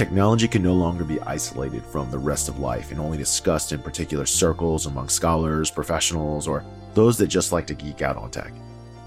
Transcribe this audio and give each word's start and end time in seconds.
Technology 0.00 0.48
can 0.48 0.62
no 0.62 0.72
longer 0.72 1.04
be 1.04 1.20
isolated 1.20 1.84
from 1.84 2.10
the 2.10 2.18
rest 2.18 2.48
of 2.48 2.58
life 2.58 2.90
and 2.90 2.98
only 2.98 3.18
discussed 3.18 3.70
in 3.70 3.82
particular 3.82 4.24
circles 4.24 4.86
among 4.86 5.10
scholars, 5.10 5.70
professionals, 5.70 6.48
or 6.48 6.64
those 6.94 7.18
that 7.18 7.26
just 7.26 7.52
like 7.52 7.66
to 7.66 7.74
geek 7.74 8.00
out 8.00 8.16
on 8.16 8.30
tech. 8.30 8.50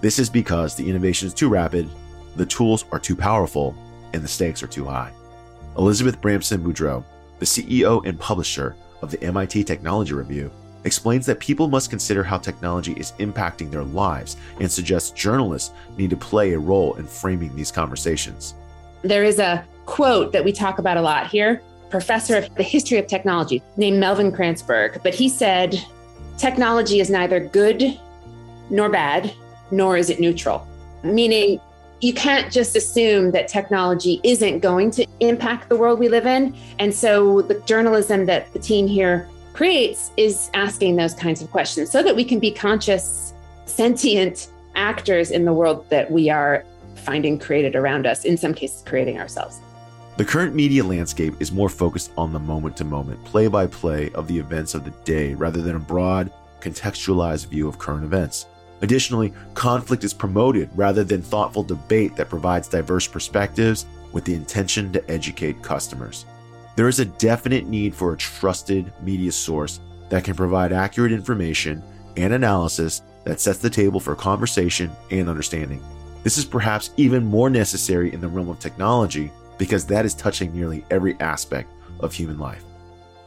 This 0.02 0.20
is 0.20 0.30
because 0.30 0.76
the 0.76 0.88
innovation 0.88 1.28
is 1.28 1.34
too 1.34 1.50
rapid, 1.50 1.90
the 2.36 2.46
tools 2.46 2.86
are 2.92 3.00
too 3.00 3.16
powerful, 3.16 3.76
and 4.14 4.22
the 4.22 4.28
stakes 4.28 4.62
are 4.62 4.68
too 4.68 4.86
high. 4.86 5.12
Elizabeth 5.80 6.22
Bramson 6.22 6.62
Boudreau, 6.62 7.04
the 7.40 7.46
CEO 7.48 8.06
and 8.06 8.20
publisher 8.20 8.76
of 9.02 9.10
the 9.10 9.24
MIT 9.24 9.64
Technology 9.64 10.14
Review, 10.14 10.52
explains 10.84 11.26
that 11.26 11.40
people 11.40 11.68
must 11.68 11.90
consider 11.90 12.24
how 12.24 12.38
technology 12.38 12.94
is 12.98 13.14
impacting 13.14 13.72
their 13.72 13.84
lives 13.84 14.38
and 14.60 14.72
suggests 14.72 15.10
journalists 15.10 15.72
need 15.98 16.12
to 16.12 16.18
play 16.18 16.54
a 16.54 16.60
role 16.60 16.94
in 16.98 17.08
framing 17.08 17.56
these 17.56 17.72
conversations. 17.72 18.54
There 19.02 19.24
is 19.24 19.40
a 19.40 19.66
quote 19.86 20.32
that 20.34 20.44
we 20.44 20.52
talk 20.52 20.80
about 20.80 20.98
a 20.98 21.02
lot 21.02 21.28
here, 21.28 21.62
professor 21.90 22.38
of 22.38 22.56
the 22.56 22.64
history 22.64 22.98
of 22.98 23.08
technology 23.08 23.62
named 23.78 24.00
Melvin 24.00 24.32
Kranzberg, 24.32 25.02
but 25.04 25.14
he 25.14 25.30
said, 25.30 25.80
technology 26.38 27.00
is 27.00 27.10
neither 27.10 27.40
good 27.40 28.00
nor 28.70 28.90
bad, 28.90 29.34
nor 29.72 29.98
is 29.98 30.10
it 30.10 30.20
neutral. 30.20 30.68
Meaning, 31.04 31.60
you 32.02 32.14
can't 32.14 32.52
just 32.52 32.76
assume 32.76 33.32
that 33.32 33.48
technology 33.48 34.20
isn't 34.24 34.60
going 34.60 34.92
to 34.92 35.06
impact 35.22 35.70
the 35.70 35.76
world 35.76 36.00
we 36.00 36.10
live 36.10 36.26
in. 36.26 36.56
And 36.80 36.94
so, 36.94 37.42
the 37.42 37.60
journalism 37.62 38.26
that 38.26 38.52
the 38.54 38.60
team 38.60 38.88
here 38.88 39.30
creates 39.54 40.12
is 40.18 40.50
asking 40.54 40.96
those 40.96 41.14
kinds 41.14 41.42
of 41.42 41.50
questions 41.52 41.90
so 41.90 42.04
that 42.04 42.16
we 42.16 42.26
can 42.26 42.40
be 42.40 42.52
conscious, 42.52 43.34
sentient 43.66 44.52
actors 44.76 45.32
in 45.32 45.46
the 45.46 45.54
world 45.54 45.90
that 45.90 46.12
we 46.12 46.30
are 46.30 46.66
finding 46.96 47.38
created 47.38 47.76
around 47.76 48.06
us, 48.06 48.26
in 48.26 48.36
some 48.36 48.54
cases, 48.54 48.84
creating 48.86 49.20
ourselves. 49.20 49.60
The 50.16 50.26
current 50.26 50.54
media 50.54 50.84
landscape 50.84 51.34
is 51.40 51.52
more 51.52 51.70
focused 51.70 52.12
on 52.20 52.32
the 52.32 52.40
moment 52.40 52.78
to 52.78 52.84
moment, 52.84 53.26
play 53.26 53.48
by 53.48 53.66
play 53.66 54.12
of 54.12 54.28
the 54.28 54.38
events 54.38 54.76
of 54.76 54.86
the 54.86 54.92
day 55.04 55.34
rather 55.34 55.60
than 55.60 55.76
a 55.76 55.80
broad, 55.80 56.32
contextualized 56.60 57.48
view 57.48 57.68
of 57.68 57.80
current 57.80 58.04
events. 58.04 58.46
Additionally, 58.84 59.34
conflict 59.56 60.04
is 60.04 60.14
promoted 60.14 60.70
rather 60.76 61.04
than 61.04 61.24
thoughtful 61.24 61.64
debate 61.64 62.16
that 62.16 62.30
provides 62.30 62.68
diverse 62.68 63.08
perspectives 63.08 63.88
with 64.12 64.24
the 64.24 64.36
intention 64.36 64.94
to 64.94 65.10
educate 65.10 65.64
customers. 65.64 66.28
There 66.76 66.88
is 66.88 67.00
a 67.00 67.06
definite 67.06 67.66
need 67.66 67.96
for 67.96 68.14
a 68.14 68.18
trusted 68.18 68.94
media 69.02 69.32
source 69.32 69.80
that 70.10 70.24
can 70.24 70.36
provide 70.36 70.74
accurate 70.74 71.12
information 71.12 71.82
and 72.18 72.34
analysis 72.34 73.02
that 73.24 73.40
sets 73.40 73.58
the 73.58 73.70
table 73.70 74.00
for 74.00 74.16
conversation 74.16 74.92
and 75.10 75.28
understanding. 75.28 75.84
This 76.22 76.38
is 76.38 76.46
perhaps 76.46 76.92
even 76.98 77.26
more 77.26 77.50
necessary 77.50 78.14
in 78.14 78.22
the 78.22 78.28
realm 78.28 78.50
of 78.50 78.60
technology 78.60 79.32
because 79.58 79.86
that 79.86 80.06
is 80.06 80.14
touching 80.14 80.54
nearly 80.54 80.86
every 80.90 81.20
aspect 81.20 81.70
of 82.00 82.14
human 82.14 82.40
life. 82.40 82.64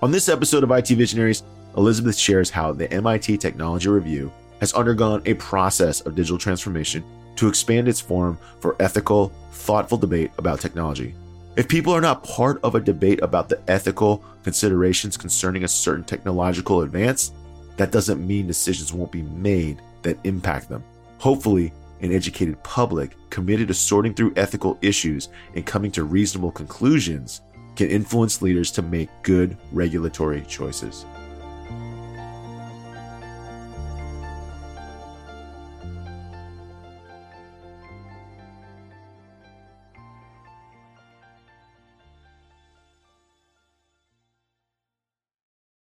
On 0.03 0.11
this 0.11 0.29
episode 0.29 0.63
of 0.63 0.71
IT 0.71 0.89
Visionaries, 0.89 1.43
Elizabeth 1.77 2.17
shares 2.17 2.51
how 2.51 2.73
the 2.73 2.91
MIT 2.93 3.39
Technology 3.39 3.89
Review 3.89 4.33
has 4.61 4.73
undergone 4.73 5.23
a 5.27 5.35
process 5.35 6.01
of 6.01 6.15
digital 6.15 6.39
transformation 6.39 7.05
to 7.37 7.49
expand 7.49 7.89
its 7.89 8.01
forum 8.01 8.39
for 8.61 8.77
ethical, 8.81 9.29
thoughtful 9.53 9.99
debate 9.99 10.31
about 10.39 10.61
technology. 10.61 11.15
If 11.57 11.69
people 11.69 11.93
are 11.93 12.01
not 12.01 12.25
part 12.25 12.61
of 12.63 12.75
a 12.75 12.81
debate 12.81 13.21
about 13.23 13.49
the 13.49 13.61
ethical 13.69 14.23
considerations 14.43 15.17
concerning 15.17 15.65
a 15.65 15.69
certain 15.69 16.05
technological 16.05 16.83
advance, 16.83 17.33
that 17.77 17.93
doesn't 17.93 18.27
mean 18.27 18.47
decisions 18.47 18.93
won't 18.93 19.13
be 19.13 19.23
made 19.23 19.81
that 20.03 20.19
impact 20.25 20.69
them. 20.69 20.85
Hopefully, 21.19 21.73
an 22.01 22.13
educated 22.13 22.63
public 22.63 23.17
committed 23.31 23.69
to 23.69 23.75
sorting 23.75 24.15
through 24.15 24.33
ethical 24.37 24.79
issues 24.83 25.29
and 25.55 25.65
coming 25.65 25.91
to 25.93 26.05
reasonable 26.05 26.53
conclusions 26.53 27.43
can 27.75 27.89
influence 27.89 28.43
leaders 28.43 28.71
to 28.73 28.83
make 28.83 29.09
good 29.23 29.57
regulatory 29.73 30.43
choices. 30.43 31.05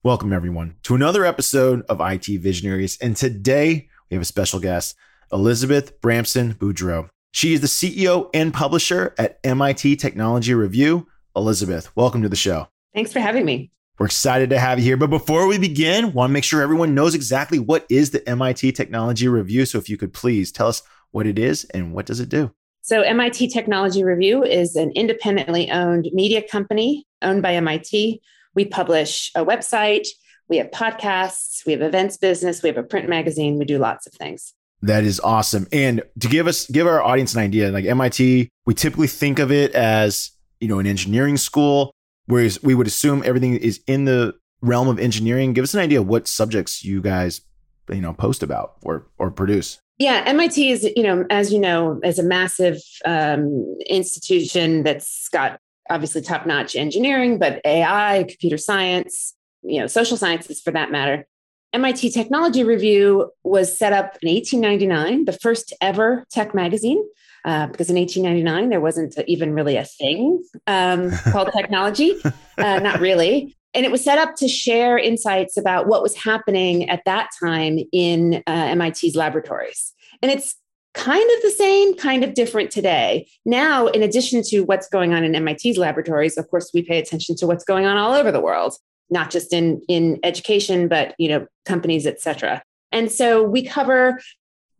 Welcome, 0.08 0.32
everyone, 0.32 0.78
to 0.84 0.96
another 0.96 1.26
episode 1.26 1.84
of 1.90 2.00
IT 2.00 2.28
Visionaries. 2.40 2.98
And 3.02 3.14
today 3.14 3.90
we 4.10 4.16
have 4.16 4.22
a 4.22 4.26
special 4.26 4.62
guest, 4.62 4.96
Elizabeth 5.32 6.00
Bramson 6.02 6.56
Boudreau. 6.56 7.10
She 7.32 7.54
is 7.54 7.62
the 7.62 7.68
CEO 7.68 8.30
and 8.34 8.54
publisher 8.54 9.14
at 9.18 9.40
MIT 9.44 9.98
Technology 9.98 10.54
Review. 10.54 11.08
Elizabeth, 11.36 11.96
welcome 11.96 12.22
to 12.24 12.30
the 12.30 12.36
show. 12.36 12.68
Thanks 12.94 13.14
for 13.14 13.20
having 13.20 13.46
me. 13.46 13.72
We're 14.00 14.08
excited 14.08 14.50
to 14.52 14.60
have 14.60 14.80
you 14.80 14.86
here. 14.86 14.98
But 14.98 15.10
before 15.10 15.48
we 15.48 15.58
begin, 15.58 16.14
want 16.14 16.30
to 16.30 16.34
make 16.34 16.44
sure 16.44 16.62
everyone 16.62 16.96
knows 16.96 17.16
exactly 17.16 17.60
what 17.60 17.86
is 17.90 18.12
the 18.12 18.28
MIT 18.28 18.72
Technology 18.74 19.28
Review. 19.28 19.66
So 19.66 19.78
if 19.78 19.90
you 19.90 19.98
could 19.98 20.14
please 20.14 20.52
tell 20.52 20.68
us 20.68 20.82
what 21.12 21.28
it 21.28 21.40
is 21.40 21.66
and 21.66 21.94
what 21.94 22.06
does 22.06 22.20
it 22.20 22.30
do? 22.30 22.52
So 22.82 23.02
MIT 23.02 23.50
Technology 23.50 24.04
Review 24.04 24.44
is 24.44 24.76
an 24.76 24.92
independently 24.92 25.70
owned 25.72 26.08
media 26.14 26.42
company 26.42 27.06
owned 27.22 27.42
by 27.42 27.56
MIT 27.56 28.22
we 28.58 28.66
publish 28.66 29.32
a 29.36 29.46
website, 29.46 30.08
we 30.50 30.58
have 30.58 30.72
podcasts, 30.72 31.64
we 31.66 31.74
have 31.74 31.84
events 31.84 32.18
business, 32.18 32.64
we 32.64 32.70
have 32.70 32.78
a 32.78 32.84
print 32.84 33.08
magazine, 33.08 33.60
we 33.60 33.66
do 33.66 33.78
lots 33.78 34.08
of 34.08 34.14
things. 34.14 34.56
That 34.82 35.04
is 35.04 35.20
awesome. 35.20 35.68
And 35.72 36.04
to 36.20 36.28
give 36.28 36.48
us 36.48 36.68
give 36.68 36.86
our 36.86 37.02
audience 37.02 37.34
an 37.34 37.42
idea, 37.42 37.72
like 37.72 37.86
MIT, 37.86 38.50
we 38.66 38.74
typically 38.74 39.08
think 39.08 39.40
of 39.40 39.52
it 39.52 39.74
as, 39.74 40.32
you 40.60 40.68
know, 40.68 40.80
an 40.80 40.86
engineering 40.86 41.38
school, 41.38 41.92
whereas 42.28 42.62
we 42.62 42.76
would 42.76 42.88
assume 42.88 43.24
everything 43.26 43.56
is 43.56 43.82
in 43.88 44.06
the 44.06 44.36
realm 44.62 44.88
of 44.88 45.00
engineering. 45.00 45.54
Give 45.54 45.64
us 45.64 45.74
an 45.74 45.80
idea 45.80 46.00
of 46.00 46.08
what 46.08 46.28
subjects 46.28 46.84
you 46.84 47.02
guys, 47.02 47.42
you 47.90 48.02
know, 48.02 48.14
post 48.14 48.44
about 48.44 48.76
or 48.84 49.08
or 49.18 49.32
produce. 49.32 49.80
Yeah, 49.98 50.22
MIT 50.28 50.72
is, 50.72 50.84
you 50.96 51.02
know, 51.02 51.26
as 51.32 51.52
you 51.52 51.60
know, 51.60 52.00
is 52.04 52.20
a 52.20 52.24
massive 52.24 52.80
um, 53.04 53.78
institution 53.88 54.84
that's 54.84 55.28
got 55.30 55.60
obviously 55.90 56.22
top 56.22 56.46
notch 56.46 56.76
engineering, 56.76 57.40
but 57.40 57.62
AI, 57.66 58.26
computer 58.28 58.58
science, 58.58 59.34
you 59.64 59.80
know, 59.80 59.88
social 59.88 60.18
sciences 60.18 60.62
for 60.62 60.72
that 60.72 60.92
matter. 60.92 61.26
MIT 61.74 62.12
Technology 62.12 62.64
Review 62.64 63.32
was 63.44 63.78
set 63.78 63.94
up 63.94 64.18
in 64.22 64.34
1899, 64.34 65.26
the 65.26 65.34
first 65.34 65.74
ever 65.82 66.26
tech 66.32 66.56
magazine. 66.56 67.04
Uh, 67.46 67.68
because 67.68 67.90
in 67.90 67.96
1899 67.96 68.70
there 68.70 68.82
wasn't 68.82 69.16
even 69.26 69.54
really 69.54 69.78
a 69.78 69.86
thing 69.86 70.44
um, 70.66 71.12
called 71.32 71.50
technology, 71.56 72.14
uh, 72.58 72.80
not 72.80 73.00
really. 73.00 73.56
And 73.74 73.86
it 73.86 73.92
was 73.92 74.04
set 74.04 74.18
up 74.18 74.36
to 74.38 74.50
share 74.50 74.98
insights 74.98 75.56
about 75.56 75.88
what 75.88 76.02
was 76.02 76.16
happening 76.16 76.90
at 76.90 77.04
that 77.06 77.30
time 77.40 77.80
in 77.94 78.44
uh, 78.48 78.76
MIT's 78.76 79.16
laboratories. 79.16 79.94
And 80.22 80.32
it's 80.32 80.56
kind 80.94 81.30
of 81.38 81.42
the 81.44 81.52
same, 81.52 81.94
kind 81.96 82.24
of 82.24 82.34
different 82.34 82.72
today. 82.72 83.28
Now, 83.46 83.88
in 83.88 84.02
addition 84.02 84.42
to 84.48 84.62
what's 84.62 84.90
going 84.90 85.14
on 85.14 85.24
in 85.24 85.32
MIT's 85.44 85.78
laboratories, 85.78 86.38
of 86.38 86.50
course, 86.50 86.72
we 86.74 86.82
pay 86.82 86.98
attention 86.98 87.36
to 87.38 87.48
what's 87.48 87.64
going 87.64 87.86
on 87.86 87.98
all 87.98 88.14
over 88.14 88.32
the 88.32 88.42
world, 88.42 88.76
not 89.10 89.32
just 89.32 89.54
in, 89.54 89.82
in 89.88 90.20
education, 90.24 90.88
but 90.88 91.16
you 91.18 91.30
know, 91.30 91.48
companies, 91.66 92.06
et 92.06 92.22
cetera. 92.22 92.62
And 92.92 93.12
so 93.12 93.44
we 93.44 93.64
cover 93.64 94.20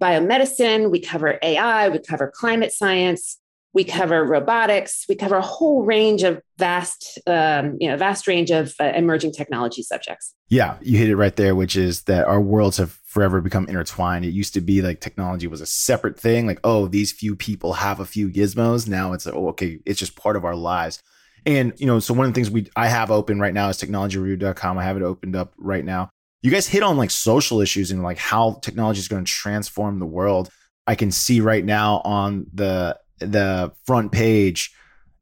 biomedicine, 0.02 0.92
we 0.92 1.00
cover 1.00 1.40
AI, 1.42 1.90
we 1.90 2.00
cover 2.00 2.32
climate 2.34 2.72
science, 2.72 3.40
we 3.78 3.84
cover 3.84 4.26
robotics 4.26 5.06
we 5.08 5.16
cover 5.16 5.36
a 5.36 5.42
whole 5.42 5.84
range 5.84 6.24
of 6.24 6.42
vast 6.58 7.20
um, 7.28 7.78
you 7.80 7.88
know 7.88 7.96
vast 7.96 8.28
range 8.28 8.50
of 8.50 8.74
uh, 8.80 8.86
emerging 8.96 9.32
technology 9.32 9.84
subjects. 9.84 10.34
Yeah 10.50 10.78
you 10.82 10.98
hit 10.98 11.10
it 11.10 11.16
right 11.16 11.36
there 11.36 11.54
which 11.56 11.76
is 11.76 12.04
that 12.04 12.26
our 12.26 12.42
worlds 12.42 12.78
have 12.78 13.00
forever 13.06 13.40
become 13.40 13.68
intertwined. 13.68 14.26
It 14.26 14.30
used 14.30 14.56
to 14.56 14.62
be 14.62 14.82
like 14.82 15.00
technology 15.00 15.46
was 15.46 15.62
a 15.62 15.68
separate 15.68 16.20
thing 16.20 16.48
like 16.48 16.60
oh 16.64 16.88
these 16.88 17.12
few 17.12 17.36
people 17.36 17.74
have 17.74 18.00
a 18.00 18.06
few 18.06 18.30
gizmos. 18.30 18.88
Now 18.88 19.14
it's 19.14 19.28
like 19.28 19.36
oh 19.36 19.50
okay 19.50 19.80
it's 19.86 20.00
just 20.00 20.16
part 20.16 20.36
of 20.36 20.44
our 20.44 20.56
lives 20.56 21.04
and 21.48 21.74
you 21.78 21.88
know 21.88 21.98
so 22.00 22.14
one 22.14 22.28
of 22.28 22.34
the 22.34 22.36
things 22.36 22.52
we 22.52 22.68
i 22.76 22.88
have 22.88 23.10
open 23.10 23.40
right 23.40 23.54
now 23.56 23.70
is 23.70 23.78
technologyreview.com 23.78 24.78
i 24.78 24.84
have 24.84 24.98
it 24.98 25.04
opened 25.04 25.36
up 25.36 25.54
right 25.58 25.86
now 25.86 26.10
you 26.44 26.52
guys 26.52 26.68
hit 26.68 26.84
on 26.84 26.98
like 26.98 27.10
social 27.10 27.62
issues 27.62 27.90
and 27.90 28.04
like 28.04 28.20
how 28.20 28.60
technology 28.62 29.00
is 29.00 29.08
going 29.08 29.26
to 29.26 29.32
transform 29.32 29.98
the 29.98 30.06
world 30.06 30.50
i 30.86 30.94
can 30.94 31.10
see 31.10 31.42
right 31.42 31.66
now 31.66 32.02
on 32.06 32.46
the 32.54 32.96
the 33.20 33.72
front 33.86 34.12
page, 34.12 34.74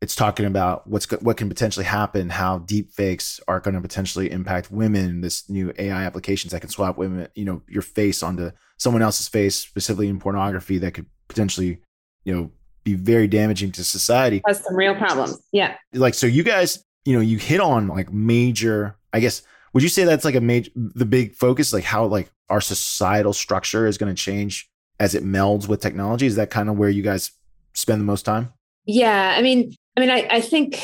it's 0.01 0.15
talking 0.15 0.45
about 0.45 0.87
what's 0.87 1.09
what 1.21 1.37
can 1.37 1.49
potentially 1.49 1.85
happen, 1.85 2.29
how 2.29 2.59
deep 2.59 2.91
fakes 2.91 3.39
are 3.47 3.59
going 3.59 3.73
to 3.73 3.81
potentially 3.81 4.31
impact 4.31 4.71
women. 4.71 5.21
This 5.21 5.49
new 5.49 5.73
AI 5.77 6.03
applications 6.03 6.51
that 6.51 6.59
can 6.59 6.69
swap 6.69 6.97
women, 6.97 7.27
you 7.35 7.45
know, 7.45 7.61
your 7.67 7.81
face 7.81 8.21
onto 8.21 8.51
someone 8.77 9.01
else's 9.01 9.27
face, 9.27 9.55
specifically 9.55 10.09
in 10.09 10.19
pornography, 10.19 10.77
that 10.79 10.93
could 10.93 11.05
potentially, 11.27 11.81
you 12.23 12.35
know, 12.35 12.51
be 12.85 12.93
very 12.93 13.27
damaging 13.27 13.73
to 13.73 13.83
society. 13.83 14.41
Has 14.47 14.63
some 14.63 14.75
real 14.75 14.95
problems. 14.95 15.41
Yeah. 15.51 15.75
Like 15.91 16.13
so, 16.13 16.27
you 16.27 16.43
guys, 16.43 16.81
you 17.03 17.13
know, 17.13 17.19
you 17.19 17.37
hit 17.37 17.59
on 17.59 17.89
like 17.89 18.13
major. 18.13 18.95
I 19.11 19.19
guess 19.19 19.41
would 19.73 19.83
you 19.83 19.89
say 19.89 20.05
that's 20.05 20.23
like 20.23 20.35
a 20.35 20.41
major 20.41 20.71
the 20.75 21.05
big 21.05 21.35
focus, 21.35 21.73
like 21.73 21.83
how 21.83 22.05
like 22.05 22.31
our 22.49 22.61
societal 22.61 23.33
structure 23.33 23.87
is 23.87 23.97
going 23.97 24.15
to 24.15 24.21
change 24.21 24.69
as 24.99 25.15
it 25.15 25.25
melds 25.25 25.67
with 25.67 25.81
technology? 25.81 26.27
Is 26.27 26.37
that 26.37 26.49
kind 26.49 26.69
of 26.69 26.77
where 26.77 26.89
you 26.89 27.01
guys 27.01 27.31
spend 27.73 27.99
the 27.99 28.05
most 28.05 28.23
time? 28.23 28.53
Yeah, 28.85 29.35
I 29.35 29.41
mean, 29.41 29.75
I 29.97 29.99
mean, 29.99 30.11
I, 30.11 30.27
I 30.29 30.41
think 30.41 30.81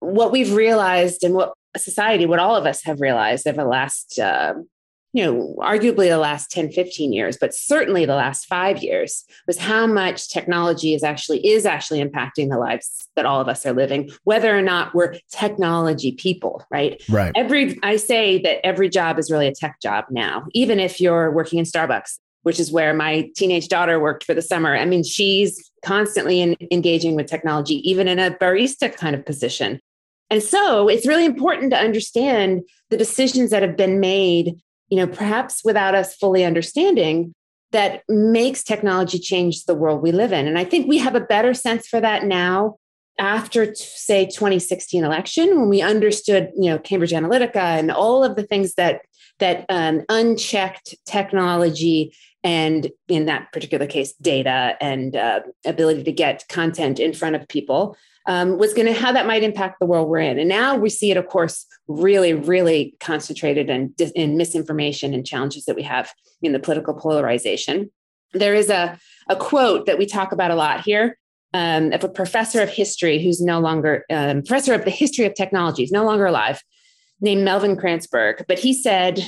what 0.00 0.32
we've 0.32 0.52
realized 0.52 1.22
and 1.22 1.34
what 1.34 1.54
society, 1.76 2.26
what 2.26 2.38
all 2.38 2.56
of 2.56 2.66
us 2.66 2.82
have 2.84 3.00
realized 3.00 3.46
over 3.46 3.62
the 3.62 3.68
last, 3.68 4.18
uh, 4.18 4.54
you 5.14 5.24
know, 5.24 5.54
arguably 5.60 6.08
the 6.08 6.18
last 6.18 6.50
10, 6.50 6.72
15 6.72 7.12
years, 7.12 7.36
but 7.40 7.54
certainly 7.54 8.04
the 8.04 8.16
last 8.16 8.46
five 8.46 8.82
years 8.82 9.24
was 9.46 9.56
how 9.56 9.86
much 9.86 10.28
technology 10.28 10.92
is 10.92 11.04
actually 11.04 11.46
is 11.46 11.64
actually 11.64 12.02
impacting 12.02 12.50
the 12.50 12.58
lives 12.58 13.08
that 13.14 13.24
all 13.24 13.40
of 13.40 13.46
us 13.46 13.64
are 13.64 13.72
living, 13.72 14.10
whether 14.24 14.56
or 14.56 14.60
not 14.60 14.92
we're 14.92 15.14
technology 15.30 16.10
people, 16.12 16.66
right? 16.68 17.00
Right. 17.08 17.30
Every 17.36 17.78
I 17.84 17.94
say 17.94 18.42
that 18.42 18.66
every 18.66 18.88
job 18.88 19.20
is 19.20 19.30
really 19.30 19.46
a 19.46 19.54
tech 19.54 19.80
job 19.80 20.06
now, 20.10 20.46
even 20.52 20.80
if 20.80 21.00
you're 21.00 21.30
working 21.30 21.60
in 21.60 21.64
Starbucks, 21.64 22.18
which 22.42 22.58
is 22.58 22.72
where 22.72 22.92
my 22.92 23.30
teenage 23.36 23.68
daughter 23.68 24.00
worked 24.00 24.24
for 24.24 24.34
the 24.34 24.42
summer. 24.42 24.76
I 24.76 24.84
mean, 24.84 25.04
she's 25.04 25.70
constantly 25.84 26.40
in, 26.40 26.56
engaging 26.72 27.14
with 27.14 27.26
technology, 27.26 27.88
even 27.88 28.08
in 28.08 28.18
a 28.18 28.32
barista 28.32 28.92
kind 28.92 29.14
of 29.14 29.24
position. 29.24 29.80
And 30.28 30.42
so 30.42 30.88
it's 30.88 31.06
really 31.06 31.24
important 31.24 31.70
to 31.70 31.78
understand 31.78 32.62
the 32.90 32.96
decisions 32.96 33.50
that 33.50 33.62
have 33.62 33.76
been 33.76 34.00
made, 34.00 34.56
you 34.88 34.98
know, 34.98 35.06
perhaps 35.06 35.62
without 35.64 35.94
us 35.94 36.14
fully 36.16 36.44
understanding 36.44 37.34
that 37.72 38.02
makes 38.08 38.62
technology 38.62 39.18
change 39.18 39.64
the 39.64 39.74
world 39.74 40.00
we 40.02 40.12
live 40.12 40.32
in. 40.32 40.46
And 40.46 40.58
I 40.58 40.64
think 40.64 40.86
we 40.86 40.98
have 40.98 41.16
a 41.16 41.20
better 41.20 41.54
sense 41.54 41.88
for 41.88 42.00
that 42.00 42.24
now 42.24 42.76
after 43.18 43.74
say 43.74 44.26
2016 44.26 45.04
election 45.04 45.58
when 45.58 45.68
we 45.68 45.82
understood, 45.82 46.50
you 46.56 46.70
know, 46.70 46.78
Cambridge 46.78 47.12
Analytica 47.12 47.56
and 47.56 47.90
all 47.90 48.24
of 48.24 48.36
the 48.36 48.42
things 48.44 48.74
that 48.74 49.02
that 49.40 49.66
um, 49.68 50.02
unchecked 50.08 50.94
technology 51.06 52.14
and 52.44 52.90
in 53.08 53.26
that 53.26 53.50
particular 53.52 53.86
case 53.86 54.12
data 54.20 54.76
and 54.80 55.16
uh, 55.16 55.40
ability 55.66 56.04
to 56.04 56.12
get 56.12 56.44
content 56.48 57.00
in 57.00 57.12
front 57.12 57.34
of 57.34 57.48
people 57.48 57.96
um, 58.26 58.58
was 58.58 58.72
going 58.74 58.86
to 58.86 58.92
how 58.92 59.12
that 59.12 59.26
might 59.26 59.42
impact 59.42 59.80
the 59.80 59.86
world 59.86 60.08
we're 60.08 60.18
in. 60.18 60.38
And 60.38 60.48
now 60.48 60.76
we 60.76 60.90
see 60.90 61.10
it, 61.10 61.16
of 61.16 61.26
course, 61.26 61.66
really, 61.88 62.32
really 62.32 62.94
concentrated 63.00 63.68
in, 63.68 63.94
in 64.14 64.36
misinformation 64.36 65.12
and 65.12 65.26
challenges 65.26 65.64
that 65.66 65.76
we 65.76 65.82
have 65.82 66.12
in 66.42 66.52
the 66.52 66.58
political 66.58 66.94
polarization. 66.94 67.90
There 68.32 68.54
is 68.54 68.70
a, 68.70 68.98
a 69.28 69.36
quote 69.36 69.86
that 69.86 69.98
we 69.98 70.06
talk 70.06 70.32
about 70.32 70.50
a 70.50 70.54
lot 70.56 70.80
here 70.80 71.18
um, 71.52 71.92
of 71.92 72.02
a 72.02 72.08
professor 72.08 72.62
of 72.62 72.68
history 72.68 73.22
who's 73.22 73.40
no 73.40 73.60
longer, 73.60 74.04
um, 74.10 74.42
professor 74.42 74.74
of 74.74 74.84
the 74.84 74.90
history 74.90 75.24
of 75.24 75.34
technology, 75.34 75.82
is 75.82 75.92
no 75.92 76.04
longer 76.04 76.26
alive, 76.26 76.62
named 77.20 77.44
Melvin 77.44 77.76
Kranzberg. 77.76 78.44
But 78.48 78.58
he 78.58 78.74
said, 78.74 79.20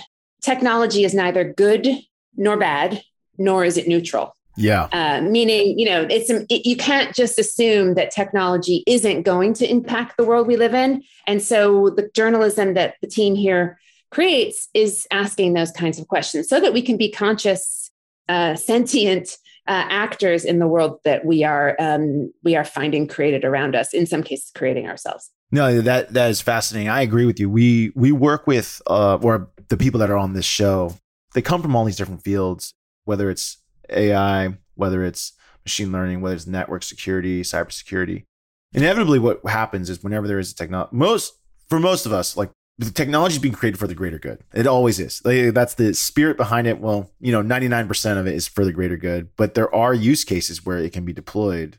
technology 0.42 1.04
is 1.04 1.14
neither 1.14 1.44
good 1.52 1.88
nor 2.36 2.56
bad, 2.56 3.02
nor 3.38 3.64
is 3.64 3.76
it 3.76 3.88
neutral. 3.88 4.35
Yeah. 4.56 4.88
Uh, 4.92 5.20
meaning, 5.20 5.78
you 5.78 5.86
know, 5.86 6.06
it's 6.08 6.30
it, 6.30 6.66
you 6.66 6.76
can't 6.76 7.14
just 7.14 7.38
assume 7.38 7.94
that 7.94 8.10
technology 8.10 8.82
isn't 8.86 9.22
going 9.22 9.52
to 9.54 9.70
impact 9.70 10.16
the 10.16 10.24
world 10.24 10.46
we 10.46 10.56
live 10.56 10.74
in. 10.74 11.02
And 11.26 11.42
so 11.42 11.90
the 11.90 12.10
journalism 12.14 12.74
that 12.74 12.94
the 13.00 13.06
team 13.06 13.34
here 13.34 13.78
creates 14.10 14.68
is 14.72 15.06
asking 15.10 15.54
those 15.54 15.70
kinds 15.70 15.98
of 15.98 16.08
questions 16.08 16.48
so 16.48 16.60
that 16.60 16.72
we 16.72 16.82
can 16.82 16.96
be 16.96 17.10
conscious, 17.10 17.90
uh, 18.28 18.54
sentient 18.54 19.36
uh, 19.68 19.84
actors 19.88 20.44
in 20.44 20.58
the 20.58 20.66
world 20.66 21.00
that 21.04 21.24
we 21.24 21.44
are 21.44 21.76
um, 21.78 22.32
we 22.42 22.56
are 22.56 22.64
finding 22.64 23.06
created 23.06 23.44
around 23.44 23.74
us. 23.74 23.92
In 23.92 24.06
some 24.06 24.22
cases, 24.22 24.50
creating 24.54 24.88
ourselves. 24.88 25.30
No, 25.50 25.80
that 25.80 26.12
that 26.12 26.30
is 26.30 26.40
fascinating. 26.40 26.88
I 26.88 27.02
agree 27.02 27.26
with 27.26 27.38
you. 27.38 27.50
We 27.50 27.92
we 27.94 28.12
work 28.12 28.46
with 28.46 28.80
uh, 28.86 29.18
or 29.20 29.50
the 29.68 29.76
people 29.76 30.00
that 30.00 30.10
are 30.10 30.16
on 30.16 30.32
this 30.32 30.44
show. 30.44 30.94
They 31.34 31.42
come 31.42 31.62
from 31.62 31.76
all 31.76 31.84
these 31.84 31.96
different 31.96 32.22
fields, 32.22 32.74
whether 33.04 33.28
it's 33.28 33.58
AI, 33.90 34.56
whether 34.74 35.04
it's 35.04 35.32
machine 35.64 35.92
learning, 35.92 36.20
whether 36.20 36.36
it's 36.36 36.46
network 36.46 36.82
security, 36.82 37.42
cybersecurity. 37.42 38.24
Inevitably, 38.72 39.18
what 39.18 39.40
happens 39.46 39.90
is 39.90 40.02
whenever 40.02 40.28
there 40.28 40.38
is 40.38 40.52
a 40.52 40.54
technology, 40.54 40.90
most 40.92 41.34
for 41.68 41.80
most 41.80 42.06
of 42.06 42.12
us, 42.12 42.36
like 42.36 42.50
the 42.78 42.90
technology 42.90 43.34
is 43.36 43.38
being 43.40 43.54
created 43.54 43.78
for 43.78 43.86
the 43.86 43.94
greater 43.94 44.18
good. 44.18 44.40
It 44.54 44.66
always 44.66 45.00
is. 45.00 45.22
Like, 45.24 45.54
that's 45.54 45.74
the 45.74 45.94
spirit 45.94 46.36
behind 46.36 46.66
it. 46.66 46.78
Well, 46.78 47.10
you 47.20 47.32
know, 47.32 47.42
99% 47.42 48.18
of 48.18 48.26
it 48.26 48.34
is 48.34 48.46
for 48.46 48.64
the 48.64 48.72
greater 48.72 48.96
good, 48.96 49.30
but 49.36 49.54
there 49.54 49.74
are 49.74 49.94
use 49.94 50.24
cases 50.24 50.64
where 50.64 50.78
it 50.78 50.92
can 50.92 51.04
be 51.04 51.12
deployed 51.12 51.78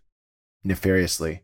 nefariously. 0.63 1.44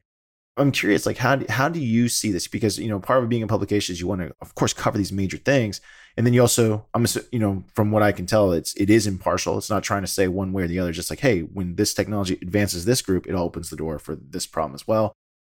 I'm 0.57 0.71
curious, 0.71 1.05
like 1.05 1.17
how 1.17 1.35
do, 1.37 1.45
how 1.49 1.69
do 1.69 1.79
you 1.79 2.09
see 2.09 2.31
this? 2.31 2.47
Because 2.47 2.77
you 2.77 2.89
know, 2.89 2.99
part 2.99 3.23
of 3.23 3.29
being 3.29 3.41
in 3.41 3.47
publications, 3.47 3.99
you 3.99 4.07
want 4.07 4.21
to, 4.21 4.35
of 4.41 4.53
course, 4.55 4.73
cover 4.73 4.97
these 4.97 5.11
major 5.11 5.37
things, 5.37 5.81
and 6.15 6.25
then 6.25 6.33
you 6.33 6.41
also, 6.41 6.85
I'm, 6.93 7.05
you 7.31 7.39
know, 7.39 7.63
from 7.73 7.91
what 7.91 8.03
I 8.03 8.11
can 8.11 8.25
tell, 8.25 8.51
it's 8.51 8.75
it 8.75 8.89
is 8.89 9.07
impartial. 9.07 9.57
It's 9.57 9.69
not 9.69 9.83
trying 9.83 10.03
to 10.03 10.07
say 10.07 10.27
one 10.27 10.53
way 10.53 10.63
or 10.63 10.67
the 10.67 10.79
other. 10.79 10.91
Just 10.91 11.09
like, 11.09 11.19
hey, 11.19 11.41
when 11.41 11.75
this 11.75 11.93
technology 11.93 12.37
advances 12.41 12.85
this 12.85 13.01
group, 13.01 13.25
it 13.25 13.33
opens 13.33 13.69
the 13.69 13.75
door 13.75 13.97
for 13.97 14.15
this 14.15 14.45
problem 14.45 14.75
as 14.75 14.87
well. 14.87 15.13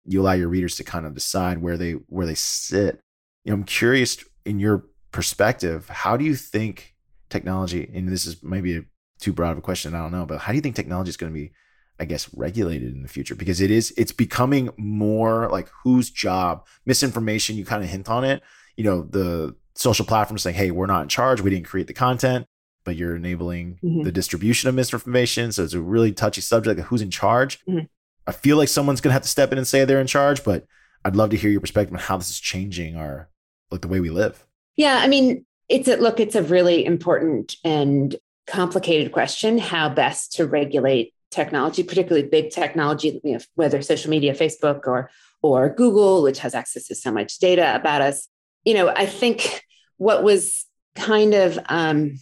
You 0.07 0.23
allow 0.23 0.33
your 0.33 0.49
readers 0.49 0.77
to 0.77 0.85
kind 0.85 1.05
of 1.05 1.15
decide 1.15 1.59
where 1.59 1.77
they 1.77 1.93
where 1.93 2.27
they 2.27 2.35
sit. 2.35 3.01
You 3.45 3.51
know, 3.51 3.55
I'm 3.55 3.65
curious 3.65 4.25
in 4.45 4.59
your 4.59 4.87
perspective, 5.13 5.89
how 5.89 6.17
do 6.17 6.25
you 6.25 6.35
think 6.35 6.95
technology? 7.29 7.91
And 7.95 8.09
this 8.09 8.25
is 8.25 8.43
maybe 8.43 8.77
a, 8.79 8.85
too 9.21 9.33
broad 9.33 9.53
of 9.53 9.59
a 9.59 9.63
question. 9.63 9.95
I 9.95 9.99
don't 9.99 10.13
know, 10.13 10.27
but 10.27 10.39
how 10.39 10.53
do 10.53 10.57
you 10.57 10.63
think 10.63 10.77
technology 10.77 11.11
is 11.11 11.17
going 11.17 11.33
to 11.33 11.39
be 11.39 11.53
I 11.99 12.05
guess 12.05 12.29
regulated 12.35 12.95
in 12.95 13.03
the 13.03 13.09
future 13.09 13.35
because 13.35 13.61
it 13.61 13.71
is 13.71 13.93
it's 13.97 14.13
becoming 14.13 14.71
more 14.77 15.49
like 15.51 15.69
whose 15.83 16.11
job 16.11 16.67
misinformation 16.85 17.57
you 17.57 17.65
kind 17.65 17.83
of 17.83 17.89
hint 17.89 18.11
on 18.11 18.23
it 18.23 18.43
you 18.77 18.85
know 18.85 19.03
the 19.03 19.57
social 19.77 20.05
platforms 20.05 20.43
saying 20.43 20.57
hey 20.57 20.71
we're 20.71 20.87
not 20.87 21.03
in 21.03 21.09
charge 21.09 21.41
we 21.41 21.51
didn't 21.51 21.67
create 21.67 21.87
the 21.87 21.95
content 21.95 22.47
but 22.85 22.97
you're 22.97 23.17
enabling 23.17 23.79
mm-hmm. 23.83 24.03
the 24.03 24.13
distribution 24.13 24.69
of 24.69 24.75
misinformation 24.75 25.53
so 25.53 25.63
it's 25.63 25.75
a 25.75 25.81
really 25.81 26.13
touchy 26.13 26.41
subject 26.41 26.79
of 26.79 26.87
who's 26.87 27.03
in 27.03 27.11
charge 27.11 27.65
mm-hmm. 27.67 27.87
I 28.29 28.33
feel 28.33 28.57
like 28.57 28.69
someone's 28.69 29.01
gonna 29.01 29.13
have 29.13 29.23
to 29.23 29.29
step 29.29 29.53
in 29.53 29.59
and 29.59 29.67
say 29.67 29.85
they're 29.85 30.01
in 30.01 30.07
charge 30.07 30.45
but 30.45 30.65
I'd 31.05 31.17
love 31.17 31.31
to 31.31 31.37
hear 31.37 31.51
your 31.51 31.61
perspective 31.61 31.95
on 31.95 32.01
how 32.01 32.17
this 32.17 32.31
is 32.31 32.41
changing 32.41 32.97
our 32.97 33.29
like 33.71 33.83
the 33.83 33.89
way 33.89 34.01
we 34.01 34.11
live 34.11 34.47
yeah 34.77 34.99
I 35.03 35.09
mean 35.09 35.45
it's 35.69 35.89
a 35.89 35.97
look 35.97 36.21
it's 36.21 36.35
a 36.35 36.43
really 36.43 36.85
important 36.85 37.57
and 37.65 38.17
complicated 38.47 39.13
question 39.13 39.59
how 39.59 39.89
best 39.89 40.33
to 40.35 40.47
regulate 40.47 41.13
technology, 41.31 41.83
particularly 41.83 42.27
big 42.27 42.51
technology, 42.51 43.21
you 43.23 43.35
know, 43.35 43.41
whether 43.55 43.83
social 43.83 44.11
media, 44.11 44.35
Facebook 44.35 44.87
or 44.87 45.11
or 45.43 45.69
Google, 45.69 46.23
which 46.23 46.39
has 46.41 46.55
access 46.55 46.87
to 46.87 46.95
so 46.95 47.13
much 47.13 47.39
data 47.39 47.75
about 47.75 48.01
us. 48.01 48.29
You 48.65 48.75
know, 48.75 48.89
I 48.89 49.07
think 49.07 49.63
what 49.97 50.23
was 50.23 50.65
kind 50.95 51.35
of 51.35 51.59
um, 51.69 52.19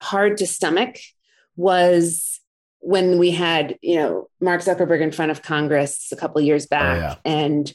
hard 0.00 0.38
to 0.38 0.46
stomach 0.46 0.96
was 1.56 2.40
when 2.80 3.18
we 3.18 3.30
had, 3.30 3.78
you 3.82 3.96
know, 3.96 4.28
Mark 4.40 4.62
Zuckerberg 4.62 5.02
in 5.02 5.12
front 5.12 5.30
of 5.30 5.42
Congress 5.42 6.08
a 6.12 6.16
couple 6.16 6.40
years 6.40 6.64
oh, 6.66 6.70
back, 6.70 6.96
oh, 6.96 7.00
yeah. 7.00 7.14
and 7.24 7.72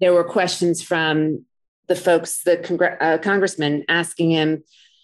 there 0.00 0.12
were 0.12 0.24
questions 0.24 0.82
from 0.82 1.44
the 1.86 1.96
folks, 1.96 2.42
the 2.42 2.56
congr- 2.56 2.96
uh, 3.00 3.18
congressman, 3.18 3.84
asking 3.88 4.30
him, 4.30 4.62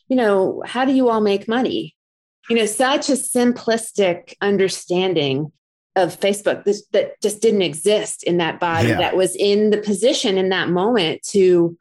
you 0.09 0.17
know, 0.17 0.63
how 0.67 0.85
do 0.85 0.93
you 0.93 1.09
all 1.09 1.21
make 1.21 1.49
money? 1.49 1.95
you 2.49 2.57
know, 2.57 2.67
such 2.67 3.09
a 3.09 3.13
simplistic 3.13 4.35
understanding 4.41 5.53
of 5.97 6.19
Facebook 6.19 6.65
this, 6.65 6.85
that 6.93 7.21
just 7.23 7.41
didn't 7.41 7.63
exist 7.63 8.25
in 8.25 8.39
that 8.39 8.59
body 8.59 8.89
yeah. 8.89 8.99
that 8.99 9.17
was 9.17 9.37
in 9.37 9.71
the 9.71 9.79
position 9.79 10.37
in 10.37 10.49
that 10.49 10.69
moment 10.69 11.23
to 11.23 11.77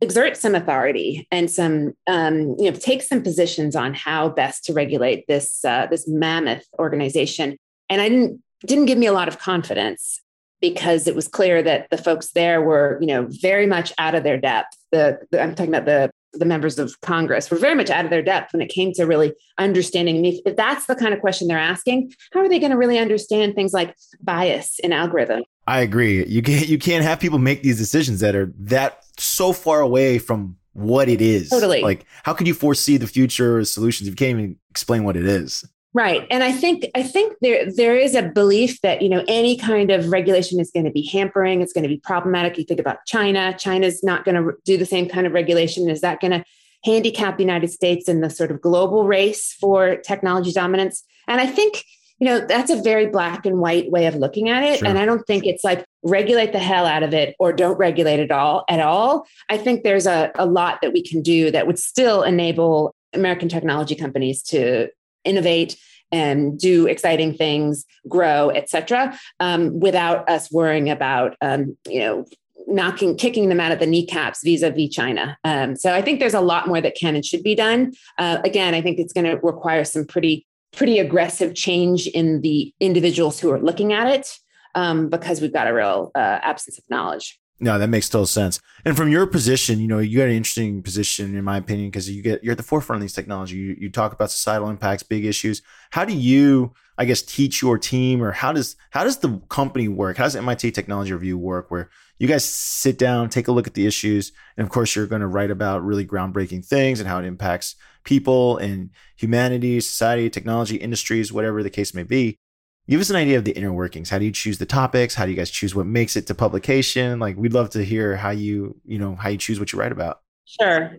exert 0.00 0.36
some 0.36 0.54
authority 0.54 1.26
and 1.30 1.50
some 1.50 1.94
um, 2.06 2.56
you 2.58 2.70
know 2.70 2.76
take 2.76 3.02
some 3.02 3.22
positions 3.22 3.74
on 3.74 3.94
how 3.94 4.28
best 4.28 4.64
to 4.64 4.72
regulate 4.72 5.26
this 5.26 5.64
uh, 5.64 5.86
this 5.90 6.06
mammoth 6.06 6.66
organization. 6.78 7.56
And 7.88 8.00
i 8.00 8.08
didn't 8.08 8.42
didn't 8.64 8.86
give 8.86 8.98
me 8.98 9.06
a 9.06 9.12
lot 9.12 9.28
of 9.28 9.38
confidence 9.38 10.20
because 10.60 11.06
it 11.06 11.14
was 11.14 11.28
clear 11.28 11.62
that 11.62 11.88
the 11.90 11.98
folks 11.98 12.32
there 12.32 12.62
were 12.62 12.98
you 13.00 13.06
know 13.06 13.26
very 13.28 13.66
much 13.66 13.92
out 13.98 14.14
of 14.14 14.24
their 14.24 14.38
depth. 14.38 14.76
The, 14.92 15.18
the 15.30 15.42
i'm 15.42 15.54
talking 15.54 15.74
about 15.74 15.86
the 15.86 16.10
the 16.38 16.44
members 16.44 16.78
of 16.78 17.00
Congress 17.00 17.50
were 17.50 17.56
very 17.56 17.74
much 17.74 17.90
out 17.90 18.04
of 18.04 18.10
their 18.10 18.22
depth 18.22 18.52
when 18.52 18.62
it 18.62 18.68
came 18.68 18.92
to 18.92 19.04
really 19.04 19.34
understanding. 19.58 20.24
If, 20.24 20.40
if 20.46 20.56
that's 20.56 20.86
the 20.86 20.94
kind 20.94 21.14
of 21.14 21.20
question 21.20 21.48
they're 21.48 21.58
asking, 21.58 22.12
how 22.32 22.40
are 22.40 22.48
they 22.48 22.58
going 22.58 22.72
to 22.72 22.78
really 22.78 22.98
understand 22.98 23.54
things 23.54 23.72
like 23.72 23.94
bias 24.22 24.78
in 24.80 24.92
algorithm? 24.92 25.44
I 25.66 25.80
agree. 25.80 26.24
You 26.26 26.42
can't 26.42 26.68
you 26.68 26.78
can't 26.78 27.04
have 27.04 27.18
people 27.18 27.38
make 27.38 27.62
these 27.62 27.78
decisions 27.78 28.20
that 28.20 28.36
are 28.36 28.52
that 28.58 29.04
so 29.18 29.52
far 29.52 29.80
away 29.80 30.18
from 30.18 30.56
what 30.72 31.08
it 31.08 31.20
is. 31.20 31.48
Totally. 31.48 31.80
Like, 31.80 32.04
how 32.22 32.34
could 32.34 32.46
you 32.46 32.54
foresee 32.54 32.98
the 32.98 33.06
future 33.06 33.64
solutions 33.64 34.06
if 34.06 34.12
you 34.12 34.16
can't 34.16 34.38
even 34.38 34.56
explain 34.70 35.04
what 35.04 35.16
it 35.16 35.26
is? 35.26 35.64
Right. 35.96 36.26
And 36.30 36.44
I 36.44 36.52
think 36.52 36.84
I 36.94 37.02
think 37.02 37.36
there 37.40 37.72
there 37.72 37.96
is 37.96 38.14
a 38.14 38.22
belief 38.22 38.82
that, 38.82 39.00
you 39.00 39.08
know, 39.08 39.24
any 39.26 39.56
kind 39.56 39.90
of 39.90 40.10
regulation 40.10 40.60
is 40.60 40.70
going 40.70 40.84
to 40.84 40.90
be 40.90 41.00
hampering, 41.00 41.62
it's 41.62 41.72
going 41.72 41.84
to 41.84 41.88
be 41.88 41.96
problematic. 41.96 42.58
You 42.58 42.64
think 42.64 42.80
about 42.80 42.98
China, 43.06 43.56
China's 43.58 44.04
not 44.04 44.26
going 44.26 44.34
to 44.34 44.52
do 44.66 44.76
the 44.76 44.84
same 44.84 45.08
kind 45.08 45.26
of 45.26 45.32
regulation. 45.32 45.88
Is 45.88 46.02
that 46.02 46.20
going 46.20 46.32
to 46.32 46.44
handicap 46.84 47.38
the 47.38 47.44
United 47.44 47.68
States 47.68 48.10
in 48.10 48.20
the 48.20 48.28
sort 48.28 48.50
of 48.50 48.60
global 48.60 49.06
race 49.06 49.54
for 49.58 49.96
technology 49.96 50.52
dominance? 50.52 51.02
And 51.28 51.40
I 51.40 51.46
think, 51.46 51.82
you 52.18 52.26
know, 52.26 52.40
that's 52.40 52.70
a 52.70 52.82
very 52.82 53.06
black 53.06 53.46
and 53.46 53.58
white 53.58 53.90
way 53.90 54.04
of 54.04 54.16
looking 54.16 54.50
at 54.50 54.64
it. 54.64 54.80
Sure. 54.80 54.88
And 54.88 54.98
I 54.98 55.06
don't 55.06 55.26
think 55.26 55.46
it's 55.46 55.64
like 55.64 55.82
regulate 56.02 56.52
the 56.52 56.58
hell 56.58 56.84
out 56.84 57.04
of 57.04 57.14
it 57.14 57.36
or 57.38 57.54
don't 57.54 57.78
regulate 57.78 58.20
it 58.20 58.30
all 58.30 58.66
at 58.68 58.80
all. 58.80 59.26
I 59.48 59.56
think 59.56 59.82
there's 59.82 60.06
a, 60.06 60.30
a 60.34 60.44
lot 60.44 60.82
that 60.82 60.92
we 60.92 61.02
can 61.02 61.22
do 61.22 61.50
that 61.52 61.66
would 61.66 61.78
still 61.78 62.22
enable 62.22 62.94
American 63.14 63.48
technology 63.48 63.94
companies 63.94 64.42
to 64.42 64.90
innovate 65.26 65.76
and 66.12 66.58
do 66.58 66.86
exciting 66.86 67.34
things, 67.34 67.84
grow, 68.08 68.50
etc., 68.50 69.18
um, 69.40 69.80
without 69.80 70.28
us 70.28 70.50
worrying 70.52 70.88
about 70.88 71.36
um, 71.40 71.76
you 71.88 72.00
know 72.00 72.24
knocking, 72.68 73.16
kicking 73.16 73.48
them 73.48 73.60
out 73.60 73.72
of 73.72 73.78
the 73.78 73.86
kneecaps 73.86 74.42
vis-a-vis 74.42 74.90
China. 74.90 75.38
Um, 75.44 75.76
so 75.76 75.94
I 75.94 76.02
think 76.02 76.18
there's 76.18 76.34
a 76.34 76.40
lot 76.40 76.66
more 76.66 76.80
that 76.80 76.96
can 76.96 77.14
and 77.14 77.24
should 77.24 77.44
be 77.44 77.54
done. 77.54 77.92
Uh, 78.18 78.38
again, 78.44 78.74
I 78.74 78.82
think 78.82 78.98
it's 78.98 79.12
going 79.12 79.24
to 79.26 79.38
require 79.42 79.84
some 79.84 80.04
pretty 80.04 80.46
pretty 80.72 80.98
aggressive 80.98 81.54
change 81.54 82.06
in 82.08 82.42
the 82.42 82.72
individuals 82.80 83.40
who 83.40 83.50
are 83.50 83.60
looking 83.60 83.92
at 83.92 84.08
it 84.08 84.38
um, 84.74 85.08
because 85.08 85.40
we've 85.40 85.52
got 85.52 85.66
a 85.66 85.72
real 85.72 86.10
uh, 86.14 86.38
absence 86.42 86.76
of 86.76 86.84
knowledge. 86.90 87.38
No, 87.58 87.78
that 87.78 87.88
makes 87.88 88.08
total 88.08 88.26
sense. 88.26 88.60
And 88.84 88.96
from 88.96 89.08
your 89.08 89.26
position, 89.26 89.80
you 89.80 89.88
know, 89.88 89.98
you 89.98 90.18
got 90.18 90.28
an 90.28 90.34
interesting 90.34 90.82
position, 90.82 91.34
in 91.34 91.42
my 91.42 91.56
opinion, 91.56 91.88
because 91.88 92.10
you 92.10 92.22
get 92.22 92.44
you're 92.44 92.52
at 92.52 92.58
the 92.58 92.62
forefront 92.62 92.98
of 92.98 93.02
these 93.02 93.14
technology. 93.14 93.56
You, 93.56 93.76
you 93.78 93.90
talk 93.90 94.12
about 94.12 94.30
societal 94.30 94.68
impacts, 94.68 95.02
big 95.02 95.24
issues. 95.24 95.62
How 95.90 96.04
do 96.04 96.12
you, 96.12 96.74
I 96.98 97.06
guess, 97.06 97.22
teach 97.22 97.62
your 97.62 97.78
team, 97.78 98.22
or 98.22 98.32
how 98.32 98.52
does 98.52 98.76
how 98.90 99.04
does 99.04 99.18
the 99.18 99.40
company 99.48 99.88
work? 99.88 100.18
How 100.18 100.24
does 100.24 100.36
MIT 100.36 100.72
Technology 100.72 101.14
Review 101.14 101.38
work? 101.38 101.70
Where 101.70 101.88
you 102.18 102.28
guys 102.28 102.44
sit 102.44 102.98
down, 102.98 103.30
take 103.30 103.48
a 103.48 103.52
look 103.52 103.66
at 103.66 103.74
the 103.74 103.86
issues, 103.86 104.32
and 104.58 104.66
of 104.66 104.70
course, 104.70 104.94
you're 104.94 105.06
going 105.06 105.22
to 105.22 105.26
write 105.26 105.50
about 105.50 105.82
really 105.82 106.06
groundbreaking 106.06 106.64
things 106.66 107.00
and 107.00 107.08
how 107.08 107.18
it 107.18 107.24
impacts 107.24 107.74
people 108.04 108.58
and 108.58 108.90
humanity, 109.16 109.80
society, 109.80 110.28
technology, 110.28 110.76
industries, 110.76 111.32
whatever 111.32 111.62
the 111.62 111.70
case 111.70 111.94
may 111.94 112.02
be. 112.02 112.38
Give 112.88 113.00
us 113.00 113.10
an 113.10 113.16
idea 113.16 113.36
of 113.36 113.44
the 113.44 113.52
inner 113.52 113.72
workings. 113.72 114.10
How 114.10 114.18
do 114.18 114.24
you 114.24 114.32
choose 114.32 114.58
the 114.58 114.66
topics? 114.66 115.14
How 115.14 115.24
do 115.24 115.32
you 115.32 115.36
guys 115.36 115.50
choose 115.50 115.74
what 115.74 115.86
makes 115.86 116.14
it 116.14 116.26
to 116.28 116.34
publication? 116.34 117.18
Like 117.18 117.36
we'd 117.36 117.52
love 117.52 117.70
to 117.70 117.84
hear 117.84 118.16
how 118.16 118.30
you, 118.30 118.80
you 118.84 118.98
know, 118.98 119.16
how 119.16 119.28
you 119.28 119.38
choose 119.38 119.58
what 119.58 119.72
you 119.72 119.78
write 119.78 119.92
about. 119.92 120.20
Sure. 120.44 120.98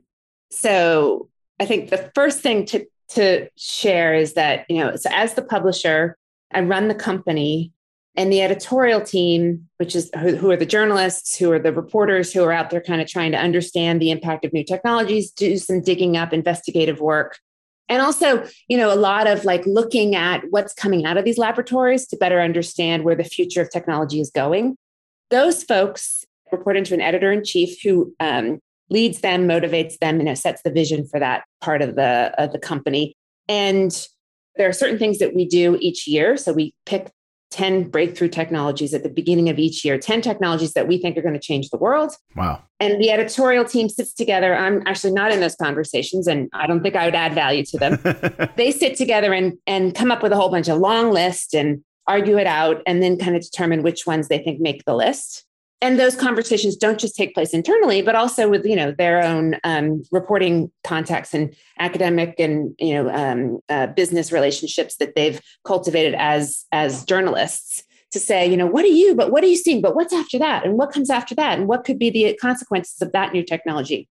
So 0.52 1.30
I 1.60 1.66
think 1.66 1.90
the 1.90 2.12
first 2.14 2.42
thing 2.42 2.66
to 2.68 2.86
to 3.10 3.48
share 3.56 4.14
is 4.14 4.34
that, 4.34 4.66
you 4.68 4.84
know, 4.84 4.98
so 4.98 5.10
as 5.14 5.34
the 5.34 5.42
publisher, 5.42 6.18
I 6.52 6.60
run 6.60 6.90
the 6.90 6.96
company 6.96 7.72
and 8.18 8.34
the 8.34 8.42
editorial 8.42 9.00
team, 9.00 9.70
which 9.78 9.96
is 9.96 10.10
who, 10.20 10.36
who 10.36 10.52
are 10.52 10.58
the 10.58 10.66
journalists, 10.66 11.38
who 11.38 11.52
are 11.54 11.60
the 11.60 11.72
reporters 11.72 12.34
who 12.34 12.44
are 12.44 12.52
out 12.52 12.70
there 12.70 12.82
kind 12.82 13.00
of 13.00 13.08
trying 13.08 13.32
to 13.32 13.38
understand 13.38 14.02
the 14.02 14.12
impact 14.12 14.44
of 14.44 14.52
new 14.52 14.64
technologies, 14.64 15.32
do 15.32 15.58
some 15.58 15.82
digging 15.82 16.18
up 16.18 16.34
investigative 16.34 17.00
work 17.00 17.40
and 17.90 18.02
also 18.02 18.46
you 18.68 18.78
know 18.78 18.94
a 18.94 18.96
lot 18.96 19.28
of 19.28 19.46
like 19.46 19.66
looking 19.66 20.16
at 20.16 20.44
what's 20.50 20.74
coming 20.74 21.06
out 21.06 21.18
of 21.18 21.26
these 21.26 21.38
laboratories 21.38 22.08
to 22.08 22.18
better 22.18 22.42
understand 22.42 23.04
where 23.04 23.16
the 23.16 23.24
future 23.24 23.62
of 23.62 23.70
technology 23.70 24.20
is 24.20 24.32
going. 24.32 24.78
Those 25.30 25.64
folks 25.64 26.26
report 26.52 26.78
into 26.78 26.94
an 26.94 27.02
editor 27.02 27.32
in 27.32 27.44
chief 27.44 27.82
who 27.82 28.14
um, 28.20 28.60
leads 28.90 29.20
them 29.22 29.48
motivates 29.48 29.98
them 30.00 30.20
you 30.20 30.26
know 30.26 30.34
sets 30.34 30.62
the 30.62 30.72
vision 30.72 31.08
for 31.08 31.20
that 31.20 31.44
part 31.62 31.82
of 31.82 31.96
the 31.96 32.34
of 32.38 32.52
the 32.52 32.60
company. 32.60 33.16
And 33.50 34.08
there 34.58 34.68
are 34.68 34.74
certain 34.74 34.98
things 34.98 35.20
that 35.20 35.36
we 35.36 35.46
do 35.48 35.78
each 35.80 36.08
year. 36.08 36.36
So 36.36 36.52
we 36.52 36.74
pick 36.86 37.12
10 37.52 37.90
breakthrough 37.90 38.28
technologies 38.28 38.94
at 38.94 39.04
the 39.04 39.10
beginning 39.10 39.50
of 39.50 39.58
each 39.58 39.86
year, 39.86 39.98
10 39.98 40.22
technologies 40.22 40.74
that 40.74 40.88
we 40.88 40.98
think 40.98 41.18
are 41.18 41.22
going 41.22 41.34
to 41.34 41.40
change 41.40 41.70
the 41.70 41.78
world. 41.78 42.12
Wow. 42.36 42.62
And 42.80 43.02
the 43.02 43.10
editorial 43.10 43.66
team 43.66 43.90
sits 43.90 44.14
together. 44.14 44.56
I'm 44.56 44.84
actually 44.86 45.14
not 45.14 45.32
in 45.32 45.40
those 45.40 45.56
conversations 45.56 46.28
and 46.28 46.50
I 46.54 46.68
don't 46.68 46.84
think 46.84 46.96
I 46.96 47.06
would 47.06 47.16
add 47.16 47.34
value 47.34 47.64
to 47.66 47.78
them. 47.78 48.50
they 48.58 48.72
sit 48.72 48.98
together 48.98 49.34
and, 49.34 49.58
and 49.66 49.96
come 49.96 50.12
up 50.12 50.22
with 50.22 50.34
a 50.34 50.36
whole 50.36 50.50
bunch 50.50 50.68
of 50.68 50.78
long 50.80 51.12
lists 51.12 51.54
and 51.54 51.84
argue 52.06 52.38
it 52.38 52.48
out 52.48 52.82
and 52.86 53.02
then 53.02 53.18
kind 53.18 53.36
of 53.36 53.42
determine 53.42 53.84
which 53.84 54.06
ones 54.06 54.28
they 54.28 54.40
think 54.40 54.60
make 54.62 54.84
the 54.86 54.96
list 54.96 55.47
and 55.82 56.00
those 56.00 56.16
conversations 56.16 56.76
don't 56.76 57.00
just 57.00 57.16
take 57.16 57.34
place 57.34 57.54
internally 57.54 58.02
but 58.02 58.16
also 58.16 58.50
with 58.50 58.66
you 58.66 58.76
know 58.76 58.92
their 58.92 59.24
own 59.24 59.56
um, 59.64 60.04
reporting 60.12 60.72
contacts 60.84 61.34
and 61.34 61.56
academic 61.80 62.36
and 62.40 62.74
you 62.80 62.94
know 62.94 63.10
um, 63.10 63.60
uh, 63.70 63.88
business 63.88 64.32
relationships 64.32 64.98
that 64.98 65.16
they've 65.16 65.42
cultivated 65.66 66.16
as 66.16 66.66
as 66.72 67.06
journalists 67.06 67.84
to 68.12 68.20
say 68.20 68.50
you 68.50 68.58
know 68.58 68.68
what 68.68 68.86
are 68.86 68.90
you? 68.90 69.16
But 69.16 69.32
what 69.32 69.44
are 69.44 69.48
you 69.48 69.58
seeing? 69.58 69.82
But 69.82 69.96
what's 69.96 70.14
after 70.14 70.40
that? 70.40 70.66
And 70.66 70.78
what 70.78 70.92
comes 70.92 71.10
after 71.10 71.36
that? 71.36 71.58
And 71.58 71.68
what 71.68 71.84
could 71.84 72.00
be 72.00 72.10
the 72.10 72.38
consequences 72.38 73.02
of 73.02 73.12
that 73.12 73.34
new 73.34 73.44
technology? 73.44 74.08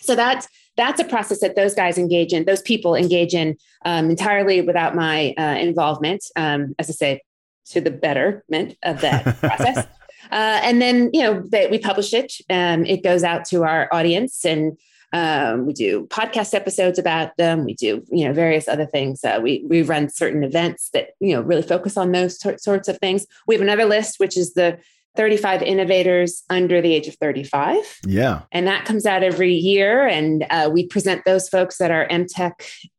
So 0.00 0.14
that's 0.14 0.48
that's 0.76 1.00
a 1.00 1.04
process 1.04 1.40
that 1.40 1.56
those 1.56 1.74
guys 1.74 1.96
engage 1.98 2.32
in 2.32 2.44
those 2.44 2.62
people 2.62 2.94
engage 2.94 3.34
in 3.34 3.56
um, 3.84 4.10
entirely 4.10 4.60
without 4.60 4.94
my 4.94 5.34
uh, 5.38 5.56
involvement 5.58 6.24
um, 6.36 6.74
as 6.78 6.90
i 6.90 6.92
say 6.92 7.22
to 7.66 7.80
the 7.80 7.90
betterment 7.90 8.76
of 8.82 9.00
that 9.00 9.24
process 9.40 9.86
uh, 10.30 10.60
and 10.62 10.80
then, 10.80 11.10
you 11.12 11.22
know, 11.22 11.42
they, 11.46 11.66
we 11.68 11.78
publish 11.78 12.12
it. 12.12 12.34
Um, 12.50 12.84
it 12.84 13.02
goes 13.02 13.24
out 13.24 13.44
to 13.46 13.64
our 13.64 13.88
audience 13.92 14.44
and 14.44 14.76
um, 15.12 15.66
we 15.66 15.72
do 15.72 16.06
podcast 16.08 16.54
episodes 16.54 16.98
about 16.98 17.36
them. 17.36 17.64
We 17.64 17.74
do, 17.74 18.04
you 18.10 18.26
know, 18.26 18.32
various 18.32 18.68
other 18.68 18.86
things. 18.86 19.24
Uh, 19.24 19.38
we 19.42 19.64
we 19.68 19.82
run 19.82 20.08
certain 20.08 20.42
events 20.42 20.90
that 20.92 21.10
you 21.20 21.34
know 21.34 21.42
really 21.42 21.62
focus 21.62 21.96
on 21.96 22.12
those 22.12 22.38
t- 22.38 22.58
sorts 22.58 22.88
of 22.88 22.98
things. 22.98 23.26
We 23.46 23.54
have 23.54 23.62
another 23.62 23.84
list, 23.84 24.18
which 24.18 24.36
is 24.36 24.54
the 24.54 24.78
35 25.16 25.62
innovators 25.62 26.42
under 26.50 26.82
the 26.82 26.92
age 26.92 27.08
of 27.08 27.14
35. 27.14 27.76
Yeah, 28.04 28.42
and 28.52 28.66
that 28.66 28.84
comes 28.84 29.06
out 29.06 29.22
every 29.22 29.54
year, 29.54 30.06
and 30.06 30.44
uh, 30.50 30.68
we 30.72 30.86
present 30.86 31.24
those 31.24 31.48
folks 31.48 31.80
at 31.80 31.90
our 31.90 32.06
EmTech 32.08 32.52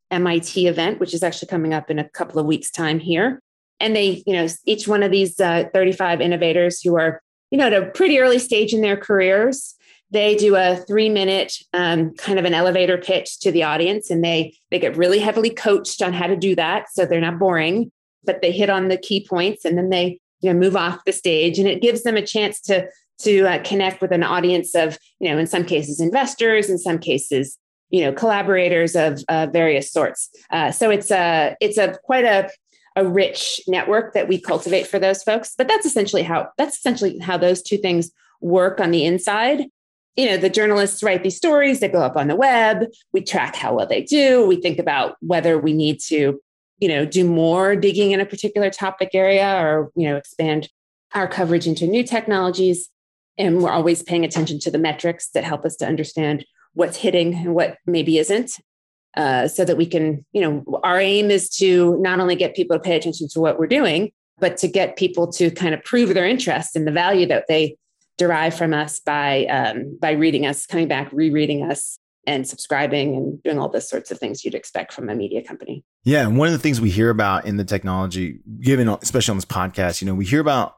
MIT 0.10 0.67
event, 0.67 1.00
which 1.00 1.13
is 1.13 1.24
actually 1.24 1.50
coming 1.50 1.74
up 1.74 1.91
in 1.91 2.00
a 2.00 2.07
couple 2.10 2.39
of 2.39 2.46
weeks' 2.46 2.72
time 2.72 3.00
here 3.00 3.41
and 3.79 3.96
they 3.96 4.24
you 4.25 4.34
know 4.34 4.48
each 4.65 4.88
one 4.88 5.03
of 5.03 5.12
these 5.12 5.39
uh, 5.39 5.65
35 5.74 6.22
innovators 6.22 6.81
who 6.81 6.98
are 6.98 7.22
you 7.51 7.57
know 7.57 7.67
at 7.67 7.74
a 7.74 7.86
pretty 7.86 8.19
early 8.19 8.39
stage 8.39 8.74
in 8.74 8.81
their 8.81 8.98
careers 8.98 9.75
they 10.10 10.36
do 10.36 10.55
a 10.55 10.77
three 10.88 11.10
minute 11.10 11.53
um, 11.74 12.13
kind 12.15 12.39
of 12.39 12.46
an 12.46 12.53
elevator 12.53 12.98
pitch 12.98 13.39
to 13.39 13.51
the 13.51 13.63
audience 13.63 14.10
and 14.10 14.24
they 14.24 14.55
they 14.72 14.79
get 14.79 14.98
really 14.98 15.19
heavily 15.19 15.50
coached 15.50 16.01
on 16.01 16.13
how 16.13 16.27
to 16.27 16.36
do 16.36 16.55
that 16.55 16.86
so 16.91 17.05
they're 17.05 17.22
not 17.22 17.39
boring 17.39 17.91
but 18.24 18.41
they 18.41 18.51
hit 18.51 18.69
on 18.69 18.88
the 18.88 18.98
key 18.98 19.25
points 19.25 19.65
and 19.65 19.77
then 19.77 19.89
they 19.89 20.19
you 20.41 20.51
know 20.51 20.60
move 20.60 20.75
off 20.75 21.05
the 21.05 21.12
stage 21.12 21.60
and 21.60 21.67
it 21.67 21.81
gives 21.81 22.03
them 22.03 22.17
a 22.17 22.25
chance 22.25 22.60
to 22.62 22.88
to 23.19 23.48
uh, 23.48 23.63
connect 23.63 24.00
with 24.00 24.12
an 24.12 24.24
audience 24.24 24.75
of 24.75 24.98
you 25.19 25.29
know 25.29 25.38
in 25.38 25.48
some 25.48 25.63
cases 25.63 26.00
investors 26.00 26.69
in 26.69 26.77
some 26.77 27.00
cases 27.00 27.57
you 27.89 28.01
know 28.01 28.12
collaborators 28.12 28.96
of 28.96 29.24
uh, 29.29 29.48
various 29.51 29.91
sorts. 29.91 30.29
Uh, 30.51 30.72
so 30.72 30.89
it's 30.89 31.12
a 31.12 31.55
it's 31.62 31.77
a 31.77 31.98
quite 32.03 32.25
a 32.25 32.50
a 32.98 33.06
rich 33.06 33.62
network 33.68 34.13
that 34.13 34.27
we 34.27 34.42
cultivate 34.42 34.88
for 34.88 34.98
those 34.98 35.22
folks. 35.22 35.54
But 35.56 35.68
that's 35.68 35.86
essentially 35.86 36.24
how 36.24 36.50
that's 36.58 36.77
essentially 36.77 37.20
how 37.20 37.38
those 37.38 37.62
two 37.62 37.77
things 37.77 38.12
work 38.42 38.82
on 38.82 38.92
the 38.92 39.06
inside. 39.06 39.66
You 40.16 40.25
know, 40.25 40.38
the 40.38 40.50
journalists 40.50 41.04
write 41.04 41.24
these 41.24 41.38
stories 41.38 41.80
that 41.80 41.92
go 41.92 42.01
up 42.01 42.18
on 42.18 42.27
the 42.27 42.36
web. 42.36 42.88
We 43.13 43.22
track 43.22 43.56
how 43.56 43.75
well 43.75 43.86
they 43.86 44.01
do. 44.01 44.48
We 44.48 44.60
think 44.60 44.80
about 44.80 45.16
whether 45.22 45.60
we 45.60 45.74
need 45.74 46.00
to, 46.08 46.42
you 46.80 46.88
know, 46.88 47.06
do 47.06 47.24
more 47.24 47.75
digging 47.75 48.12
in 48.12 48.20
a 48.20 48.25
particular 48.25 48.72
topic 48.72 49.12
area 49.13 49.63
or, 49.63 49.92
you 49.96 50.10
know, 50.10 50.18
expand 50.18 50.70
our 51.13 51.27
coverage 51.27 51.68
into 51.68 51.86
new 51.86 52.04
technologies. 52.04 52.89
And 53.38 53.62
we're 53.62 53.70
always 53.70 54.01
paying 54.01 54.25
attention 54.25 54.60
to 54.62 54.72
the 54.72 54.80
metrics 54.80 55.30
that 55.36 55.44
help 55.44 55.66
us 55.66 55.75
to 55.77 55.86
understand 55.86 56.46
what's 56.74 56.98
hitting 56.98 57.36
and 57.36 57.54
what 57.54 57.77
maybe 57.86 58.18
isn't. 58.18 58.54
Uh, 59.17 59.47
so 59.47 59.65
that 59.65 59.77
we 59.77 59.86
can, 59.88 60.24
you 60.31 60.39
know, 60.39 60.79
our 60.83 61.00
aim 61.00 61.31
is 61.31 61.50
to 61.50 61.97
not 62.00 62.19
only 62.19 62.36
get 62.36 62.55
people 62.55 62.77
to 62.77 62.79
pay 62.79 62.95
attention 62.95 63.27
to 63.27 63.39
what 63.39 63.57
we're 63.57 63.65
doing, 63.65 64.12
but 64.38 64.57
to 64.57 64.67
get 64.67 64.95
people 64.95 65.25
to 65.33 65.50
kind 65.50 65.74
of 65.74 65.83
prove 65.83 66.13
their 66.13 66.27
interest 66.27 66.75
in 66.75 66.86
the 66.86 66.91
value 66.91 67.25
that 67.25 67.45
they 67.47 67.75
derive 68.19 68.53
from 68.53 68.75
us 68.75 69.00
by 69.00 69.45
um, 69.45 69.97
by 70.00 70.12
reading 70.12 70.45
us, 70.45 70.67
coming 70.67 70.88
back, 70.88 71.12
rereading 71.12 71.63
us, 71.63 71.97
and 72.27 72.47
subscribing 72.47 73.15
and 73.15 73.41
doing 73.41 73.57
all 73.57 73.69
those 73.69 73.89
sorts 73.89 74.12
of 74.12 74.19
things 74.19 74.45
you'd 74.45 74.53
expect 74.53 74.93
from 74.93 75.09
a 75.09 75.15
media 75.15 75.41
company. 75.41 75.83
Yeah, 76.03 76.27
and 76.27 76.38
one 76.38 76.47
of 76.47 76.53
the 76.53 76.59
things 76.59 76.79
we 76.79 76.91
hear 76.91 77.09
about 77.09 77.45
in 77.45 77.57
the 77.57 77.65
technology, 77.65 78.39
given 78.59 78.88
especially 78.88 79.31
on 79.31 79.38
this 79.38 79.45
podcast, 79.45 80.00
you 80.00 80.05
know, 80.05 80.13
we 80.13 80.25
hear 80.25 80.41
about 80.41 80.75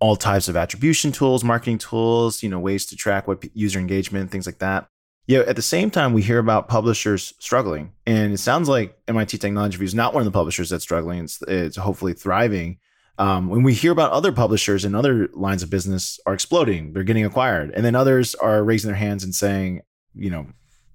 all 0.00 0.16
types 0.16 0.48
of 0.48 0.56
attribution 0.56 1.12
tools, 1.12 1.44
marketing 1.44 1.78
tools, 1.78 2.42
you 2.42 2.48
know, 2.48 2.58
ways 2.58 2.86
to 2.86 2.96
track 2.96 3.28
what 3.28 3.44
user 3.54 3.78
engagement, 3.78 4.30
things 4.30 4.46
like 4.46 4.58
that. 4.58 4.88
Yeah, 5.26 5.40
at 5.40 5.56
the 5.56 5.62
same 5.62 5.90
time, 5.90 6.12
we 6.12 6.22
hear 6.22 6.38
about 6.38 6.68
publishers 6.68 7.32
struggling, 7.38 7.92
and 8.06 8.32
it 8.32 8.38
sounds 8.38 8.68
like 8.68 8.98
MIT 9.06 9.38
Technology 9.38 9.76
Review 9.76 9.86
is 9.86 9.94
not 9.94 10.14
one 10.14 10.20
of 10.20 10.24
the 10.24 10.36
publishers 10.36 10.70
that's 10.70 10.82
struggling. 10.82 11.20
It's, 11.20 11.40
it's 11.46 11.76
hopefully 11.76 12.12
thriving. 12.12 12.78
Um, 13.18 13.48
when 13.48 13.62
we 13.62 13.72
hear 13.72 13.92
about 13.92 14.10
other 14.10 14.32
publishers 14.32 14.84
and 14.84 14.96
other 14.96 15.28
lines 15.32 15.62
of 15.62 15.70
business 15.70 16.18
are 16.26 16.34
exploding, 16.34 16.92
they're 16.92 17.04
getting 17.04 17.24
acquired, 17.24 17.70
and 17.70 17.84
then 17.84 17.94
others 17.94 18.34
are 18.34 18.64
raising 18.64 18.88
their 18.88 18.98
hands 18.98 19.22
and 19.22 19.32
saying, 19.34 19.82
you 20.14 20.28
know, 20.28 20.46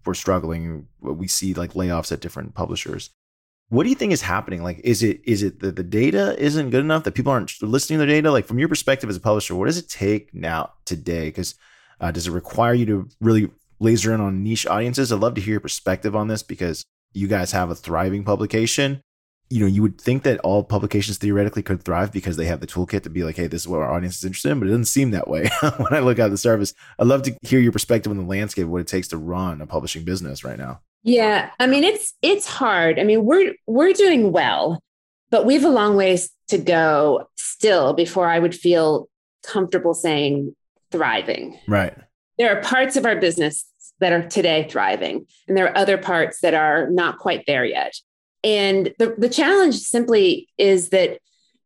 we're 0.06 0.14
struggling. 0.14 0.88
We 1.00 1.28
see 1.28 1.54
like 1.54 1.74
layoffs 1.74 2.12
at 2.12 2.20
different 2.20 2.54
publishers. 2.54 3.12
What 3.70 3.84
do 3.84 3.90
you 3.90 3.96
think 3.96 4.14
is 4.14 4.22
happening? 4.22 4.64
Like, 4.64 4.80
is 4.84 5.04
it 5.04 5.22
is 5.26 5.44
it 5.44 5.60
that 5.60 5.76
the 5.76 5.84
data 5.84 6.36
isn't 6.42 6.70
good 6.70 6.82
enough 6.82 7.04
that 7.04 7.14
people 7.14 7.32
aren't 7.32 7.62
listening 7.62 8.00
to 8.00 8.06
their 8.06 8.16
data? 8.16 8.32
Like, 8.32 8.46
from 8.46 8.60
your 8.60 8.70
perspective 8.70 9.10
as 9.10 9.18
a 9.18 9.22
publisher, 9.22 9.56
what 9.56 9.66
does 9.66 9.78
it 9.78 9.90
take 9.90 10.34
now 10.34 10.74
today? 10.86 11.26
Because 11.26 11.56
uh, 12.00 12.12
does 12.12 12.28
it 12.28 12.32
require 12.32 12.74
you 12.74 12.86
to 12.86 13.10
really 13.20 13.50
laser 13.80 14.14
in 14.14 14.22
on 14.22 14.44
niche 14.44 14.68
audiences. 14.68 15.12
I'd 15.12 15.20
love 15.20 15.36
to 15.36 15.42
hear 15.42 15.54
your 15.54 15.60
perspective 15.62 16.16
on 16.16 16.28
this 16.28 16.44
because 16.44 16.84
you 17.14 17.28
guys 17.28 17.52
have 17.52 17.70
a 17.70 17.76
thriving 17.76 18.24
publication. 18.24 19.02
You 19.50 19.62
know, 19.62 19.68
you 19.68 19.82
would 19.82 20.00
think 20.00 20.24
that 20.24 20.40
all 20.40 20.64
publications 20.64 21.18
theoretically 21.18 21.64
could 21.64 21.82
thrive 21.82 22.12
because 22.12 22.36
they 22.36 22.46
have 22.46 22.60
the 22.60 22.68
toolkit 22.68 23.04
to 23.04 23.10
be 23.10 23.24
like, 23.24 23.38
hey, 23.38 23.48
this 23.48 23.62
is 23.62 23.68
what 23.68 23.80
our 23.80 23.94
audience 23.94 24.18
is 24.18 24.26
interested 24.26 24.52
in, 24.52 24.60
but 24.60 24.68
it 24.68 24.72
doesn't 24.72 24.86
seem 24.86 25.12
that 25.12 25.30
way 25.30 25.50
when 25.78 25.94
I 25.94 26.00
look 26.00 26.20
at 26.20 26.32
the 26.32 26.38
service. 26.38 26.74
I'd 27.00 27.08
love 27.08 27.24
to 27.24 27.38
hear 27.44 27.60
your 27.60 27.72
perspective 27.72 28.12
on 28.12 28.18
the 28.18 28.26
landscape, 28.26 28.68
what 28.68 28.82
it 28.82 28.88
takes 28.88 29.08
to 29.10 29.18
run 29.18 29.62
a 29.62 29.66
publishing 29.66 30.04
business 30.04 30.44
right 30.44 30.58
now. 30.58 30.82
Yeah. 31.04 31.52
I 31.60 31.68
mean, 31.68 31.86
it's 31.86 32.14
it's 32.22 32.46
hard. 32.46 33.00
I 33.00 33.04
mean, 33.04 33.24
we're 33.24 33.54
we're 33.68 33.94
doing 33.94 34.34
well, 34.34 34.82
but 35.30 35.46
we 35.46 35.54
have 35.54 35.64
a 35.64 35.70
long 35.70 35.96
ways 35.96 36.30
to 36.50 36.58
go 36.58 37.30
still 37.38 37.94
before 37.94 38.28
I 38.28 38.40
would 38.40 38.56
feel 38.56 39.08
comfortable 39.44 39.94
saying 39.94 40.56
thriving. 40.92 41.58
Right. 41.68 41.94
There 42.38 42.56
are 42.56 42.62
parts 42.62 42.96
of 42.96 43.06
our 43.06 43.16
business 43.16 43.66
that 44.00 44.14
are 44.14 44.28
today 44.28 44.68
thriving, 44.70 45.26
and 45.48 45.58
there 45.58 45.68
are 45.68 45.78
other 45.78 45.98
parts 45.98 46.42
that 46.42 46.54
are 46.54 46.90
not 46.90 47.18
quite 47.18 47.44
there 47.48 47.66
yet. 47.66 47.94
And 48.44 48.94
the, 49.00 49.16
the 49.18 49.30
challenge 49.30 49.76
simply 49.76 50.48
is 50.58 50.90
that 50.90 51.20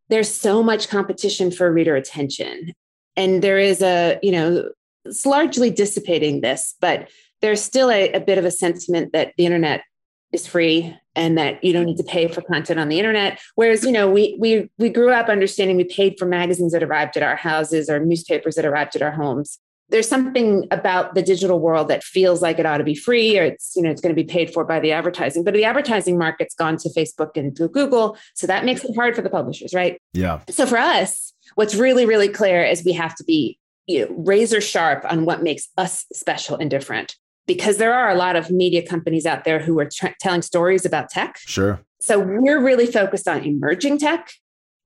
there's 0.09 0.33
so 0.33 0.63
much 0.63 0.89
competition 0.89 1.51
for 1.51 1.71
reader 1.71 1.95
attention. 1.95 2.73
And 3.15 3.41
there 3.41 3.59
is 3.59 3.81
a, 3.81 4.19
you 4.23 4.31
know, 4.31 4.69
it's 5.05 5.25
largely 5.25 5.69
dissipating 5.69 6.41
this, 6.41 6.75
but 6.79 7.09
there's 7.41 7.61
still 7.61 7.89
a, 7.89 8.11
a 8.11 8.19
bit 8.19 8.37
of 8.37 8.45
a 8.45 8.51
sentiment 8.51 9.13
that 9.13 9.33
the 9.37 9.45
internet 9.45 9.83
is 10.31 10.47
free 10.47 10.95
and 11.15 11.37
that 11.37 11.63
you 11.63 11.73
don't 11.73 11.85
need 11.85 11.97
to 11.97 12.03
pay 12.03 12.27
for 12.27 12.41
content 12.41 12.79
on 12.79 12.87
the 12.87 12.99
internet. 12.99 13.39
Whereas, 13.55 13.83
you 13.83 13.91
know, 13.91 14.09
we 14.09 14.37
we 14.39 14.69
we 14.77 14.89
grew 14.89 15.11
up 15.11 15.27
understanding 15.27 15.75
we 15.75 15.83
paid 15.83 16.17
for 16.17 16.25
magazines 16.25 16.71
that 16.71 16.83
arrived 16.83 17.17
at 17.17 17.23
our 17.23 17.35
houses 17.35 17.89
or 17.89 17.99
newspapers 17.99 18.55
that 18.55 18.65
arrived 18.65 18.95
at 18.95 19.01
our 19.01 19.11
homes. 19.11 19.59
There's 19.91 20.07
something 20.07 20.67
about 20.71 21.15
the 21.15 21.21
digital 21.21 21.59
world 21.59 21.87
that 21.89 22.03
feels 22.03 22.41
like 22.41 22.59
it 22.59 22.65
ought 22.65 22.77
to 22.77 22.83
be 22.83 22.95
free 22.95 23.37
or 23.37 23.43
it's, 23.43 23.73
you 23.75 23.83
know, 23.83 23.91
it's 23.91 24.01
going 24.01 24.15
to 24.15 24.21
be 24.21 24.27
paid 24.27 24.51
for 24.51 24.63
by 24.63 24.79
the 24.79 24.91
advertising. 24.91 25.43
But 25.43 25.53
the 25.53 25.65
advertising 25.65 26.17
market's 26.17 26.55
gone 26.55 26.77
to 26.77 26.89
Facebook 26.89 27.31
and 27.35 27.55
to 27.57 27.67
Google. 27.67 28.17
So 28.33 28.47
that 28.47 28.65
makes 28.65 28.83
it 28.83 28.95
hard 28.95 29.15
for 29.15 29.21
the 29.21 29.29
publishers, 29.29 29.73
right? 29.73 30.01
Yeah. 30.13 30.39
So 30.49 30.65
for 30.65 30.77
us, 30.77 31.33
what's 31.55 31.75
really, 31.75 32.05
really 32.05 32.29
clear 32.29 32.63
is 32.63 32.83
we 32.83 32.93
have 32.93 33.15
to 33.15 33.23
be 33.23 33.59
you 33.87 34.05
know, 34.05 34.15
razor 34.17 34.61
sharp 34.61 35.05
on 35.09 35.25
what 35.25 35.43
makes 35.43 35.67
us 35.77 36.05
special 36.13 36.55
and 36.57 36.69
different 36.69 37.15
because 37.47 37.77
there 37.77 37.93
are 37.93 38.09
a 38.09 38.15
lot 38.15 38.35
of 38.35 38.49
media 38.49 38.85
companies 38.85 39.25
out 39.25 39.43
there 39.43 39.59
who 39.59 39.79
are 39.79 39.89
tra- 39.91 40.15
telling 40.19 40.41
stories 40.41 40.85
about 40.85 41.09
tech. 41.09 41.37
Sure. 41.39 41.81
So 41.99 42.19
we're 42.19 42.61
really 42.61 42.85
focused 42.85 43.27
on 43.27 43.43
emerging 43.43 43.97
tech. 43.97 44.31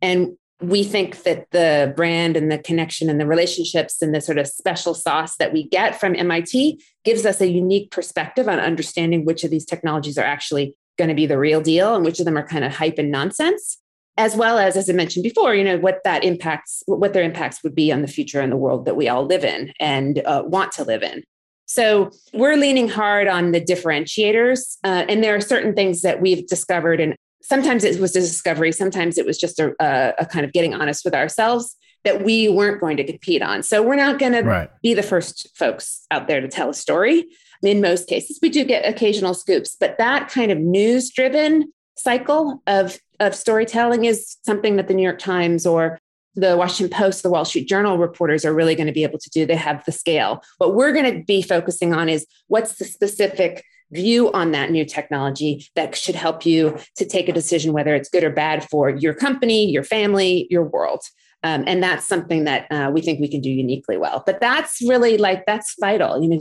And 0.02 0.38
we 0.62 0.84
think 0.84 1.24
that 1.24 1.48
the 1.52 1.94
brand 1.96 2.38
and 2.38 2.52
the 2.52 2.58
connection 2.58 3.10
and 3.10 3.20
the 3.20 3.28
relationships 3.28 4.02
and 4.02 4.16
the 4.16 4.22
sort 4.22 4.38
of 4.38 4.48
special 4.48 4.94
sauce 4.94 5.36
that 5.38 5.52
we 5.52 5.68
get 5.68 6.00
from 6.00 6.16
MIT 6.16 6.82
gives 7.04 7.26
us 7.26 7.42
a 7.42 7.50
unique 7.50 7.92
perspective 7.92 8.48
on 8.48 8.60
understanding 8.60 9.26
which 9.26 9.44
of 9.44 9.52
these 9.52 9.66
technologies 9.66 10.18
are 10.18 10.26
actually 10.26 10.76
going 10.98 11.10
to 11.10 11.16
be 11.16 11.26
the 11.26 11.38
real 11.38 11.62
deal 11.62 11.94
and 11.94 12.06
which 12.06 12.20
of 12.20 12.26
them 12.26 12.38
are 12.38 12.48
kind 12.48 12.64
of 12.64 12.74
hype 12.74 12.98
and 12.98 13.12
nonsense 13.12 13.82
as 14.18 14.34
well 14.34 14.58
as 14.58 14.78
as 14.78 14.90
i 14.90 14.94
mentioned 14.94 15.24
before 15.24 15.54
you 15.54 15.62
know 15.62 15.78
what 15.78 16.00
that 16.06 16.24
impacts 16.24 16.84
what 16.86 17.12
their 17.12 17.22
impacts 17.22 17.62
would 17.62 17.76
be 17.76 17.92
on 17.92 18.02
the 18.02 18.08
future 18.08 18.40
and 18.40 18.50
the 18.50 18.56
world 18.56 18.86
that 18.86 18.96
we 18.96 19.10
all 19.10 19.26
live 19.26 19.44
in 19.44 19.74
and 19.78 20.20
uh, 20.20 20.42
want 20.46 20.72
to 20.72 20.86
live 20.86 21.04
in 21.04 21.22
so 21.66 22.12
we're 22.34 22.58
leaning 22.58 22.88
hard 22.88 23.28
on 23.28 23.52
the 23.52 23.62
differentiators. 23.62 24.78
Uh, 24.84 25.06
and 25.10 25.24
there 25.24 25.36
are 25.36 25.42
certain 25.42 25.74
things 25.74 26.02
that 26.04 26.22
we've 26.22 26.48
discovered. 26.48 27.00
And 27.00 27.16
sometimes 27.48 27.84
it 27.84 28.00
was 28.00 28.16
a 28.16 28.22
discovery, 28.22 28.72
sometimes 28.72 29.18
it 29.18 29.26
was 29.26 29.38
just 29.38 29.60
a, 29.60 29.74
a, 29.80 30.14
a 30.20 30.26
kind 30.26 30.46
of 30.46 30.54
getting 30.54 30.74
honest 30.74 31.06
with 31.06 31.14
ourselves 31.14 31.76
that 32.04 32.24
we 32.24 32.48
weren't 32.48 32.80
going 32.80 32.98
to 32.98 33.04
compete 33.04 33.42
on. 33.42 33.64
So 33.64 33.82
we're 33.82 33.96
not 33.96 34.20
going 34.20 34.34
right. 34.46 34.68
to 34.68 34.72
be 34.84 34.94
the 34.94 35.04
first 35.04 35.50
folks 35.56 36.06
out 36.12 36.28
there 36.28 36.42
to 36.42 36.48
tell 36.48 36.70
a 36.70 36.74
story. 36.74 37.26
In 37.64 37.82
most 37.82 38.08
cases, 38.08 38.40
we 38.42 38.50
do 38.50 38.64
get 38.64 38.88
occasional 38.88 39.34
scoops, 39.34 39.76
but 39.80 39.98
that 39.98 40.30
kind 40.30 40.52
of 40.52 40.60
news 40.60 41.10
driven 41.10 41.74
cycle 41.98 42.62
of, 42.68 43.00
of 43.20 43.34
storytelling 43.34 44.06
is 44.06 44.38
something 44.46 44.76
that 44.76 44.88
the 44.88 44.94
New 44.94 45.04
York 45.04 45.20
Times 45.20 45.66
or 45.66 45.98
the 46.36 46.58
Washington 46.58 46.96
Post, 46.96 47.24
the 47.24 47.30
Wall 47.30 47.46
Street 47.46 47.68
Journal 47.68 47.98
reporters 47.98 48.46
are 48.46 48.54
really 48.54 48.76
going 48.76 48.88
to 48.88 48.94
be 48.94 49.04
able 49.04 49.20
to 49.20 49.30
do. 49.30 49.46
They 49.46 49.56
have 49.56 49.84
the 49.86 49.92
scale. 49.92 50.44
What 50.58 50.76
we're 50.76 50.92
going 50.92 51.12
to 51.12 51.24
be 51.24 51.42
focusing 51.42 51.94
on 51.94 52.10
is 52.10 52.28
what's 52.48 52.76
the 52.76 52.86
specific 52.86 53.64
view 53.92 54.32
on 54.32 54.52
that 54.52 54.72
new 54.72 54.86
technology 54.86 55.68
that 55.76 55.96
should 55.96 56.16
help 56.16 56.46
you 56.46 56.78
to 56.96 57.06
take 57.06 57.30
a 57.30 57.34
decision 57.34 57.74
whether 57.74 57.96
it's 57.96 58.10
good 58.10 58.24
or 58.24 58.30
bad 58.30 58.68
for 58.70 58.90
your 58.90 59.14
company, 59.14 59.70
your 59.70 59.84
family, 59.84 60.48
your 60.50 60.64
world. 60.64 61.02
Um, 61.44 61.64
and 61.68 61.84
that's 61.84 62.06
something 62.06 62.46
that 62.46 62.66
uh, 62.72 62.90
we 62.92 63.02
think 63.02 63.20
we 63.20 63.28
can 63.28 63.42
do 63.42 63.50
uniquely 63.50 63.98
well. 63.98 64.24
But 64.26 64.42
that's 64.42 64.82
really 64.82 65.18
like 65.18 65.46
that's 65.46 65.76
vital. 65.80 66.22
You 66.22 66.30
know, 66.30 66.40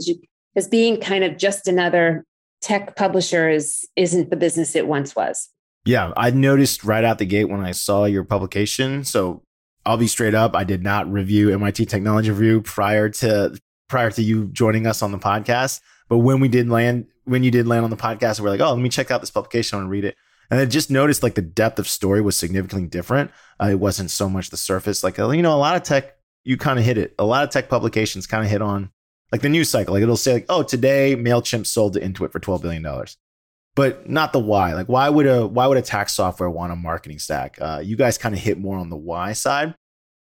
as 0.55 0.67
being 0.67 0.99
kind 0.99 1.23
of 1.23 1.37
just 1.37 1.67
another 1.67 2.25
tech 2.61 2.95
publisher 2.95 3.49
is 3.49 3.87
isn't 3.95 4.31
the 4.31 4.35
business 4.35 4.75
it 4.75 4.87
once 4.87 5.15
was. 5.15 5.49
Yeah, 5.85 6.11
I 6.17 6.31
noticed 6.31 6.83
right 6.83 7.03
out 7.03 7.19
the 7.19 7.27
gate 7.27 7.49
when 7.49 7.61
I 7.61 7.71
saw 7.71 8.05
your 8.05 8.23
publication. 8.23 9.03
So 9.03 9.43
I'll 9.85 9.97
be 9.97 10.07
straight 10.07 10.33
up. 10.33 10.55
I 10.55 10.63
did 10.63 10.81
not 10.81 11.11
review 11.11 11.53
MIT 11.53 11.85
Technology 11.85 12.31
Review 12.31 12.61
prior 12.61 13.09
to 13.09 13.55
prior 13.87 14.09
to 14.09 14.23
you 14.23 14.47
joining 14.47 14.87
us 14.87 15.03
on 15.03 15.11
the 15.11 15.19
podcast. 15.19 15.81
But 16.09 16.19
when 16.19 16.39
we 16.39 16.47
did 16.47 16.69
land, 16.69 17.07
when 17.23 17.43
you 17.43 17.51
did 17.51 17.67
land 17.67 17.83
on 17.83 17.89
the 17.89 17.97
podcast, 17.97 18.39
we're 18.39 18.49
like, 18.49 18.61
oh, 18.61 18.73
let 18.73 18.81
me 18.81 18.89
check 18.89 19.11
out 19.11 19.21
this 19.21 19.31
publication 19.31 19.79
and 19.79 19.89
read 19.89 20.05
it. 20.05 20.15
And 20.51 20.59
I 20.59 20.65
just 20.65 20.91
noticed 20.91 21.23
like 21.23 21.35
the 21.35 21.41
depth 21.41 21.79
of 21.79 21.87
story 21.87 22.21
was 22.21 22.37
significantly 22.37 22.87
different. 22.87 23.31
Uh, 23.59 23.69
it 23.71 23.79
wasn't 23.79 24.11
so 24.11 24.29
much 24.29 24.51
the 24.51 24.57
surface. 24.57 25.03
Like 25.03 25.17
you 25.17 25.41
know, 25.41 25.55
a 25.55 25.57
lot 25.57 25.75
of 25.75 25.83
tech, 25.83 26.15
you 26.43 26.57
kind 26.57 26.77
of 26.77 26.85
hit 26.85 26.97
it. 26.97 27.15
A 27.17 27.25
lot 27.25 27.43
of 27.43 27.49
tech 27.49 27.69
publications 27.69 28.27
kind 28.27 28.43
of 28.43 28.49
hit 28.49 28.61
on 28.61 28.91
like 29.31 29.41
the 29.41 29.49
news 29.49 29.69
cycle. 29.69 29.93
Like 29.93 30.03
it'll 30.03 30.17
say 30.17 30.33
like, 30.33 30.45
oh, 30.49 30.61
today 30.61 31.15
Mailchimp 31.15 31.65
sold 31.65 31.93
to 31.93 31.99
Intuit 31.99 32.31
for 32.31 32.39
twelve 32.39 32.61
billion 32.61 32.83
dollars 32.83 33.17
but 33.75 34.09
not 34.09 34.33
the 34.33 34.39
why. 34.39 34.73
Like 34.73 34.87
why 34.87 35.09
would 35.09 35.27
a 35.27 35.45
why 35.45 35.67
would 35.67 35.77
a 35.77 35.81
tax 35.81 36.13
software 36.13 36.49
want 36.49 36.71
a 36.71 36.75
marketing 36.75 37.19
stack? 37.19 37.57
Uh, 37.61 37.81
you 37.83 37.95
guys 37.95 38.17
kind 38.17 38.33
of 38.33 38.41
hit 38.41 38.57
more 38.57 38.77
on 38.77 38.89
the 38.89 38.95
why 38.95 39.33
side. 39.33 39.75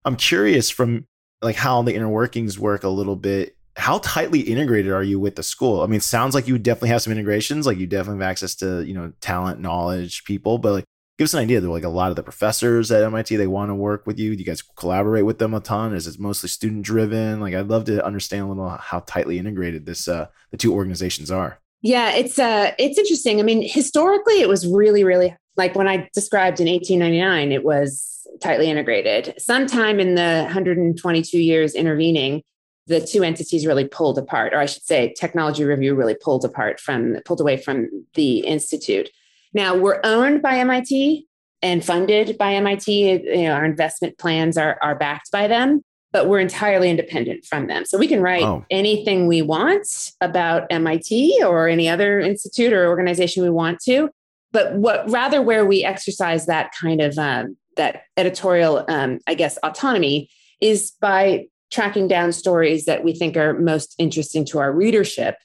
I'm 0.04 0.16
curious 0.16 0.70
from 0.70 1.06
like 1.40 1.56
how 1.56 1.82
the 1.82 1.94
inner 1.94 2.08
workings 2.08 2.58
work 2.58 2.82
a 2.84 2.88
little 2.88 3.16
bit. 3.16 3.56
How 3.76 3.98
tightly 3.98 4.40
integrated 4.40 4.92
are 4.92 5.02
you 5.02 5.18
with 5.18 5.36
the 5.36 5.42
school? 5.42 5.82
I 5.82 5.86
mean, 5.86 6.00
sounds 6.00 6.34
like 6.34 6.46
you 6.46 6.58
definitely 6.58 6.90
have 6.90 7.02
some 7.02 7.12
integrations. 7.12 7.66
Like 7.66 7.78
you 7.78 7.86
definitely 7.86 8.22
have 8.22 8.30
access 8.30 8.54
to 8.56 8.82
you 8.82 8.94
know 8.94 9.12
talent, 9.20 9.60
knowledge, 9.60 10.24
people. 10.24 10.58
But 10.58 10.72
like, 10.72 10.84
give 11.18 11.24
us 11.26 11.34
an 11.34 11.40
idea. 11.40 11.60
Like 11.60 11.84
a 11.84 11.88
lot 11.88 12.10
of 12.10 12.16
the 12.16 12.22
professors 12.22 12.92
at 12.92 13.02
MIT. 13.02 13.34
They 13.36 13.46
want 13.46 13.70
to 13.70 13.74
work 13.74 14.06
with 14.06 14.18
you. 14.18 14.34
Do 14.34 14.38
you 14.38 14.44
guys 14.44 14.62
collaborate 14.62 15.24
with 15.24 15.38
them 15.38 15.54
a 15.54 15.60
ton? 15.60 15.92
Is 15.92 16.06
it 16.06 16.20
mostly 16.20 16.48
student 16.48 16.84
driven? 16.84 17.40
Like, 17.40 17.54
I'd 17.54 17.68
love 17.68 17.84
to 17.86 18.04
understand 18.04 18.44
a 18.44 18.46
little 18.46 18.68
how 18.68 19.00
tightly 19.00 19.38
integrated 19.38 19.86
this 19.86 20.06
uh, 20.06 20.26
the 20.50 20.56
two 20.56 20.72
organizations 20.72 21.30
are. 21.30 21.58
Yeah, 21.82 22.12
it's 22.12 22.38
uh 22.38 22.72
it's 22.78 22.98
interesting. 22.98 23.40
I 23.40 23.42
mean, 23.42 23.62
historically 23.62 24.40
it 24.40 24.48
was 24.48 24.66
really 24.66 25.04
really 25.04 25.36
like 25.56 25.74
when 25.74 25.86
I 25.86 26.08
described 26.14 26.58
in 26.58 26.66
1899 26.66 27.52
it 27.52 27.62
was 27.62 28.26
tightly 28.42 28.70
integrated. 28.70 29.34
Sometime 29.38 30.00
in 30.00 30.14
the 30.14 30.42
122 30.44 31.38
years 31.38 31.74
intervening, 31.74 32.42
the 32.86 33.00
two 33.00 33.22
entities 33.22 33.66
really 33.66 33.86
pulled 33.86 34.18
apart 34.18 34.52
or 34.52 34.58
I 34.58 34.66
should 34.66 34.82
say 34.82 35.14
technology 35.18 35.64
review 35.64 35.94
really 35.94 36.14
pulled 36.14 36.44
apart 36.44 36.80
from 36.80 37.16
pulled 37.24 37.40
away 37.40 37.56
from 37.56 37.88
the 38.14 38.40
institute. 38.40 39.10
Now, 39.52 39.76
we're 39.76 40.00
owned 40.04 40.42
by 40.42 40.58
MIT 40.58 41.26
and 41.62 41.84
funded 41.84 42.36
by 42.36 42.54
MIT. 42.54 42.92
You 42.92 43.44
know, 43.44 43.52
our 43.52 43.64
investment 43.64 44.18
plans 44.18 44.58
are 44.58 44.78
are 44.82 44.94
backed 44.94 45.30
by 45.30 45.48
them 45.48 45.82
but 46.14 46.28
we're 46.28 46.38
entirely 46.38 46.88
independent 46.88 47.44
from 47.44 47.66
them. 47.66 47.84
So 47.84 47.98
we 47.98 48.06
can 48.06 48.22
write 48.22 48.44
oh. 48.44 48.64
anything 48.70 49.26
we 49.26 49.42
want 49.42 50.12
about 50.20 50.68
MIT 50.70 51.42
or 51.44 51.66
any 51.66 51.88
other 51.88 52.20
institute 52.20 52.72
or 52.72 52.86
organization 52.86 53.42
we 53.42 53.50
want 53.50 53.80
to. 53.80 54.08
But 54.52 54.76
what 54.76 55.10
rather 55.10 55.42
where 55.42 55.66
we 55.66 55.82
exercise 55.82 56.46
that 56.46 56.70
kind 56.80 57.00
of 57.00 57.18
um, 57.18 57.56
that 57.76 58.02
editorial, 58.16 58.84
um, 58.88 59.18
I 59.26 59.34
guess, 59.34 59.58
autonomy 59.64 60.30
is 60.60 60.92
by 61.00 61.46
tracking 61.74 62.06
down 62.06 62.32
stories 62.32 62.84
that 62.84 63.02
we 63.02 63.12
think 63.12 63.36
are 63.36 63.58
most 63.58 63.94
interesting 63.98 64.44
to 64.46 64.60
our 64.60 64.72
readership, 64.72 65.36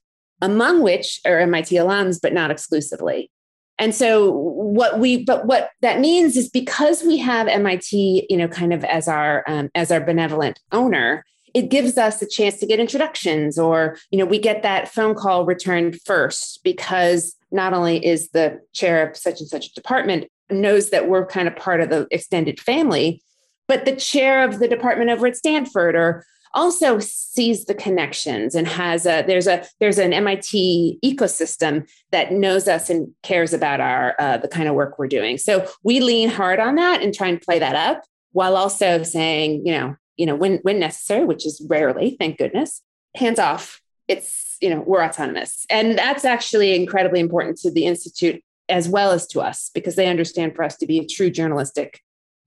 among 0.41 0.81
which 0.81 1.19
are 1.25 1.39
MIT 1.39 1.75
alums, 1.75 2.19
but 2.21 2.33
not 2.33 2.51
exclusively. 2.51 3.31
And 3.79 3.95
so 3.95 4.31
what 4.31 4.99
we, 4.99 5.23
but 5.23 5.45
what 5.45 5.71
that 5.81 5.99
means 5.99 6.37
is 6.37 6.49
because 6.49 7.01
we 7.01 7.17
have 7.17 7.47
MIT, 7.47 8.27
you 8.29 8.37
know, 8.37 8.47
kind 8.47 8.73
of 8.73 8.83
as 8.83 9.07
our 9.07 9.43
um, 9.47 9.69
as 9.73 9.91
our 9.91 10.01
benevolent 10.01 10.59
owner, 10.71 11.23
it 11.55 11.69
gives 11.69 11.97
us 11.97 12.21
a 12.21 12.27
chance 12.27 12.57
to 12.59 12.67
get 12.67 12.79
introductions, 12.79 13.57
or 13.57 13.97
you 14.11 14.19
know, 14.19 14.25
we 14.25 14.37
get 14.37 14.61
that 14.63 14.89
phone 14.89 15.15
call 15.15 15.45
returned 15.45 15.99
first 16.05 16.59
because 16.63 17.35
not 17.51 17.73
only 17.73 18.05
is 18.05 18.29
the 18.29 18.59
chair 18.73 19.09
of 19.09 19.17
such 19.17 19.39
and 19.39 19.49
such 19.49 19.73
department 19.73 20.27
knows 20.51 20.89
that 20.89 21.07
we're 21.07 21.25
kind 21.25 21.47
of 21.47 21.55
part 21.55 21.81
of 21.81 21.89
the 21.89 22.07
extended 22.11 22.59
family, 22.59 23.21
but 23.69 23.86
the 23.86 23.95
chair 23.95 24.43
of 24.43 24.60
the 24.60 24.67
department 24.67 25.12
over 25.12 25.27
at 25.27 25.38
Stanford 25.38 25.95
or 25.95 26.25
also 26.55 26.97
sees 26.97 27.65
the 27.65 27.75
connections 27.75 28.55
and 28.55 28.67
has 28.67 29.05
a 29.05 29.21
there's 29.21 29.45
a 29.45 29.63
there's 29.79 29.99
an 29.99 30.12
MIT 30.12 30.99
ecosystem 31.05 31.88
that 32.12 32.34
knows 32.34 32.67
us 32.67 32.89
and 32.89 33.13
cares 33.21 33.53
about 33.53 33.79
our 33.79 34.15
uh, 34.19 34.38
the 34.38 34.47
kind 34.47 34.67
of 34.67 34.73
work 34.73 34.97
we're 34.97 35.08
doing. 35.08 35.38
So 35.38 35.69
we 35.84 35.99
lean 35.99 36.29
hard 36.29 36.60
on 36.60 36.75
that 36.75 37.03
and 37.03 37.13
try 37.13 37.27
and 37.27 37.39
play 37.39 37.60
that 37.60 37.75
up 37.75 38.03
while 38.32 38.58
also 38.58 39.03
saying, 39.03 39.65
you 39.65 39.73
know, 39.73 39.95
you 40.17 40.25
know, 40.25 40.36
when 40.36 40.58
when 40.63 40.79
necessary, 40.79 41.23
which 41.23 41.45
is 41.45 41.65
rarely, 41.69 42.17
thank 42.19 42.39
goodness, 42.39 42.82
hands 43.15 43.39
off. 43.39 43.79
It's 44.08 44.58
you 44.60 44.71
know 44.71 44.84
we're 44.86 45.03
autonomous, 45.03 45.67
and 45.69 45.97
that's 45.97 46.25
actually 46.25 46.75
incredibly 46.75 47.19
important 47.19 47.58
to 47.60 47.71
the 47.71 47.86
institute 47.86 48.41
as 48.67 48.89
well 48.89 49.12
as 49.12 49.27
to 49.27 49.41
us 49.41 49.69
because 49.73 49.95
they 49.95 50.08
understand 50.08 50.55
for 50.55 50.63
us 50.63 50.77
to 50.77 50.88
be 50.88 50.99
a 50.99 51.05
true 51.05 51.29
journalistic 51.29 52.01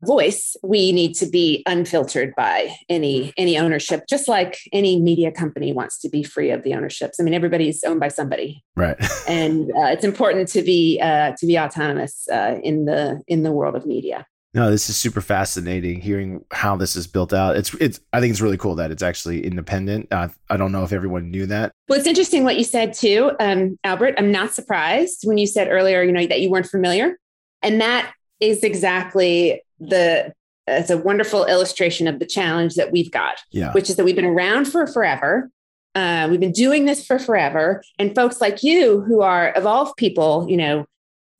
voice 0.04 0.56
we 0.62 0.92
need 0.92 1.14
to 1.14 1.26
be 1.26 1.62
unfiltered 1.66 2.34
by 2.36 2.74
any 2.88 3.32
any 3.36 3.56
ownership 3.56 4.02
just 4.08 4.28
like 4.28 4.58
any 4.72 5.00
media 5.00 5.30
company 5.30 5.72
wants 5.72 5.98
to 5.98 6.08
be 6.08 6.22
free 6.22 6.50
of 6.50 6.62
the 6.64 6.74
ownerships 6.74 7.20
i 7.20 7.22
mean 7.22 7.34
everybody's 7.34 7.84
owned 7.84 8.00
by 8.00 8.08
somebody 8.08 8.64
right 8.76 8.96
and 9.28 9.70
uh, 9.70 9.86
it's 9.86 10.04
important 10.04 10.48
to 10.48 10.62
be 10.62 11.00
uh, 11.00 11.32
to 11.38 11.46
be 11.46 11.58
autonomous 11.58 12.28
uh, 12.32 12.58
in 12.62 12.84
the 12.84 13.20
in 13.28 13.42
the 13.42 13.52
world 13.52 13.76
of 13.76 13.86
media 13.86 14.26
No, 14.54 14.70
this 14.70 14.90
is 14.90 14.96
super 14.98 15.22
fascinating 15.22 16.00
hearing 16.00 16.44
how 16.50 16.76
this 16.76 16.94
is 16.94 17.06
built 17.06 17.32
out. 17.32 17.56
It's 17.56 17.72
it's 17.74 18.00
I 18.12 18.20
think 18.20 18.32
it's 18.32 18.40
really 18.42 18.58
cool 18.58 18.74
that 18.74 18.90
it's 18.90 19.02
actually 19.02 19.46
independent. 19.46 20.08
Uh, 20.10 20.28
I 20.50 20.56
don't 20.58 20.72
know 20.72 20.84
if 20.84 20.92
everyone 20.92 21.30
knew 21.30 21.46
that. 21.46 21.72
Well, 21.88 21.98
it's 21.98 22.08
interesting 22.08 22.44
what 22.44 22.58
you 22.58 22.64
said 22.64 22.92
too, 22.92 23.32
um, 23.40 23.78
Albert. 23.82 24.16
I'm 24.18 24.30
not 24.30 24.52
surprised 24.52 25.20
when 25.24 25.38
you 25.38 25.46
said 25.46 25.68
earlier, 25.70 26.02
you 26.02 26.12
know, 26.12 26.26
that 26.26 26.40
you 26.40 26.50
weren't 26.50 26.66
familiar, 26.66 27.16
and 27.62 27.80
that 27.80 28.12
is 28.40 28.62
exactly 28.64 29.62
the. 29.88 30.32
It's 30.68 30.90
a 30.90 30.96
wonderful 30.96 31.44
illustration 31.44 32.06
of 32.06 32.20
the 32.20 32.26
challenge 32.26 32.76
that 32.76 32.92
we've 32.92 33.10
got, 33.10 33.40
Yeah. 33.50 33.72
which 33.72 33.90
is 33.90 33.96
that 33.96 34.04
we've 34.04 34.14
been 34.14 34.24
around 34.24 34.66
for 34.66 34.86
forever. 34.86 35.50
Uh, 35.96 36.28
we've 36.30 36.38
been 36.40 36.52
doing 36.52 36.84
this 36.84 37.04
for 37.04 37.18
forever, 37.18 37.82
and 37.98 38.14
folks 38.14 38.40
like 38.40 38.62
you, 38.62 39.00
who 39.02 39.22
are 39.22 39.52
evolved 39.56 39.96
people, 39.96 40.46
you 40.48 40.56
know, 40.56 40.86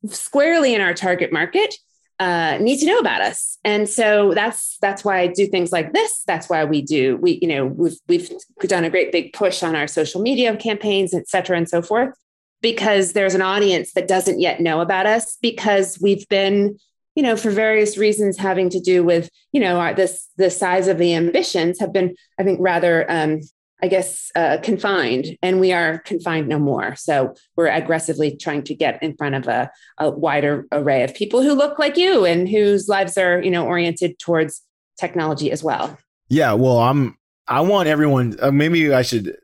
squarely 0.09 0.75
in 0.75 0.81
our 0.81 0.93
target 0.93 1.31
market, 1.31 1.73
uh, 2.19 2.57
need 2.59 2.79
to 2.79 2.85
know 2.85 2.99
about 2.99 3.21
us. 3.21 3.57
And 3.63 3.87
so 3.89 4.33
that's 4.35 4.77
that's 4.81 5.03
why 5.05 5.19
I 5.21 5.27
do 5.27 5.47
things 5.47 5.71
like 5.71 5.93
this. 5.93 6.23
That's 6.27 6.49
why 6.49 6.65
we 6.65 6.81
do 6.81 7.17
we 7.17 7.39
you 7.41 7.47
know 7.47 7.65
we've 7.65 7.97
we've 8.07 8.29
done 8.67 8.83
a 8.83 8.89
great 8.89 9.11
big 9.11 9.33
push 9.33 9.63
on 9.63 9.75
our 9.75 9.87
social 9.87 10.21
media 10.21 10.55
campaigns, 10.57 11.13
et 11.13 11.27
cetera, 11.29 11.57
and 11.57 11.67
so 11.67 11.81
forth, 11.81 12.13
because 12.61 13.13
there's 13.13 13.35
an 13.35 13.41
audience 13.41 13.93
that 13.93 14.07
doesn't 14.07 14.39
yet 14.41 14.59
know 14.59 14.81
about 14.81 15.05
us 15.05 15.37
because 15.41 15.97
we've 16.01 16.27
been 16.27 16.77
you 17.15 17.23
know 17.23 17.35
for 17.35 17.51
various 17.51 17.97
reasons 17.97 18.37
having 18.37 18.69
to 18.69 18.79
do 18.79 19.03
with 19.03 19.29
you 19.51 19.59
know 19.59 19.79
our, 19.79 19.93
this 19.93 20.29
the 20.37 20.49
size 20.49 20.87
of 20.87 20.97
the 20.97 21.13
ambitions 21.13 21.79
have 21.79 21.93
been 21.93 22.15
I 22.39 22.43
think 22.43 22.59
rather 22.61 23.09
um, 23.09 23.41
I 23.83 23.87
guess, 23.87 24.31
uh, 24.33 24.59
confined, 24.63 25.37
and 25.41 25.59
we 25.59 25.73
are 25.73 25.97
confined 25.99 26.47
no 26.47 26.57
more. 26.57 26.95
So 26.95 27.35
we're 27.57 27.67
aggressively 27.67 28.33
trying 28.37 28.63
to 28.63 28.73
get 28.73 29.03
in 29.03 29.13
front 29.17 29.35
of 29.35 29.45
a, 29.49 29.69
a, 29.97 30.09
wider 30.09 30.65
array 30.71 31.03
of 31.03 31.13
people 31.13 31.41
who 31.41 31.53
look 31.53 31.77
like 31.77 31.97
you 31.97 32.23
and 32.23 32.47
whose 32.47 32.87
lives 32.87 33.17
are, 33.17 33.43
you 33.43 33.51
know, 33.51 33.65
oriented 33.65 34.17
towards 34.19 34.61
technology 34.97 35.51
as 35.51 35.65
well. 35.65 35.97
Yeah, 36.29 36.53
well, 36.53 36.77
I'm. 36.77 37.17
I 37.45 37.59
want 37.59 37.89
everyone. 37.89 38.37
Uh, 38.41 38.51
maybe 38.51 38.93
I 38.93 39.01
should 39.01 39.35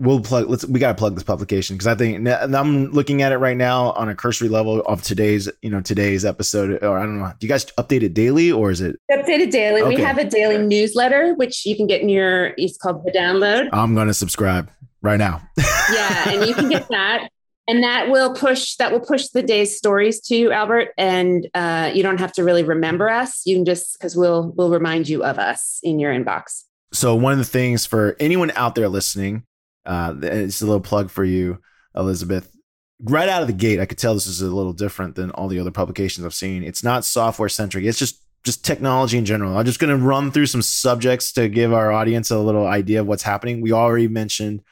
we'll 0.00 0.20
plug 0.20 0.48
let's 0.48 0.64
we 0.66 0.80
got 0.80 0.88
to 0.88 0.94
plug 0.94 1.14
this 1.14 1.22
publication 1.22 1.76
because 1.76 1.86
i 1.86 1.94
think 1.94 2.26
i'm 2.28 2.90
looking 2.92 3.22
at 3.22 3.32
it 3.32 3.38
right 3.38 3.56
now 3.56 3.92
on 3.92 4.08
a 4.08 4.14
cursory 4.14 4.48
level 4.48 4.80
of 4.82 5.02
today's 5.02 5.48
you 5.62 5.70
know 5.70 5.80
today's 5.80 6.24
episode 6.24 6.82
or 6.82 6.98
i 6.98 7.02
don't 7.02 7.18
know 7.18 7.32
do 7.38 7.46
you 7.46 7.48
guys 7.48 7.66
update 7.78 8.02
it 8.02 8.14
daily 8.14 8.50
or 8.52 8.70
is 8.70 8.80
it? 8.80 8.96
Updated 9.10 9.50
daily. 9.50 9.82
Okay. 9.82 9.96
we 9.96 10.02
have 10.02 10.18
a 10.18 10.24
daily 10.24 10.58
newsletter 10.58 11.34
which 11.34 11.64
you 11.66 11.76
can 11.76 11.86
get 11.86 12.00
in 12.00 12.08
your 12.08 12.52
it's 12.56 12.76
called 12.76 13.04
the 13.04 13.12
download. 13.12 13.68
I'm 13.72 13.94
going 13.94 14.08
to 14.08 14.14
subscribe 14.14 14.70
right 15.02 15.18
now. 15.18 15.42
Yeah 15.92 16.30
and 16.30 16.46
you 16.46 16.54
can 16.54 16.68
get 16.68 16.86
that 16.90 17.30
and 17.66 17.82
that 17.82 18.10
will 18.10 18.32
push 18.32 18.76
that 18.76 18.92
will 18.92 19.00
push 19.00 19.28
the 19.28 19.42
day's 19.42 19.76
stories 19.76 20.20
to 20.20 20.36
you 20.36 20.52
albert 20.52 20.90
and 20.96 21.48
uh, 21.54 21.90
you 21.92 22.04
don't 22.04 22.20
have 22.20 22.32
to 22.34 22.44
really 22.44 22.62
remember 22.62 23.08
us. 23.08 23.42
You 23.44 23.56
can 23.56 23.64
just 23.64 23.98
because 23.98 24.14
we'll 24.14 24.52
we'll 24.56 24.70
remind 24.70 25.08
you 25.08 25.24
of 25.24 25.38
us 25.38 25.80
in 25.82 25.98
your 25.98 26.14
inbox. 26.14 26.62
So 26.92 27.16
one 27.16 27.32
of 27.32 27.38
the 27.38 27.44
things 27.44 27.86
for 27.86 28.16
anyone 28.20 28.52
out 28.54 28.76
there 28.76 28.88
listening 28.88 29.44
uh, 29.86 30.14
it's 30.22 30.62
a 30.62 30.66
little 30.66 30.80
plug 30.80 31.10
for 31.10 31.24
you, 31.24 31.58
Elizabeth. 31.94 32.54
Right 33.02 33.28
out 33.28 33.42
of 33.42 33.48
the 33.48 33.54
gate, 33.54 33.80
I 33.80 33.86
could 33.86 33.98
tell 33.98 34.14
this 34.14 34.26
is 34.26 34.42
a 34.42 34.46
little 34.46 34.74
different 34.74 35.14
than 35.14 35.30
all 35.30 35.48
the 35.48 35.58
other 35.58 35.70
publications 35.70 36.24
I've 36.24 36.34
seen. 36.34 36.62
It's 36.62 36.84
not 36.84 37.04
software 37.04 37.48
centric. 37.48 37.84
It's 37.84 37.98
just 37.98 38.22
just 38.44 38.64
technology 38.64 39.18
in 39.18 39.24
general. 39.24 39.56
I'm 39.56 39.66
just 39.66 39.80
going 39.80 39.96
to 39.96 40.02
run 40.02 40.30
through 40.30 40.46
some 40.46 40.62
subjects 40.62 41.32
to 41.32 41.48
give 41.48 41.72
our 41.72 41.92
audience 41.92 42.30
a 42.30 42.38
little 42.38 42.66
idea 42.66 43.00
of 43.00 43.06
what's 43.06 43.22
happening. 43.22 43.60
We 43.60 43.72
already 43.72 44.08
mentioned 44.08 44.62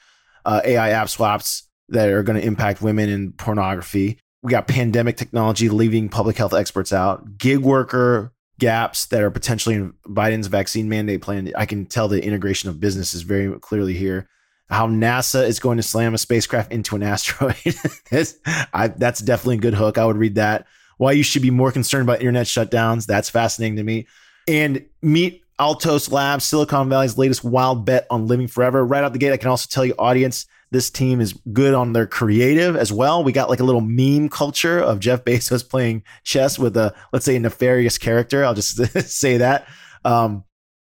uh, 0.44 0.62
AI 0.64 0.90
app 0.90 1.10
swaps 1.10 1.64
that 1.90 2.08
are 2.08 2.22
going 2.22 2.40
to 2.40 2.46
impact 2.46 2.80
women 2.80 3.08
in 3.08 3.32
pornography. 3.32 4.18
We 4.42 4.50
got 4.50 4.68
pandemic 4.68 5.16
technology 5.16 5.68
leaving 5.68 6.08
public 6.08 6.36
health 6.36 6.54
experts 6.54 6.92
out, 6.92 7.36
gig 7.36 7.58
worker 7.58 8.32
gaps 8.58 9.06
that 9.06 9.22
are 9.22 9.30
potentially 9.30 9.76
in 9.76 9.92
Biden's 10.06 10.48
vaccine 10.48 10.88
mandate 10.88 11.22
plan. 11.22 11.52
I 11.56 11.66
can 11.66 11.86
tell 11.86 12.08
the 12.08 12.22
integration 12.24 12.68
of 12.68 12.80
business 12.80 13.14
is 13.14 13.22
very 13.22 13.58
clearly 13.60 13.94
here 13.94 14.28
how 14.68 14.86
NASA 14.86 15.46
is 15.46 15.60
going 15.60 15.78
to 15.78 15.82
slam 15.82 16.14
a 16.14 16.18
spacecraft 16.18 16.72
into 16.72 16.94
an 16.94 17.02
asteroid. 17.02 17.56
that's, 18.10 18.34
I, 18.72 18.88
that's 18.88 19.20
definitely 19.20 19.56
a 19.56 19.60
good 19.60 19.74
hook. 19.74 19.98
I 19.98 20.04
would 20.04 20.16
read 20.16 20.34
that. 20.36 20.66
Why 20.98 21.12
you 21.12 21.22
should 21.22 21.42
be 21.42 21.50
more 21.50 21.72
concerned 21.72 22.08
about 22.08 22.20
internet 22.20 22.46
shutdowns. 22.46 23.06
That's 23.06 23.30
fascinating 23.30 23.76
to 23.76 23.84
me. 23.84 24.06
And 24.46 24.84
meet 25.00 25.44
Altos 25.58 26.10
Labs, 26.10 26.44
Silicon 26.44 26.88
Valley's 26.88 27.16
latest 27.16 27.44
wild 27.44 27.86
bet 27.86 28.06
on 28.10 28.26
living 28.26 28.46
forever. 28.46 28.84
Right 28.84 29.04
out 29.04 29.12
the 29.12 29.18
gate, 29.18 29.32
I 29.32 29.36
can 29.36 29.48
also 29.48 29.68
tell 29.70 29.84
you, 29.84 29.94
audience, 29.98 30.46
this 30.70 30.90
team 30.90 31.20
is 31.20 31.32
good 31.52 31.72
on 31.72 31.92
their 31.92 32.06
creative 32.06 32.76
as 32.76 32.92
well. 32.92 33.24
We 33.24 33.32
got 33.32 33.48
like 33.48 33.60
a 33.60 33.64
little 33.64 33.80
meme 33.80 34.28
culture 34.28 34.78
of 34.78 35.00
Jeff 35.00 35.24
Bezos 35.24 35.66
playing 35.68 36.02
chess 36.24 36.58
with 36.58 36.76
a, 36.76 36.94
let's 37.12 37.24
say, 37.24 37.36
a 37.36 37.40
nefarious 37.40 37.96
character. 37.96 38.44
I'll 38.44 38.54
just 38.54 38.76
say 39.10 39.38
that. 39.38 39.66
Um, 40.04 40.44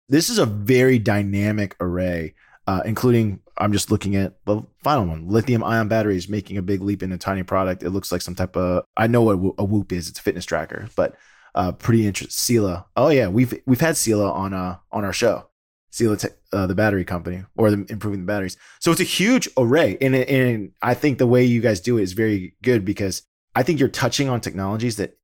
this 0.10 0.30
is 0.30 0.38
a 0.38 0.46
very 0.46 1.00
dynamic 1.00 1.76
array 1.80 2.36
uh, 2.68 2.82
including 2.86 3.40
I'm 3.58 3.72
just 3.72 3.92
looking 3.92 4.16
at 4.16 4.44
the 4.46 4.62
final 4.84 5.06
one. 5.06 5.28
Lithium 5.28 5.64
ion 5.64 5.88
batteries 5.88 6.28
making 6.28 6.58
a 6.58 6.62
big 6.62 6.82
leap 6.82 7.04
in 7.04 7.12
a 7.12 7.18
tiny 7.18 7.44
product. 7.44 7.84
It 7.84 7.92
looks 7.92 8.12
like 8.12 8.22
some 8.22 8.36
type 8.36 8.56
of 8.56 8.84
I 8.98 9.08
know 9.08 9.22
what 9.22 9.56
a 9.58 9.64
Whoop 9.64 9.92
is. 9.92 10.10
It's 10.10 10.20
a 10.20 10.24
fitness 10.24 10.46
tracker, 10.46 10.90
but 10.96 11.16
uh, 11.56 11.72
pretty 11.72 12.08
interesting. 12.08 12.32
Sila. 12.32 12.86
Oh 12.96 13.10
yeah, 13.10 13.28
we've 13.28 13.54
we've 13.66 13.82
had 13.82 13.98
Sila 13.98 14.32
on 14.32 14.54
uh 14.54 14.78
on 14.92 15.06
our 15.06 15.14
show. 15.14 15.50
Sila, 15.92 16.18
te- 16.18 16.30
uh, 16.52 16.66
the 16.66 16.74
battery 16.74 17.06
company, 17.06 17.44
or 17.56 17.70
the, 17.70 17.86
improving 17.90 18.22
the 18.22 18.26
batteries. 18.26 18.58
So 18.80 18.92
it's 18.92 19.00
a 19.00 19.06
huge 19.06 19.48
array, 19.58 19.96
and 20.02 20.16
and 20.16 20.72
I 20.82 20.96
think 20.96 21.20
the 21.20 21.28
way 21.28 21.44
you 21.44 21.62
guys 21.62 21.80
do 21.80 22.00
it 22.00 22.04
is 22.04 22.14
very 22.14 22.56
good 22.64 22.84
because 22.84 23.22
I 23.56 23.62
think 23.62 23.80
you're 23.80 23.90
touching 23.90 24.28
on 24.28 24.42
technologies 24.42 24.96
that, 24.96 25.18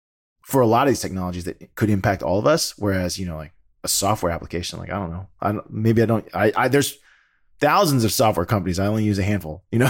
for 0.44 0.62
a 0.62 0.68
lot 0.68 0.88
of 0.88 0.92
these 0.92 1.02
technologies, 1.02 1.46
that 1.46 1.76
could 1.76 1.90
impact 1.90 2.22
all 2.22 2.38
of 2.38 2.46
us. 2.46 2.76
Whereas 2.78 3.18
you 3.18 3.26
know, 3.26 3.38
like 3.38 3.54
a 3.84 3.88
software 3.88 4.32
application, 4.32 4.78
like 4.78 4.92
I 4.92 5.00
don't 5.00 5.10
know, 5.10 5.28
I 5.42 5.54
don't, 5.54 5.72
maybe 5.72 6.04
I 6.04 6.06
don't. 6.06 6.28
I, 6.36 6.52
I 6.56 6.68
there's 6.68 7.00
thousands 7.60 8.04
of 8.04 8.12
software 8.12 8.46
companies. 8.46 8.80
I 8.80 8.88
only 8.88 9.04
use 9.04 9.20
a 9.20 9.24
handful, 9.24 9.64
you 9.72 9.80
know? 9.80 9.90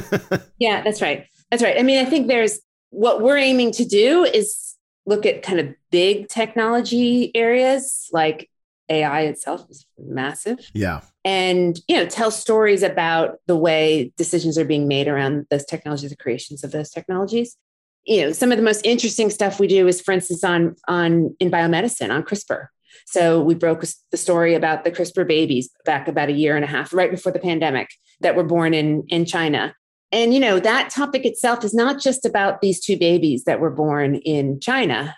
yeah, 0.58 0.82
that's 0.82 1.02
right. 1.02 1.26
That's 1.50 1.62
right. 1.62 1.78
I 1.78 1.82
mean, 1.82 2.04
I 2.04 2.08
think 2.08 2.28
there's 2.28 2.60
what 2.90 3.20
we're 3.20 3.36
aiming 3.36 3.72
to 3.72 3.84
do 3.84 4.24
is 4.24 4.76
look 5.06 5.26
at 5.26 5.42
kind 5.42 5.60
of 5.60 5.68
big 5.90 6.28
technology 6.28 7.34
areas 7.34 8.08
like 8.12 8.48
AI 8.88 9.22
itself 9.22 9.64
is 9.70 9.86
massive. 9.98 10.58
Yeah. 10.74 11.00
And, 11.24 11.80
you 11.88 11.96
know, 11.96 12.06
tell 12.06 12.30
stories 12.30 12.82
about 12.82 13.38
the 13.46 13.56
way 13.56 14.12
decisions 14.16 14.58
are 14.58 14.64
being 14.64 14.88
made 14.88 15.06
around 15.06 15.46
those 15.50 15.64
technologies, 15.64 16.10
the 16.10 16.16
creations 16.16 16.64
of 16.64 16.72
those 16.72 16.90
technologies. 16.90 17.56
You 18.04 18.22
know, 18.22 18.32
some 18.32 18.50
of 18.50 18.58
the 18.58 18.64
most 18.64 18.84
interesting 18.84 19.30
stuff 19.30 19.60
we 19.60 19.66
do 19.66 19.86
is, 19.86 20.00
for 20.00 20.12
instance, 20.12 20.42
on 20.42 20.74
on 20.88 21.36
in 21.38 21.50
biomedicine, 21.50 22.10
on 22.10 22.22
CRISPR 22.22 22.68
so 23.06 23.40
we 23.40 23.54
broke 23.54 23.84
the 24.10 24.16
story 24.16 24.54
about 24.54 24.84
the 24.84 24.90
CRISPR 24.90 25.26
babies 25.26 25.70
back 25.84 26.08
about 26.08 26.28
a 26.28 26.32
year 26.32 26.56
and 26.56 26.64
a 26.64 26.68
half, 26.68 26.92
right 26.92 27.10
before 27.10 27.32
the 27.32 27.38
pandemic, 27.38 27.90
that 28.20 28.36
were 28.36 28.44
born 28.44 28.74
in, 28.74 29.04
in 29.08 29.24
China. 29.24 29.74
And, 30.12 30.34
you 30.34 30.40
know, 30.40 30.58
that 30.58 30.90
topic 30.90 31.24
itself 31.24 31.64
is 31.64 31.72
not 31.72 32.00
just 32.00 32.24
about 32.24 32.60
these 32.60 32.80
two 32.80 32.96
babies 32.96 33.44
that 33.44 33.60
were 33.60 33.70
born 33.70 34.16
in 34.16 34.58
China, 34.60 35.16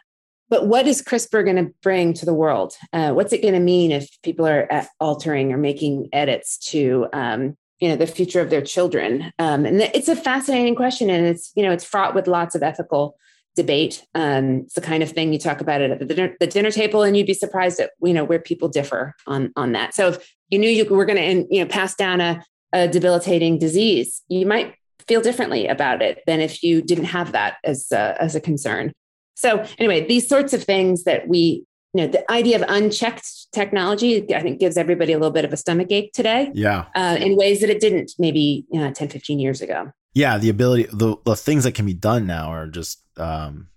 but 0.52 0.66
what 0.66 0.86
is 0.86 1.00
CRISPR 1.00 1.44
going 1.44 1.56
to 1.56 1.72
bring 1.82 2.12
to 2.12 2.26
the 2.26 2.34
world? 2.34 2.74
Uh, 2.92 3.12
what's 3.12 3.32
it 3.32 3.40
going 3.40 3.54
to 3.54 3.60
mean 3.60 3.90
if 3.90 4.06
people 4.22 4.46
are 4.46 4.70
uh, 4.70 4.84
altering 5.00 5.50
or 5.50 5.56
making 5.56 6.10
edits 6.12 6.58
to, 6.70 7.06
um, 7.14 7.56
you 7.80 7.88
know, 7.88 7.96
the 7.96 8.06
future 8.06 8.42
of 8.42 8.50
their 8.50 8.60
children? 8.60 9.32
Um, 9.38 9.64
and 9.64 9.80
it's 9.80 10.08
a 10.08 10.14
fascinating 10.14 10.74
question, 10.74 11.08
and 11.08 11.24
it's 11.24 11.52
you 11.56 11.62
know, 11.62 11.72
it's 11.72 11.84
fraught 11.84 12.14
with 12.14 12.26
lots 12.26 12.54
of 12.54 12.62
ethical 12.62 13.16
debate. 13.54 14.04
Um, 14.14 14.60
it's 14.60 14.74
the 14.74 14.80
kind 14.80 15.02
of 15.02 15.10
thing 15.10 15.32
you 15.32 15.38
talk 15.38 15.60
about 15.60 15.80
it 15.80 15.90
at 15.90 15.98
the 15.98 16.06
dinner, 16.06 16.36
the 16.40 16.46
dinner, 16.46 16.70
table, 16.70 17.02
and 17.02 17.16
you'd 17.16 17.26
be 17.26 17.34
surprised 17.34 17.80
at 17.80 17.90
you 18.02 18.12
know 18.12 18.24
where 18.24 18.38
people 18.38 18.68
differ 18.68 19.14
on 19.26 19.52
on 19.56 19.72
that. 19.72 19.94
So 19.94 20.08
if 20.08 20.34
you 20.50 20.58
knew 20.58 20.70
you 20.70 20.84
were 20.84 21.04
going 21.04 21.46
to 21.46 21.54
you 21.54 21.62
know 21.62 21.68
pass 21.68 21.94
down 21.94 22.20
a, 22.20 22.42
a 22.72 22.88
debilitating 22.88 23.58
disease, 23.58 24.22
you 24.28 24.46
might 24.46 24.74
feel 25.06 25.20
differently 25.20 25.66
about 25.66 26.02
it 26.02 26.22
than 26.26 26.40
if 26.40 26.62
you 26.62 26.80
didn't 26.82 27.06
have 27.06 27.32
that 27.32 27.56
as 27.64 27.90
a, 27.92 28.16
as 28.20 28.34
a 28.34 28.40
concern. 28.40 28.92
So 29.34 29.64
anyway, 29.78 30.06
these 30.06 30.28
sorts 30.28 30.52
of 30.52 30.62
things 30.62 31.04
that 31.04 31.28
we 31.28 31.64
you 31.94 32.02
know 32.02 32.06
the 32.06 32.30
idea 32.32 32.56
of 32.56 32.64
unchecked 32.68 33.52
technology 33.52 34.34
i 34.34 34.40
think 34.40 34.58
gives 34.58 34.78
everybody 34.78 35.12
a 35.12 35.18
little 35.18 35.32
bit 35.32 35.44
of 35.44 35.52
a 35.52 35.58
stomach 35.58 35.88
ache 35.90 36.10
today 36.14 36.50
yeah 36.54 36.86
uh, 36.94 37.18
in 37.20 37.36
ways 37.36 37.60
that 37.60 37.68
it 37.68 37.80
didn't 37.80 38.12
maybe 38.18 38.64
you 38.70 38.80
know, 38.80 38.90
10 38.90 39.08
15 39.08 39.38
years 39.38 39.60
ago 39.60 39.92
yeah 40.14 40.38
the 40.38 40.48
ability 40.48 40.86
the, 40.92 41.16
the 41.24 41.36
things 41.36 41.64
that 41.64 41.74
can 41.74 41.86
be 41.86 41.94
done 41.94 42.26
now 42.26 42.48
are 42.48 42.66
just 42.66 43.02
um, 43.18 43.68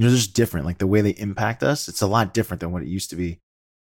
you 0.00 0.06
know, 0.06 0.10
just 0.14 0.34
different. 0.34 0.64
Like 0.64 0.78
the 0.78 0.86
way 0.86 1.02
they 1.02 1.10
impact 1.10 1.62
us, 1.62 1.86
it's 1.86 2.00
a 2.00 2.06
lot 2.06 2.32
different 2.32 2.60
than 2.60 2.72
what 2.72 2.82
it 2.82 2.88
used 2.88 3.10
to 3.10 3.16
be. 3.16 3.40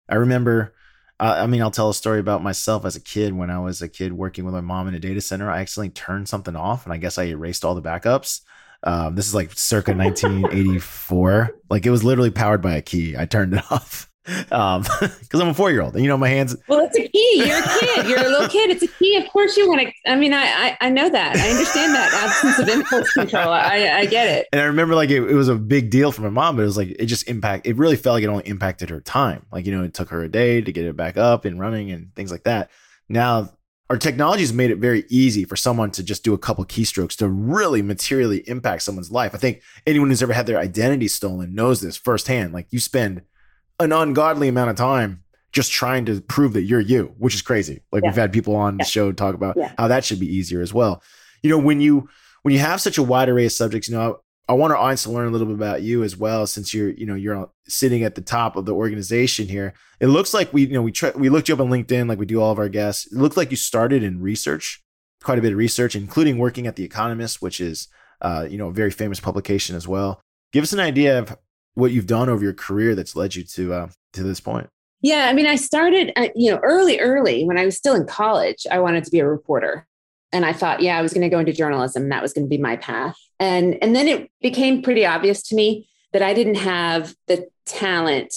I 0.08 0.16
remember, 0.16 0.74
uh, 1.20 1.40
I 1.40 1.46
mean, 1.46 1.62
I'll 1.62 1.72
tell 1.72 1.90
a 1.90 1.94
story 1.94 2.20
about 2.20 2.42
myself 2.42 2.86
as 2.86 2.96
a 2.96 3.02
kid. 3.02 3.34
When 3.34 3.50
I 3.50 3.60
was 3.60 3.82
a 3.82 3.90
kid 3.90 4.14
working 4.14 4.46
with 4.46 4.54
my 4.54 4.62
mom 4.62 4.88
in 4.88 4.96
a 4.96 5.00
data 5.00 5.20
center, 5.20 5.50
I 5.50 5.60
accidentally 5.60 5.90
turned 5.90 6.30
something 6.30 6.56
off, 6.56 6.86
and 6.86 6.94
I 6.94 6.98
guess 6.98 7.18
I 7.18 7.26
erased 7.26 7.66
all 7.66 7.76
the 7.76 7.82
backups. 7.82 8.42
Um, 8.84 9.16
this 9.16 9.28
is 9.28 9.36
like 9.36 9.52
circa 9.54 9.94
1984. 9.96 11.60
like 11.70 11.86
it 11.86 11.92
was 11.92 12.04
literally 12.06 12.32
powered 12.32 12.62
by 12.62 12.76
a 12.76 12.82
key. 12.82 13.18
I 13.18 13.26
turned 13.26 13.54
it 13.54 13.64
off. 13.72 14.10
Um, 14.52 14.84
because 15.00 15.40
I'm 15.40 15.50
a 15.50 15.54
four 15.54 15.72
year 15.72 15.82
old, 15.82 15.94
and 15.94 16.04
you 16.04 16.10
know 16.10 16.18
my 16.18 16.30
hands. 16.30 16.56
Well, 16.68 16.80
it's 16.86 16.98
a 16.98 17.08
key. 17.08 17.44
You're 17.46 17.60
a 17.60 17.80
kid. 17.80 18.08
You're 18.08 18.20
a 18.20 18.30
little 18.30 18.48
kid. 18.48 18.70
It's 18.70 18.84
a 18.84 18.88
key. 18.88 19.16
Of 19.18 19.28
course, 19.30 19.56
you 19.58 19.68
want 19.68 19.82
to. 19.82 19.92
I 20.06 20.16
mean, 20.16 20.34
I, 20.34 20.46
I, 20.46 20.78
I 20.82 20.90
know 20.90 21.10
that. 21.10 21.36
I 21.36 21.50
understand 21.50 21.94
that 21.94 22.14
absence 22.14 22.60
of 22.60 22.70
impulse 22.70 23.12
control. 23.14 23.50
I 23.50 23.90
I 23.90 24.06
get 24.06 24.28
it. 24.28 24.48
And 24.52 24.62
I 24.62 24.66
remember 24.66 24.96
like 24.96 25.10
it, 25.10 25.24
it 25.24 25.36
was 25.36 25.50
a 25.50 25.56
big 25.56 25.90
deal 25.90 26.12
for 26.12 26.22
my 26.22 26.30
mom, 26.30 26.56
but 26.56 26.64
it 26.64 26.66
was 26.66 26.78
like 26.78 26.96
it 27.00 27.06
just 27.06 27.28
impact. 27.28 27.68
It 27.68 27.78
really 27.78 27.96
felt 27.96 28.16
like 28.16 28.24
it 28.24 28.28
only 28.28 28.48
impacted 28.48 28.90
her 28.90 29.02
time. 29.02 29.46
Like 29.52 29.66
you 29.66 29.76
know, 29.76 29.84
it 29.84 29.94
took 29.94 30.10
her 30.10 30.24
a 30.24 30.30
day 30.30 30.62
to 30.62 30.72
get 30.72 30.86
it 30.86 30.96
back 30.96 31.18
up 31.18 31.46
and 31.46 31.60
running 31.60 31.92
and 31.92 32.14
things 32.16 32.32
like 32.32 32.44
that. 32.44 32.72
Now 33.10 33.52
our 33.90 33.98
technology 33.98 34.42
has 34.42 34.54
made 34.54 34.72
it 34.72 34.80
very 34.80 35.06
easy 35.10 35.46
for 35.46 35.56
someone 35.56 35.92
to 35.92 36.04
just 36.04 36.24
do 36.24 36.34
a 36.34 36.40
couple 36.40 36.66
keystrokes 36.66 37.16
to 37.18 37.28
really 37.28 37.84
materially 37.84 38.48
impact 38.50 38.82
someone's 38.82 39.12
life. 39.12 39.36
I 39.36 39.38
think 39.38 39.62
anyone 39.86 40.10
who's 40.10 40.24
ever 40.24 40.34
had 40.34 40.48
their 40.48 40.58
identity 40.58 41.08
stolen 41.08 41.54
knows 41.54 41.82
this 41.82 41.96
firsthand. 41.96 42.52
Like 42.52 42.66
you 42.72 42.80
spend 42.80 43.22
an 43.80 43.92
ungodly 43.92 44.48
amount 44.48 44.70
of 44.70 44.76
time 44.76 45.24
just 45.52 45.72
trying 45.72 46.06
to 46.06 46.20
prove 46.22 46.54
that 46.54 46.64
you're 46.64 46.82
you, 46.82 47.16
which 47.18 47.34
is 47.34 47.42
crazy. 47.42 47.82
Like 47.92 48.04
yeah. 48.04 48.10
we've 48.10 48.18
had 48.18 48.34
people 48.34 48.56
on 48.56 48.78
yeah. 48.78 48.84
the 48.84 48.90
show 48.90 49.12
talk 49.12 49.36
about 49.36 49.56
yeah. 49.58 49.74
how 49.78 49.88
that 49.88 50.04
should 50.04 50.20
be 50.20 50.28
easier 50.28 50.62
as 50.62 50.74
well. 50.74 51.02
You 51.44 51.50
know, 51.50 51.58
when 51.58 51.80
you 51.80 52.10
when 52.44 52.54
you 52.54 52.60
have 52.60 52.82
such 52.82 52.98
a 52.98 53.04
wide 53.04 53.30
array 53.30 53.46
of 53.46 53.52
subjects, 53.52 53.88
you 53.88 53.96
know, 53.96 54.20
I, 54.48 54.52
I 54.52 54.54
want 54.54 54.74
our 54.74 54.78
audience 54.78 55.04
to 55.04 55.12
learn 55.12 55.28
a 55.28 55.32
little 55.32 55.48
bit 55.48 55.56
about 55.56 55.82
you 55.82 56.04
as 56.04 56.16
well, 56.16 56.46
since 56.46 56.74
you're, 56.74 56.92
you 56.92 57.06
know, 57.06 57.16
you're 57.16 57.50
sitting 57.68 58.04
at 58.04 58.14
the 58.14 58.22
top 58.22 58.56
of 58.56 58.66
the 58.66 58.76
organization 58.76 59.48
here. 59.48 59.74
It 60.00 60.08
looks 60.08 60.34
like 60.34 60.54
we, 60.54 60.68
you 60.68 60.74
know, 60.74 60.84
we 60.84 60.92
try, 60.92 61.12
we 61.16 61.30
looked 61.30 61.48
you 61.48 61.56
up 61.56 61.62
on 61.62 61.70
LinkedIn, 61.70 62.08
like 62.08 62.20
we 62.20 62.28
do 62.28 62.40
all 62.42 62.52
of 62.52 62.60
our 62.60 62.70
guests. 62.70 63.08
It 63.08 63.18
looked 63.18 63.38
like 63.38 63.50
you 63.50 63.58
started 63.58 64.04
in 64.04 64.22
research, 64.22 64.84
quite 65.24 65.40
a 65.40 65.42
bit 65.42 65.54
of 65.54 65.58
research, 65.58 65.96
including 65.96 66.38
working 66.38 66.68
at 66.68 66.76
The 66.76 66.84
Economist, 66.84 67.42
which 67.42 67.60
is, 67.60 67.88
uh, 68.22 68.46
you 68.48 68.58
know, 68.60 68.68
a 68.68 68.74
very 68.74 68.92
famous 68.92 69.20
publication 69.20 69.76
as 69.76 69.88
well. 69.88 70.22
Give 70.52 70.64
us 70.64 70.74
an 70.74 70.80
idea 70.80 71.18
of 71.18 71.36
what 71.76 71.92
you've 71.92 72.08
done 72.08 72.30
over 72.30 72.44
your 72.44 72.54
career 72.54 72.96
that's 72.96 73.16
led 73.16 73.36
you 73.36 73.44
to 73.44 73.74
uh, 73.74 73.88
to 74.14 74.24
this 74.24 74.40
point. 74.40 74.70
Yeah, 75.02 75.28
I 75.30 75.34
mean, 75.34 75.46
I 75.46 75.56
started, 75.56 76.12
uh, 76.16 76.30
you 76.36 76.52
know, 76.52 76.60
early, 76.64 77.00
early 77.00 77.44
when 77.44 77.60
I 77.60 77.66
was 77.66 77.78
still 77.78 77.94
in 77.94 78.08
college. 78.08 78.66
I 78.72 78.80
wanted 78.80 79.04
to 79.04 79.12
be 79.12 79.20
a 79.20 79.28
reporter, 79.28 79.86
and 80.32 80.46
I 80.46 80.54
thought, 80.54 80.82
yeah, 80.82 80.98
I 80.98 81.02
was 81.02 81.14
going 81.14 81.22
to 81.22 81.30
go 81.30 81.40
into 81.40 81.54
journalism. 81.54 82.10
That 82.10 82.24
was 82.24 82.34
going 82.34 82.46
to 82.46 82.50
be 82.50 82.58
my 82.58 82.78
path. 82.78 83.16
And 83.40 83.78
and 83.84 83.96
then 83.96 84.08
it 84.08 84.32
became 84.42 84.82
pretty 84.82 85.06
obvious 85.06 85.44
to 85.44 85.56
me 85.56 85.88
that 86.14 86.22
I 86.22 86.34
didn't 86.34 86.56
have 86.56 87.14
the 87.28 87.48
talent 87.66 88.34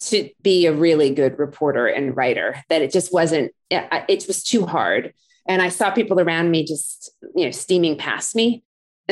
to 0.00 0.30
be 0.42 0.66
a 0.66 0.72
really 0.72 1.10
good 1.14 1.38
reporter 1.38 1.86
and 1.86 2.16
writer. 2.16 2.62
That 2.68 2.82
it 2.82 2.92
just 2.92 3.12
wasn't. 3.12 3.52
It 3.70 4.24
was 4.26 4.42
too 4.42 4.66
hard. 4.66 5.12
And 5.46 5.60
I 5.60 5.70
saw 5.70 5.90
people 5.90 6.20
around 6.20 6.52
me 6.52 6.64
just, 6.64 7.10
you 7.34 7.44
know, 7.46 7.50
steaming 7.50 7.98
past 7.98 8.36
me 8.36 8.62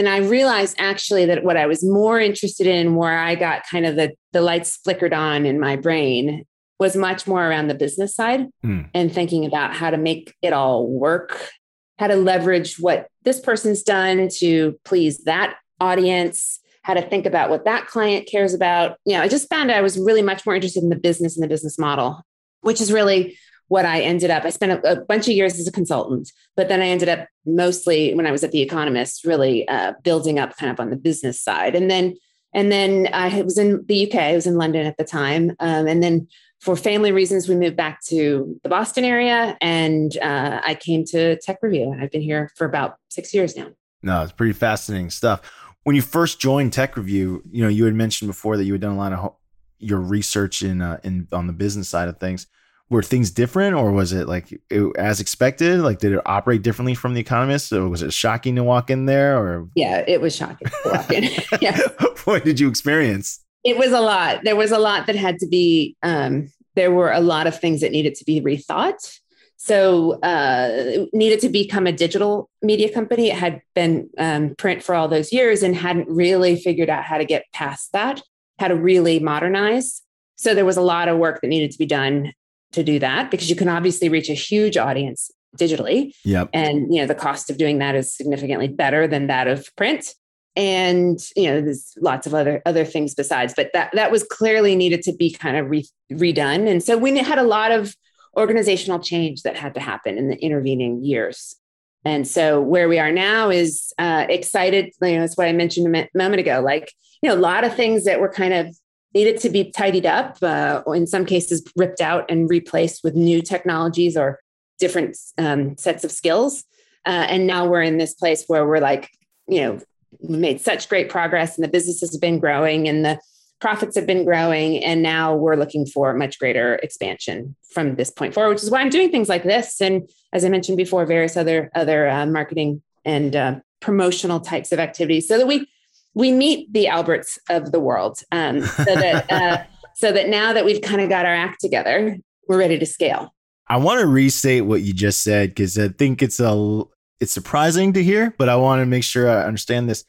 and 0.00 0.08
I 0.08 0.16
realized 0.16 0.76
actually 0.78 1.26
that 1.26 1.44
what 1.44 1.58
I 1.58 1.66
was 1.66 1.84
more 1.84 2.18
interested 2.18 2.66
in, 2.66 2.94
where 2.94 3.18
I 3.18 3.34
got 3.34 3.64
kind 3.70 3.84
of 3.84 3.96
the, 3.96 4.12
the 4.32 4.40
lights 4.40 4.78
flickered 4.78 5.12
on 5.12 5.44
in 5.44 5.60
my 5.60 5.76
brain, 5.76 6.46
was 6.78 6.96
much 6.96 7.26
more 7.26 7.46
around 7.46 7.68
the 7.68 7.74
business 7.74 8.16
side 8.16 8.46
mm. 8.64 8.88
and 8.94 9.12
thinking 9.12 9.44
about 9.44 9.74
how 9.74 9.90
to 9.90 9.98
make 9.98 10.34
it 10.40 10.54
all 10.54 10.88
work, 10.88 11.50
how 11.98 12.06
to 12.06 12.16
leverage 12.16 12.76
what 12.78 13.08
this 13.24 13.40
person's 13.40 13.82
done 13.82 14.30
to 14.38 14.80
please 14.86 15.24
that 15.24 15.56
audience, 15.80 16.60
how 16.80 16.94
to 16.94 17.02
think 17.02 17.26
about 17.26 17.50
what 17.50 17.66
that 17.66 17.86
client 17.86 18.26
cares 18.26 18.54
about. 18.54 18.96
You 19.04 19.12
know, 19.12 19.22
I 19.22 19.28
just 19.28 19.50
found 19.50 19.70
I 19.70 19.82
was 19.82 19.98
really 19.98 20.22
much 20.22 20.46
more 20.46 20.54
interested 20.54 20.82
in 20.82 20.88
the 20.88 20.96
business 20.96 21.36
and 21.36 21.44
the 21.44 21.48
business 21.48 21.78
model, 21.78 22.22
which 22.62 22.80
is 22.80 22.90
really 22.90 23.36
what 23.70 23.86
I 23.86 24.00
ended 24.00 24.32
up, 24.32 24.44
I 24.44 24.50
spent 24.50 24.72
a, 24.72 24.92
a, 24.92 24.96
bunch 24.96 25.28
of 25.28 25.34
years 25.34 25.56
as 25.60 25.68
a 25.68 25.72
consultant, 25.72 26.32
but 26.56 26.68
then 26.68 26.82
I 26.82 26.86
ended 26.86 27.08
up 27.08 27.28
mostly 27.46 28.12
when 28.14 28.26
I 28.26 28.32
was 28.32 28.42
at 28.42 28.50
The 28.50 28.62
Economist, 28.62 29.24
really 29.24 29.66
uh, 29.68 29.92
building 30.02 30.40
up 30.40 30.56
kind 30.56 30.72
of 30.72 30.80
on 30.80 30.90
the 30.90 30.96
business 30.96 31.40
side. 31.40 31.76
And 31.76 31.88
then, 31.88 32.16
and 32.52 32.72
then 32.72 33.08
I 33.12 33.42
was 33.42 33.58
in 33.58 33.84
the 33.86 34.10
UK, 34.10 34.18
I 34.18 34.34
was 34.34 34.48
in 34.48 34.56
London 34.56 34.86
at 34.86 34.96
the 34.96 35.04
time. 35.04 35.50
Um, 35.60 35.86
and 35.86 36.02
then 36.02 36.26
for 36.58 36.74
family 36.74 37.12
reasons, 37.12 37.48
we 37.48 37.54
moved 37.54 37.76
back 37.76 38.02
to 38.06 38.58
the 38.64 38.68
Boston 38.68 39.04
area 39.04 39.56
and 39.60 40.16
uh, 40.18 40.60
I 40.66 40.74
came 40.74 41.04
to 41.04 41.38
Tech 41.38 41.58
Review. 41.62 41.96
I've 41.96 42.10
been 42.10 42.22
here 42.22 42.50
for 42.56 42.64
about 42.64 42.96
six 43.08 43.32
years 43.32 43.56
now. 43.56 43.68
No, 44.02 44.24
it's 44.24 44.32
pretty 44.32 44.52
fascinating 44.52 45.10
stuff. 45.10 45.42
When 45.84 45.94
you 45.94 46.02
first 46.02 46.40
joined 46.40 46.72
Tech 46.72 46.96
Review, 46.96 47.44
you 47.52 47.62
know, 47.62 47.68
you 47.68 47.84
had 47.84 47.94
mentioned 47.94 48.28
before 48.28 48.56
that 48.56 48.64
you 48.64 48.72
had 48.72 48.80
done 48.80 48.96
a 48.96 48.98
lot 48.98 49.12
of 49.12 49.36
your 49.78 50.00
research 50.00 50.64
in, 50.64 50.82
uh, 50.82 50.98
in 51.04 51.28
on 51.30 51.46
the 51.46 51.52
business 51.52 51.88
side 51.88 52.08
of 52.08 52.18
things 52.18 52.48
were 52.90 53.02
things 53.02 53.30
different 53.30 53.76
or 53.76 53.92
was 53.92 54.12
it 54.12 54.28
like 54.28 54.52
it, 54.68 54.96
as 54.96 55.20
expected? 55.20 55.80
Like 55.80 56.00
did 56.00 56.12
it 56.12 56.20
operate 56.26 56.62
differently 56.62 56.94
from 56.94 57.14
the 57.14 57.20
economist? 57.20 57.72
Or 57.72 57.88
was 57.88 58.02
it 58.02 58.12
shocking 58.12 58.56
to 58.56 58.64
walk 58.64 58.90
in 58.90 59.06
there 59.06 59.38
or? 59.38 59.68
Yeah 59.74 60.04
it 60.06 60.20
was 60.20 60.34
shocking 60.34 60.68
to 60.68 60.90
walk 60.90 61.10
in. 61.12 61.30
Yeah. 61.60 61.78
What 62.24 62.44
did 62.44 62.60
you 62.60 62.68
experience? 62.68 63.40
It 63.64 63.78
was 63.78 63.92
a 63.92 64.00
lot. 64.00 64.40
There 64.44 64.56
was 64.56 64.72
a 64.72 64.78
lot 64.78 65.06
that 65.06 65.16
had 65.16 65.38
to 65.38 65.46
be 65.46 65.96
um, 66.02 66.50
there 66.74 66.90
were 66.90 67.12
a 67.12 67.20
lot 67.20 67.46
of 67.46 67.58
things 67.58 67.80
that 67.80 67.92
needed 67.92 68.14
to 68.16 68.24
be 68.24 68.40
rethought. 68.40 69.18
So 69.56 70.12
uh, 70.22 71.06
needed 71.12 71.40
to 71.40 71.50
become 71.50 71.86
a 71.86 71.92
digital 71.92 72.48
media 72.62 72.92
company. 72.92 73.28
It 73.30 73.36
had 73.36 73.60
been 73.74 74.08
um, 74.16 74.54
print 74.56 74.82
for 74.82 74.94
all 74.94 75.06
those 75.06 75.32
years 75.32 75.62
and 75.62 75.76
hadn't 75.76 76.08
really 76.08 76.56
figured 76.56 76.88
out 76.88 77.04
how 77.04 77.18
to 77.18 77.26
get 77.26 77.44
past 77.52 77.92
that 77.92 78.22
how 78.60 78.68
to 78.68 78.76
really 78.76 79.18
modernize. 79.18 80.02
So 80.36 80.54
there 80.54 80.64
was 80.64 80.76
a 80.76 80.82
lot 80.82 81.08
of 81.08 81.18
work 81.18 81.40
that 81.40 81.48
needed 81.48 81.72
to 81.72 81.78
be 81.78 81.86
done 81.86 82.32
to 82.72 82.82
do 82.82 82.98
that 82.98 83.30
because 83.30 83.50
you 83.50 83.56
can 83.56 83.68
obviously 83.68 84.08
reach 84.08 84.28
a 84.30 84.34
huge 84.34 84.76
audience 84.76 85.30
digitally. 85.56 86.14
Yep. 86.24 86.50
And 86.52 86.94
you 86.94 87.00
know 87.00 87.06
the 87.06 87.14
cost 87.14 87.50
of 87.50 87.58
doing 87.58 87.78
that 87.78 87.94
is 87.94 88.14
significantly 88.14 88.68
better 88.68 89.06
than 89.06 89.26
that 89.26 89.48
of 89.48 89.68
print. 89.76 90.14
And 90.56 91.18
you 91.36 91.48
know 91.48 91.60
there's 91.60 91.94
lots 92.00 92.26
of 92.26 92.34
other 92.34 92.62
other 92.66 92.84
things 92.84 93.14
besides, 93.14 93.54
but 93.56 93.70
that 93.74 93.90
that 93.94 94.10
was 94.10 94.24
clearly 94.24 94.76
needed 94.76 95.02
to 95.02 95.12
be 95.12 95.30
kind 95.32 95.56
of 95.56 95.68
re- 95.70 95.88
redone. 96.12 96.68
And 96.68 96.82
so 96.82 96.96
we 96.96 97.16
had 97.18 97.38
a 97.38 97.44
lot 97.44 97.72
of 97.72 97.94
organizational 98.36 99.00
change 99.00 99.42
that 99.42 99.56
had 99.56 99.74
to 99.74 99.80
happen 99.80 100.16
in 100.16 100.28
the 100.28 100.36
intervening 100.36 101.02
years. 101.04 101.56
And 102.04 102.26
so 102.26 102.60
where 102.60 102.88
we 102.88 102.98
are 102.98 103.12
now 103.12 103.50
is 103.50 103.92
uh, 103.98 104.26
excited. 104.28 104.92
You 105.02 105.14
know, 105.14 105.20
that's 105.20 105.36
what 105.36 105.48
I 105.48 105.52
mentioned 105.52 105.94
a 105.94 106.08
moment 106.16 106.40
ago. 106.40 106.62
Like 106.64 106.92
you 107.22 107.28
know, 107.28 107.34
a 107.34 107.38
lot 107.38 107.64
of 107.64 107.74
things 107.74 108.04
that 108.04 108.20
were 108.20 108.32
kind 108.32 108.54
of 108.54 108.76
needed 109.14 109.40
to 109.40 109.50
be 109.50 109.70
tidied 109.70 110.06
up, 110.06 110.38
uh, 110.42 110.82
in 110.88 111.06
some 111.06 111.26
cases, 111.26 111.64
ripped 111.76 112.00
out 112.00 112.30
and 112.30 112.48
replaced 112.48 113.02
with 113.02 113.14
new 113.14 113.42
technologies 113.42 114.16
or 114.16 114.40
different 114.78 115.16
um, 115.38 115.76
sets 115.76 116.04
of 116.04 116.10
skills. 116.10 116.64
Uh, 117.06 117.26
and 117.28 117.46
now 117.46 117.66
we're 117.66 117.82
in 117.82 117.98
this 117.98 118.14
place 118.14 118.44
where 118.46 118.66
we're 118.66 118.80
like, 118.80 119.10
you 119.48 119.60
know, 119.60 119.80
we 120.20 120.36
made 120.36 120.60
such 120.60 120.88
great 120.88 121.08
progress 121.08 121.56
and 121.56 121.64
the 121.64 121.68
business 121.68 122.00
has 122.00 122.16
been 122.16 122.38
growing 122.38 122.88
and 122.88 123.04
the 123.04 123.18
profits 123.60 123.96
have 123.96 124.06
been 124.06 124.24
growing. 124.24 124.82
And 124.82 125.02
now 125.02 125.34
we're 125.34 125.56
looking 125.56 125.86
for 125.86 126.14
much 126.14 126.38
greater 126.38 126.76
expansion 126.76 127.54
from 127.72 127.96
this 127.96 128.10
point 128.10 128.34
forward, 128.34 128.54
which 128.54 128.62
is 128.62 128.70
why 128.70 128.80
I'm 128.80 128.90
doing 128.90 129.10
things 129.10 129.28
like 129.28 129.44
this. 129.44 129.80
And 129.80 130.08
as 130.32 130.44
I 130.44 130.48
mentioned 130.48 130.76
before, 130.76 131.04
various 131.04 131.36
other, 131.36 131.70
other 131.74 132.08
uh, 132.08 132.26
marketing 132.26 132.82
and 133.04 133.36
uh, 133.36 133.60
promotional 133.80 134.40
types 134.40 134.72
of 134.72 134.78
activities 134.78 135.28
so 135.28 135.38
that 135.38 135.46
we 135.46 135.66
we 136.14 136.32
meet 136.32 136.72
the 136.72 136.88
Alberts 136.88 137.38
of 137.48 137.72
the 137.72 137.80
world, 137.80 138.20
um, 138.32 138.62
so 138.62 138.84
that 138.84 139.30
uh, 139.32 139.64
so 139.94 140.12
that 140.12 140.28
now 140.28 140.52
that 140.52 140.64
we've 140.64 140.82
kind 140.82 141.00
of 141.00 141.08
got 141.08 141.26
our 141.26 141.34
act 141.34 141.60
together, 141.60 142.16
we're 142.48 142.58
ready 142.58 142.78
to 142.78 142.86
scale. 142.86 143.34
I 143.68 143.76
want 143.76 144.00
to 144.00 144.06
restate 144.06 144.64
what 144.64 144.82
you 144.82 144.92
just 144.92 145.22
said 145.22 145.50
because 145.50 145.78
I 145.78 145.88
think 145.88 146.22
it's 146.22 146.40
a 146.40 146.82
it's 147.20 147.32
surprising 147.32 147.92
to 147.92 148.02
hear, 148.02 148.34
but 148.38 148.48
I 148.48 148.56
want 148.56 148.80
to 148.80 148.86
make 148.86 149.04
sure 149.04 149.30
I 149.30 149.44
understand 149.44 149.88
this. 149.88 150.04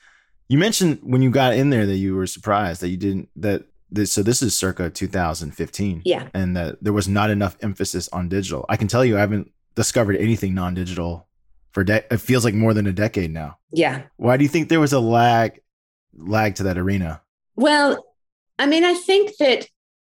You 0.47 0.57
mentioned 0.57 0.99
when 1.03 1.21
you 1.21 1.29
got 1.29 1.53
in 1.53 1.69
there 1.69 1.85
that 1.85 1.97
you 1.97 2.15
were 2.15 2.27
surprised 2.27 2.81
that 2.81 2.89
you 2.89 2.97
didn't 2.97 3.29
that 3.35 3.65
this, 3.91 4.11
so 4.11 4.23
this 4.23 4.41
is 4.41 4.55
circa 4.55 4.89
2015. 4.89 6.01
Yeah. 6.05 6.29
And 6.33 6.55
that 6.55 6.77
there 6.81 6.93
was 6.93 7.07
not 7.07 7.29
enough 7.29 7.57
emphasis 7.61 8.07
on 8.09 8.29
digital. 8.29 8.65
I 8.69 8.77
can 8.77 8.87
tell 8.87 9.03
you 9.03 9.17
I 9.17 9.19
haven't 9.19 9.51
discovered 9.75 10.15
anything 10.15 10.53
non-digital 10.55 11.27
for 11.71 11.83
de- 11.83 12.13
it 12.13 12.17
feels 12.17 12.43
like 12.43 12.53
more 12.53 12.73
than 12.73 12.87
a 12.87 12.93
decade 12.93 13.31
now. 13.31 13.57
Yeah. 13.71 14.03
Why 14.17 14.37
do 14.37 14.43
you 14.43 14.49
think 14.49 14.69
there 14.69 14.79
was 14.79 14.93
a 14.93 14.99
lag 14.99 15.61
lag 16.17 16.55
to 16.55 16.63
that 16.63 16.77
arena? 16.77 17.21
Well, 17.55 18.05
I 18.59 18.65
mean, 18.65 18.83
I 18.83 18.93
think 18.93 19.37
that 19.37 19.67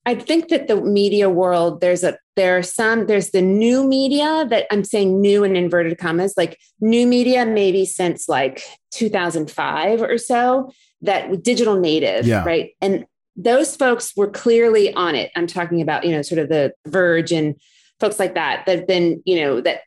I 0.07 0.15
think 0.15 0.49
that 0.49 0.69
the 0.69 0.81
media 0.81 1.29
world, 1.29 1.81
there's 1.81 2.03
a 2.03 2.17
there 2.35 2.57
are 2.57 2.63
some, 2.63 3.07
there's 3.07 3.31
the 3.31 3.43
new 3.43 3.87
media 3.87 4.47
that 4.49 4.67
I'm 4.71 4.85
saying 4.85 5.21
new 5.21 5.45
in 5.45 5.57
inverted 5.57 5.99
commas, 5.99 6.35
like 6.37 6.57
new 6.81 7.07
media 7.07 7.45
maybe 7.45 7.85
since 7.85 8.29
like 8.29 8.63
2005 8.93 10.03
or 10.03 10.17
so, 10.17 10.71
that 11.03 11.43
digital 11.43 11.79
native, 11.79 12.27
yeah. 12.27 12.45
right? 12.45 12.71
And 12.81 13.07
those 13.37 13.77
folks 13.77 14.17
were 14.17 14.31
clearly 14.31 14.95
on 14.95 15.15
it. 15.15 15.31
I'm 15.37 15.47
talking 15.47 15.83
about, 15.83 16.05
you 16.05 16.13
know, 16.13 16.23
sort 16.23 16.39
of 16.39 16.49
the 16.49 16.73
Verge 16.87 17.33
and 17.33 17.57
folks 18.01 18.19
like 18.19 18.35
that 18.35 18.67
that 18.67 18.79
have 18.79 18.87
been, 18.87 19.21
you 19.27 19.41
know, 19.43 19.61
that 19.61 19.81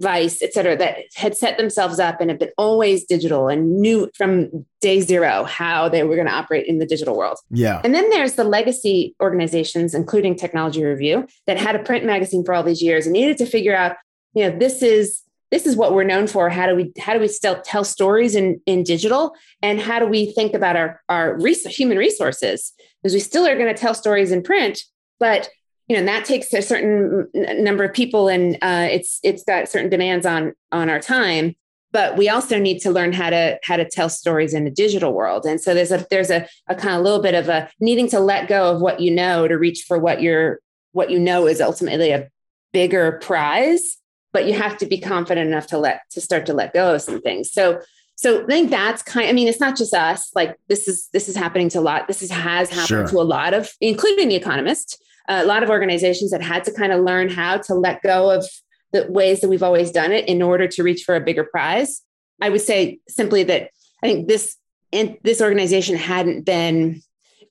Vice, 0.00 0.42
et 0.42 0.52
cetera, 0.52 0.76
that 0.76 0.96
had 1.14 1.36
set 1.36 1.56
themselves 1.56 2.00
up 2.00 2.20
and 2.20 2.28
have 2.28 2.38
been 2.38 2.50
always 2.58 3.04
digital 3.04 3.48
and 3.48 3.80
knew 3.80 4.10
from 4.16 4.66
day 4.80 5.00
zero 5.00 5.44
how 5.44 5.88
they 5.88 6.02
were 6.02 6.16
going 6.16 6.26
to 6.26 6.32
operate 6.32 6.66
in 6.66 6.78
the 6.78 6.86
digital 6.86 7.16
world. 7.16 7.38
Yeah. 7.50 7.80
And 7.84 7.94
then 7.94 8.10
there's 8.10 8.32
the 8.32 8.44
legacy 8.44 9.14
organizations, 9.20 9.94
including 9.94 10.34
Technology 10.34 10.84
Review, 10.84 11.28
that 11.46 11.58
had 11.58 11.76
a 11.76 11.78
print 11.78 12.04
magazine 12.04 12.44
for 12.44 12.54
all 12.54 12.64
these 12.64 12.82
years 12.82 13.06
and 13.06 13.12
needed 13.12 13.38
to 13.38 13.46
figure 13.46 13.76
out, 13.76 13.96
you 14.34 14.42
know, 14.42 14.58
this 14.58 14.82
is 14.82 15.22
this 15.50 15.66
is 15.66 15.76
what 15.76 15.94
we're 15.94 16.02
known 16.02 16.26
for. 16.26 16.50
How 16.50 16.66
do 16.66 16.74
we 16.74 16.92
how 16.98 17.14
do 17.14 17.20
we 17.20 17.28
still 17.28 17.60
tell 17.62 17.84
stories 17.84 18.34
in 18.34 18.60
in 18.66 18.82
digital, 18.82 19.36
and 19.62 19.80
how 19.80 20.00
do 20.00 20.06
we 20.06 20.32
think 20.32 20.54
about 20.54 20.74
our 20.74 21.00
our 21.08 21.38
res- 21.40 21.64
human 21.66 21.96
resources? 21.96 22.72
Because 23.00 23.14
we 23.14 23.20
still 23.20 23.46
are 23.46 23.56
going 23.56 23.72
to 23.72 23.80
tell 23.80 23.94
stories 23.94 24.32
in 24.32 24.42
print, 24.42 24.82
but 25.20 25.48
you 25.88 25.96
know 25.96 26.04
that 26.04 26.24
takes 26.24 26.52
a 26.52 26.62
certain 26.62 27.28
number 27.34 27.84
of 27.84 27.92
people 27.92 28.28
and 28.28 28.56
uh, 28.62 28.88
it's 28.90 29.20
it's 29.22 29.44
got 29.44 29.68
certain 29.68 29.90
demands 29.90 30.26
on 30.26 30.54
on 30.72 30.88
our 30.88 31.00
time 31.00 31.54
but 31.94 32.16
we 32.16 32.28
also 32.28 32.58
need 32.58 32.80
to 32.80 32.90
learn 32.90 33.12
how 33.12 33.30
to 33.30 33.58
how 33.62 33.76
to 33.76 33.88
tell 33.88 34.08
stories 34.08 34.52
in 34.52 34.64
the 34.64 34.70
digital 34.70 35.12
world. 35.12 35.46
And 35.46 35.60
so 35.60 35.74
there's 35.74 35.92
a 35.92 36.04
there's 36.10 36.28
a, 36.28 36.46
a 36.68 36.74
kind 36.74 36.96
of 36.96 37.02
little 37.02 37.22
bit 37.22 37.36
of 37.36 37.48
a 37.48 37.70
needing 37.78 38.08
to 38.08 38.18
let 38.18 38.48
go 38.48 38.72
of 38.72 38.80
what 38.80 38.98
you 38.98 39.12
know 39.12 39.46
to 39.46 39.56
reach 39.56 39.84
for 39.86 39.96
what 39.96 40.20
you're 40.20 40.58
what 40.90 41.08
you 41.08 41.20
know 41.20 41.46
is 41.46 41.60
ultimately 41.60 42.10
a 42.10 42.28
bigger 42.72 43.20
prize 43.22 43.98
but 44.34 44.48
you 44.48 44.52
have 44.52 44.76
to 44.76 44.86
be 44.86 44.98
confident 44.98 45.48
enough 45.48 45.68
to 45.68 45.78
let 45.78 46.00
to 46.10 46.20
start 46.20 46.44
to 46.46 46.52
let 46.52 46.74
go 46.74 46.96
of 46.96 47.00
some 47.00 47.20
things. 47.20 47.50
So 47.52 47.80
so 48.16 48.42
I 48.42 48.46
think 48.46 48.70
that's 48.70 49.02
kind. 49.02 49.28
I 49.28 49.32
mean, 49.32 49.48
it's 49.48 49.60
not 49.60 49.76
just 49.76 49.92
us. 49.92 50.30
Like 50.34 50.56
this 50.68 50.88
is 50.88 51.08
this 51.12 51.28
is 51.28 51.36
happening 51.36 51.68
to 51.70 51.80
a 51.80 51.80
lot. 51.80 52.06
This 52.06 52.22
is, 52.22 52.30
has 52.30 52.70
happened 52.70 52.88
sure. 52.88 53.06
to 53.08 53.20
a 53.20 53.22
lot 53.22 53.54
of, 53.54 53.70
including 53.80 54.28
the 54.28 54.36
Economist, 54.36 55.02
a 55.28 55.44
lot 55.44 55.62
of 55.62 55.70
organizations 55.70 56.30
that 56.30 56.42
had 56.42 56.64
to 56.64 56.72
kind 56.72 56.92
of 56.92 57.02
learn 57.02 57.28
how 57.28 57.58
to 57.58 57.74
let 57.74 58.02
go 58.02 58.30
of 58.30 58.46
the 58.92 59.10
ways 59.10 59.40
that 59.40 59.48
we've 59.48 59.62
always 59.62 59.90
done 59.90 60.12
it 60.12 60.28
in 60.28 60.42
order 60.42 60.68
to 60.68 60.82
reach 60.82 61.02
for 61.04 61.16
a 61.16 61.20
bigger 61.20 61.44
prize. 61.44 62.02
I 62.40 62.50
would 62.50 62.60
say 62.60 62.98
simply 63.08 63.42
that 63.44 63.70
I 64.02 64.06
think 64.06 64.28
this 64.28 64.56
and 64.92 65.16
this 65.22 65.40
organization 65.40 65.96
hadn't 65.96 66.42
been, 66.44 67.02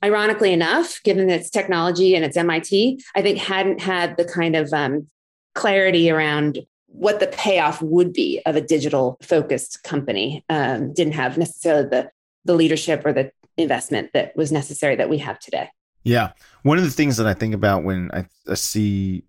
ironically 0.04 0.54
enough, 0.54 1.02
given 1.04 1.30
its 1.30 1.50
technology 1.50 2.16
and 2.16 2.24
its 2.24 2.38
MIT, 2.38 3.04
I 3.16 3.22
think 3.22 3.38
hadn't 3.38 3.82
had 3.82 4.16
the 4.16 4.24
kind 4.24 4.56
of 4.56 4.72
um, 4.72 5.08
clarity 5.54 6.10
around 6.10 6.60
what 6.94 7.20
the 7.20 7.28
payoff 7.28 7.82
would 7.82 8.14
be 8.14 8.42
of 8.46 8.56
a 8.56 8.62
digital 8.62 9.18
focused 9.22 9.84
company. 9.84 10.46
Um, 10.50 10.94
didn't 10.94 11.14
have 11.14 11.38
necessarily 11.38 11.90
the 11.90 12.10
the 12.46 12.54
leadership 12.54 13.06
or 13.06 13.14
the 13.14 13.32
investment 13.58 14.12
that 14.14 14.36
was 14.36 14.52
necessary 14.52 14.96
that 14.96 15.10
we 15.10 15.18
have 15.18 15.40
today. 15.40 15.70
Yeah. 16.04 16.32
One 16.64 16.78
of 16.78 16.84
the 16.84 16.92
things 16.92 17.18
that 17.18 17.28
I 17.28 17.34
think 17.34 17.54
about 17.54 17.84
when 17.84 18.12
I, 18.14 18.26
I 18.48 18.56
see 18.56 19.24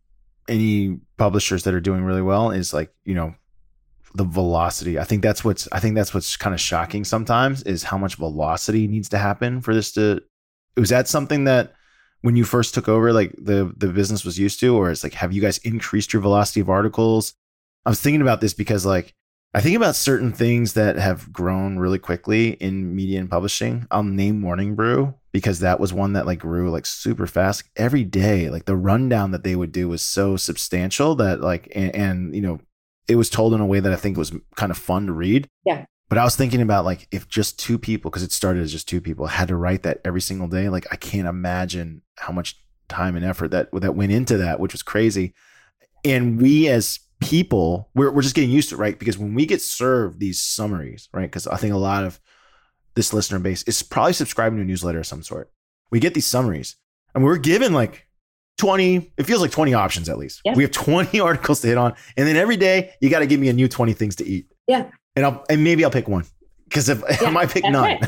any 0.49 0.99
publishers 1.17 1.65
that 1.65 1.75
are 1.75 1.81
doing 1.81 2.05
really 2.05 2.23
well 2.23 2.51
is 2.51 2.75
like, 2.75 2.93
you 3.05 3.15
know, 3.15 3.35
the 4.15 4.25
velocity. 4.25 4.99
I 4.99 5.05
think 5.05 5.23
that's 5.23 5.45
what's 5.45 5.69
I 5.73 5.81
think 5.81 5.95
that's 5.95 6.15
what's 6.15 6.37
kind 6.37 6.55
of 6.55 6.61
shocking 6.61 7.05
sometimes 7.05 7.63
is 7.63 7.83
how 7.83 7.99
much 7.99 8.17
velocity 8.17 8.87
needs 8.87 9.09
to 9.11 9.19
happen 9.19 9.61
for 9.61 9.75
this 9.75 9.93
to 9.93 10.23
was 10.77 10.91
that 10.91 11.09
something 11.09 11.45
that 11.45 11.73
when 12.21 12.37
you 12.37 12.45
first 12.45 12.75
took 12.75 12.89
over 12.89 13.13
like 13.13 13.35
the 13.37 13.73
the 13.77 13.89
business 13.89 14.25
was 14.25 14.39
used 14.39 14.61
to 14.61 14.77
or 14.77 14.91
it's 14.91 15.03
like 15.03 15.15
have 15.15 15.33
you 15.33 15.43
guys 15.43 15.59
increased 15.59 16.13
your 16.13 16.23
velocity 16.23 16.61
of 16.61 16.71
articles? 16.71 17.35
I 17.85 17.91
was 17.91 18.01
thinking 18.01 18.23
about 18.23 18.41
this 18.41 18.55
because 18.55 18.87
like 18.87 19.15
I 19.55 19.61
think 19.61 19.77
about 19.77 19.95
certain 19.95 20.33
things 20.33 20.73
that 20.73 20.97
have 20.97 21.33
grown 21.33 21.79
really 21.79 21.99
quickly 21.99 22.51
in 22.51 22.95
media 22.95 23.21
and 23.21 23.31
publishing. 23.31 23.87
I'll 23.91 24.03
name 24.03 24.41
Morning 24.41 24.75
Brew 24.75 25.15
because 25.31 25.61
that 25.61 25.79
was 25.79 25.93
one 25.93 26.15
that 26.15 26.27
like 26.27 26.41
grew 26.41 26.71
like 26.71 26.87
super 26.87 27.29
fast 27.29 27.65
every 27.77 28.03
day. 28.03 28.51
Like 28.51 28.65
the 28.65 28.77
rundown 28.77 29.31
that 29.31 29.45
they 29.45 29.55
would 29.55 29.71
do 29.71 29.89
was 29.89 30.03
so 30.03 30.37
substantial 30.37 31.15
that 31.17 31.41
like 31.41 31.69
and, 31.75 31.95
and 31.95 32.35
you 32.35 32.41
know 32.41 32.61
it 33.07 33.17
was 33.17 33.31
told 33.31 33.55
in 33.55 33.61
a 33.61 33.67
way 33.67 33.81
that 33.81 33.93
I 33.93 33.97
think 33.97 34.17
was 34.17 34.33
kind 34.57 34.73
of 34.73 34.79
fun 34.79 35.07
to 35.07 35.13
read. 35.13 35.49
Yeah. 35.65 35.85
But 36.09 36.19
I 36.19 36.25
was 36.25 36.37
thinking 36.37 36.61
about 36.61 36.85
like 36.85 37.07
if 37.11 37.29
just 37.29 37.59
two 37.59 37.79
people, 37.79 38.11
because 38.11 38.23
it 38.23 38.33
started 38.33 38.63
as 38.63 38.73
just 38.73 38.89
two 38.89 39.01
people, 39.01 39.27
had 39.27 39.49
to 39.49 39.57
write 39.57 39.83
that 39.85 40.01
every 40.05 40.21
single 40.21 40.49
day. 40.49 40.69
Like 40.69 40.87
I 40.91 40.97
can't 40.97 41.29
imagine 41.29 42.03
how 42.19 42.33
much 42.33 42.61
time 42.89 43.15
and 43.17 43.25
effort 43.25 43.53
that 43.53 43.69
that 43.73 43.95
went 43.95 44.13
into 44.13 44.37
that, 44.39 44.59
which 44.59 44.73
was 44.73 44.83
crazy. 44.83 45.33
And 46.05 46.41
we 46.41 46.69
as 46.69 46.99
people 47.25 47.91
we're, 47.95 48.11
we're 48.11 48.23
just 48.23 48.35
getting 48.35 48.51
used 48.51 48.69
to 48.71 48.75
it 48.75 48.79
right? 48.79 48.99
Because 48.99 49.19
when 49.19 49.35
we 49.35 49.47
get 49.47 49.63
served 49.63 50.21
these 50.21 50.43
summaries 50.43 51.09
right? 51.13 51.23
Because 51.23 51.47
i 51.47 51.57
think 51.57 51.75
a 51.75 51.79
lot 51.79 52.05
of 52.05 52.21
this 52.95 53.13
listener 53.13 53.39
base 53.39 53.63
is 53.65 53.83
probably 53.83 54.13
subscribing 54.13 54.59
to 54.59 54.63
a 54.63 54.65
newsletter 54.65 55.01
of 55.01 55.07
some 55.07 55.23
sort. 55.23 55.51
We 55.91 56.01
get 56.01 56.15
these 56.15 56.27
summaries 56.27 56.77
and 57.15 57.25
we're 57.25 57.37
given 57.37 57.73
like 57.73 58.07
20 58.59 59.13
it 59.17 59.25
feels 59.25 59.41
like 59.41 59.51
20 59.51 59.75
options 59.75 60.09
at 60.09 60.19
least. 60.19 60.41
Yeah. 60.45 60.55
we 60.55 60.63
have 60.63 60.73
20 60.73 61.19
articles 61.29 61.61
to 61.61 61.69
hit 61.69 61.79
on 61.79 61.95
and 62.17 62.27
then 62.27 62.37
every 62.37 62.57
day 62.57 62.93
you 63.01 63.11
got 63.11 63.21
to 63.21 63.27
give 63.27 63.41
me 63.41 63.49
a 63.49 63.53
new 63.53 63.69
20 63.69 63.93
things 63.95 64.17
to 64.17 64.27
eat. 64.27 64.53
Yeah. 64.67 64.91
And 65.17 65.25
i'll 65.25 65.45
and 65.49 65.63
maybe 65.63 65.85
i'll 65.85 65.91
pick 65.91 66.09
one 66.09 66.25
because 66.65 66.89
if 66.89 67.03
yeah, 67.21 67.29
i 67.29 67.31
might 67.31 67.51
pick 67.51 67.65
none. 67.65 67.83
right. 67.83 68.05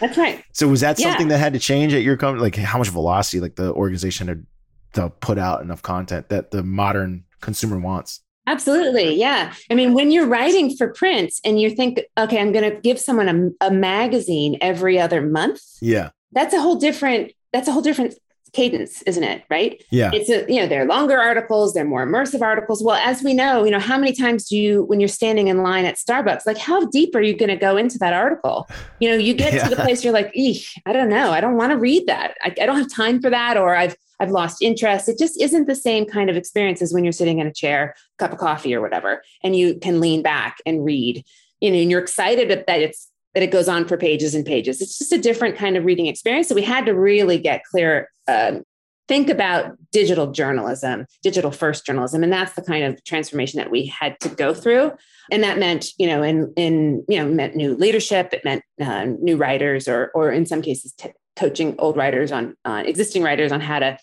that's 0.00 0.18
right. 0.18 0.44
So 0.52 0.68
was 0.68 0.80
that 0.80 0.98
something 0.98 1.28
yeah. 1.28 1.36
that 1.36 1.38
had 1.38 1.52
to 1.54 1.58
change 1.58 1.94
at 1.94 2.02
your 2.02 2.16
company 2.16 2.42
like 2.42 2.56
how 2.56 2.78
much 2.78 2.88
velocity 2.88 3.40
like 3.40 3.56
the 3.56 3.72
organization 3.72 4.28
had 4.28 4.46
to 4.94 5.10
put 5.10 5.38
out 5.38 5.62
enough 5.62 5.82
content 5.82 6.28
that 6.28 6.50
the 6.50 6.62
modern 6.62 7.24
consumer 7.42 7.78
wants. 7.78 8.22
Absolutely. 8.46 9.14
Yeah. 9.14 9.52
I 9.70 9.74
mean, 9.74 9.92
when 9.92 10.10
you're 10.10 10.26
writing 10.26 10.74
for 10.76 10.88
print 10.88 11.34
and 11.44 11.60
you 11.60 11.70
think, 11.70 12.00
okay, 12.18 12.40
I'm 12.40 12.52
going 12.52 12.68
to 12.68 12.80
give 12.80 12.98
someone 12.98 13.54
a, 13.60 13.66
a, 13.66 13.70
magazine 13.70 14.58
every 14.60 14.98
other 14.98 15.20
month. 15.22 15.60
Yeah. 15.80 16.10
That's 16.32 16.52
a 16.52 16.60
whole 16.60 16.76
different, 16.76 17.32
that's 17.52 17.68
a 17.68 17.72
whole 17.72 17.82
different 17.82 18.14
cadence, 18.52 19.02
isn't 19.02 19.24
it? 19.24 19.44
Right. 19.50 19.82
Yeah. 19.90 20.10
It's 20.12 20.28
a, 20.28 20.44
you 20.52 20.60
know, 20.60 20.66
they're 20.66 20.84
longer 20.84 21.18
articles, 21.18 21.72
they're 21.72 21.84
more 21.84 22.06
immersive 22.06 22.42
articles. 22.42 22.82
Well, 22.82 22.96
as 22.96 23.22
we 23.22 23.34
know, 23.34 23.64
you 23.64 23.70
know, 23.70 23.78
how 23.78 23.96
many 23.98 24.12
times 24.12 24.48
do 24.48 24.56
you, 24.56 24.84
when 24.84 25.00
you're 25.00 25.08
standing 25.08 25.48
in 25.48 25.62
line 25.62 25.84
at 25.84 25.96
Starbucks, 25.96 26.46
like 26.46 26.58
how 26.58 26.84
deep 26.86 27.14
are 27.14 27.22
you 27.22 27.34
going 27.34 27.48
to 27.48 27.56
go 27.56 27.76
into 27.76 27.98
that 27.98 28.12
article? 28.12 28.68
You 29.00 29.10
know, 29.10 29.16
you 29.16 29.34
get 29.34 29.54
yeah. 29.54 29.64
to 29.64 29.70
the 29.74 29.82
place 29.82 30.04
you're 30.04 30.12
like, 30.12 30.30
eek, 30.34 30.66
I 30.86 30.92
don't 30.92 31.08
know. 31.08 31.30
I 31.30 31.40
don't 31.40 31.56
want 31.56 31.72
to 31.72 31.78
read 31.78 32.06
that. 32.06 32.36
I, 32.42 32.54
I 32.60 32.66
don't 32.66 32.76
have 32.76 32.92
time 32.92 33.20
for 33.20 33.30
that. 33.30 33.56
Or 33.56 33.74
I've, 33.74 33.96
I've 34.20 34.30
lost 34.30 34.62
interest. 34.62 35.08
It 35.08 35.18
just 35.18 35.40
isn't 35.40 35.66
the 35.66 35.74
same 35.74 36.06
kind 36.06 36.30
of 36.30 36.36
experience 36.36 36.80
as 36.82 36.92
when 36.92 37.04
you're 37.04 37.12
sitting 37.12 37.38
in 37.38 37.46
a 37.46 37.52
chair, 37.52 37.94
cup 38.18 38.32
of 38.32 38.38
coffee 38.38 38.74
or 38.74 38.80
whatever, 38.80 39.22
and 39.42 39.56
you 39.56 39.78
can 39.78 39.98
lean 39.98 40.22
back 40.22 40.58
and 40.64 40.84
read. 40.84 41.24
You 41.60 41.70
know, 41.70 41.78
and 41.78 41.90
you're 41.90 42.00
excited 42.00 42.48
that 42.50 42.80
it's 42.80 43.08
that 43.34 43.42
it 43.42 43.50
goes 43.50 43.68
on 43.68 43.86
for 43.86 43.96
pages 43.96 44.34
and 44.34 44.44
pages. 44.44 44.80
It's 44.80 44.98
just 44.98 45.12
a 45.12 45.18
different 45.18 45.56
kind 45.56 45.76
of 45.76 45.84
reading 45.84 46.06
experience. 46.06 46.48
So 46.48 46.54
we 46.54 46.62
had 46.62 46.86
to 46.86 46.92
really 46.92 47.38
get 47.38 47.64
clear, 47.64 48.10
um, 48.28 48.62
think 49.08 49.28
about 49.28 49.72
digital 49.90 50.30
journalism, 50.30 51.06
digital 51.22 51.50
first 51.50 51.84
journalism, 51.86 52.22
and 52.22 52.32
that's 52.32 52.54
the 52.54 52.62
kind 52.62 52.84
of 52.84 53.02
transformation 53.04 53.58
that 53.58 53.70
we 53.70 53.86
had 53.86 54.18
to 54.20 54.28
go 54.28 54.54
through. 54.54 54.92
And 55.30 55.42
that 55.42 55.58
meant, 55.58 55.88
you 55.98 56.06
know, 56.06 56.22
in 56.22 56.52
in 56.56 57.04
you 57.08 57.18
know, 57.18 57.28
meant 57.28 57.56
new 57.56 57.74
leadership. 57.74 58.32
It 58.32 58.44
meant 58.44 58.62
uh, 58.80 59.06
new 59.20 59.36
writers, 59.36 59.88
or 59.88 60.10
or 60.14 60.30
in 60.30 60.46
some 60.46 60.62
cases, 60.62 60.92
t- 60.92 61.12
coaching 61.36 61.74
old 61.78 61.96
writers 61.96 62.32
on 62.32 62.54
uh, 62.64 62.82
existing 62.86 63.22
writers 63.22 63.52
on 63.52 63.60
how 63.60 63.78
to 63.78 63.98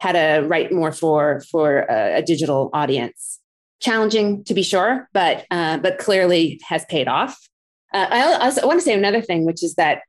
how 0.00 0.12
to 0.12 0.44
write 0.46 0.72
more 0.72 0.92
for 0.92 1.42
for 1.50 1.80
a, 1.90 2.18
a 2.18 2.22
digital 2.22 2.70
audience. 2.72 3.38
Challenging 3.80 4.44
to 4.44 4.54
be 4.54 4.62
sure, 4.62 5.08
but 5.12 5.46
uh, 5.50 5.78
but 5.78 5.98
clearly 5.98 6.60
has 6.68 6.84
paid 6.86 7.08
off. 7.08 7.38
Uh, 7.92 8.06
I 8.10 8.44
also 8.44 8.66
want 8.66 8.78
to 8.78 8.84
say 8.84 8.94
another 8.94 9.20
thing, 9.20 9.44
which 9.44 9.62
is 9.62 9.74
that 9.74 10.02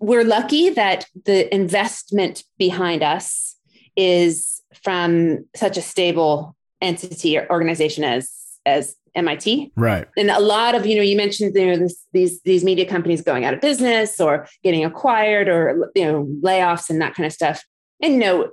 we're 0.00 0.24
lucky 0.24 0.70
that 0.70 1.06
the 1.24 1.52
investment 1.54 2.44
behind 2.56 3.02
us 3.02 3.56
is 3.96 4.62
from 4.82 5.44
such 5.56 5.76
a 5.76 5.82
stable 5.82 6.56
entity 6.80 7.36
or 7.36 7.50
organization 7.50 8.04
as 8.04 8.32
as 8.64 8.94
MIT. 9.14 9.72
Right. 9.74 10.06
And 10.16 10.30
a 10.30 10.38
lot 10.38 10.74
of, 10.74 10.86
you 10.86 10.94
know, 10.94 11.02
you 11.02 11.16
mentioned 11.16 11.56
you 11.56 11.66
know, 11.66 11.76
this, 11.76 12.04
these 12.12 12.40
these 12.42 12.64
media 12.64 12.86
companies 12.86 13.22
going 13.22 13.44
out 13.44 13.54
of 13.54 13.60
business 13.60 14.20
or 14.20 14.46
getting 14.62 14.84
acquired 14.84 15.48
or 15.48 15.90
you 15.94 16.04
know 16.04 16.24
layoffs 16.42 16.90
and 16.90 17.00
that 17.00 17.14
kind 17.14 17.26
of 17.26 17.32
stuff. 17.32 17.64
And 18.00 18.14
you 18.14 18.20
know, 18.20 18.50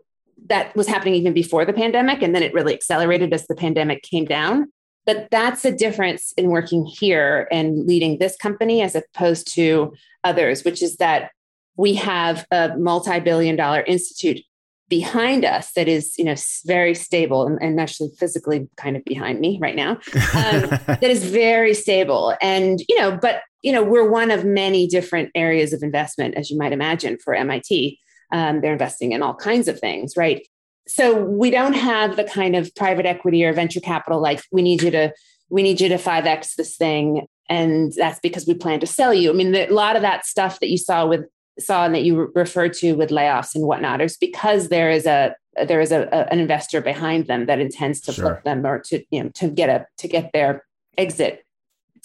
that 0.48 0.76
was 0.76 0.88
happening 0.88 1.16
even 1.16 1.34
before 1.34 1.66
the 1.66 1.74
pandemic 1.74 2.22
and 2.22 2.34
then 2.34 2.44
it 2.44 2.54
really 2.54 2.74
accelerated 2.74 3.34
as 3.34 3.48
the 3.48 3.56
pandemic 3.56 4.04
came 4.04 4.26
down 4.26 4.72
but 5.06 5.28
that's 5.32 5.66
a 5.66 5.72
difference 5.72 6.34
in 6.38 6.50
working 6.50 6.86
here 6.86 7.48
and 7.52 7.86
leading 7.86 8.18
this 8.18 8.36
company 8.38 8.82
as 8.82 8.96
opposed 8.96 9.54
to 9.54 9.94
others 10.24 10.64
which 10.64 10.82
is 10.82 10.98
that 10.98 11.32
we 11.78 11.94
have 11.94 12.46
a 12.52 12.76
multi-billion 12.78 13.56
dollar 13.56 13.82
institute 13.82 14.42
behind 14.88 15.44
us 15.44 15.72
that 15.74 15.88
is 15.88 16.16
you 16.18 16.24
know 16.24 16.36
very 16.66 16.94
stable 16.94 17.48
and, 17.48 17.58
and 17.62 17.80
actually 17.80 18.10
physically 18.20 18.68
kind 18.78 18.96
of 18.96 19.04
behind 19.04 19.40
me 19.40 19.58
right 19.62 19.76
now 19.76 19.92
um, 19.92 20.70
that 20.88 21.04
is 21.04 21.26
very 21.26 21.74
stable 21.74 22.36
and 22.42 22.82
you 22.88 23.00
know 23.00 23.18
but 23.20 23.42
you 23.64 23.72
know 23.72 23.84
we're 23.84 24.10
one 24.10 24.30
of 24.30 24.46
many 24.46 24.88
different 24.88 25.32
areas 25.34 25.74
of 25.74 25.82
investment 25.82 26.36
as 26.36 26.52
you 26.52 26.58
might 26.58 26.72
imagine 26.72 27.18
for 27.18 27.34
mit 27.34 27.98
um, 28.32 28.62
they're 28.62 28.74
investing 28.74 29.12
in 29.12 29.22
all 29.22 29.36
kinds 29.36 29.68
of 29.68 29.80
things, 29.80 30.18
right? 30.18 30.46
So 30.88 31.20
we 31.24 31.50
don't 31.50 31.74
have 31.74 32.16
the 32.16 32.24
kind 32.24 32.56
of 32.56 32.74
private 32.76 33.06
equity 33.06 33.44
or 33.44 33.54
venture 33.54 33.80
capital 33.80 34.20
like 34.20 34.42
we 34.52 34.62
need 34.62 34.82
you 34.82 34.92
to 34.92 35.14
we 35.50 35.64
need 35.64 35.80
you 35.80 35.90
to 35.90 35.96
5x 35.96 36.56
this 36.56 36.76
thing 36.76 37.28
and 37.48 37.94
that's 37.94 38.20
because 38.20 38.48
we 38.48 38.56
plan 38.56 38.80
to 38.80 38.88
sell 38.88 39.14
you. 39.14 39.30
I 39.30 39.34
mean, 39.34 39.52
the, 39.52 39.70
a 39.70 39.74
lot 39.74 39.96
of 39.96 40.02
that 40.02 40.26
stuff 40.26 40.60
that 40.60 40.70
you 40.70 40.78
saw 40.78 41.06
with 41.06 41.26
saw 41.60 41.86
and 41.86 41.96
that 41.96 42.04
you 42.04 42.32
referred 42.36 42.74
to 42.74 42.94
with 42.94 43.12
layoffs 43.12 43.56
and 43.56 43.66
whatnot 43.66 44.02
is 44.02 44.18
because 44.18 44.70
there 44.70 44.90
is 44.90 45.06
a 45.06 45.36
there 45.68 45.80
is 45.80 45.92
a, 45.92 46.10
a 46.12 46.34
an 46.34 46.40
investor 46.40 46.82
behind 46.82 47.28
them 47.28 47.46
that 47.46 47.60
intends 47.60 48.02
to 48.02 48.12
sure. 48.12 48.26
flip 48.26 48.44
them 48.44 48.66
or 48.66 48.80
to 48.80 49.04
you 49.10 49.24
know 49.24 49.30
to 49.36 49.48
get 49.48 49.70
a 49.70 49.86
to 50.00 50.08
get 50.08 50.32
their 50.34 50.66
exit, 50.98 51.46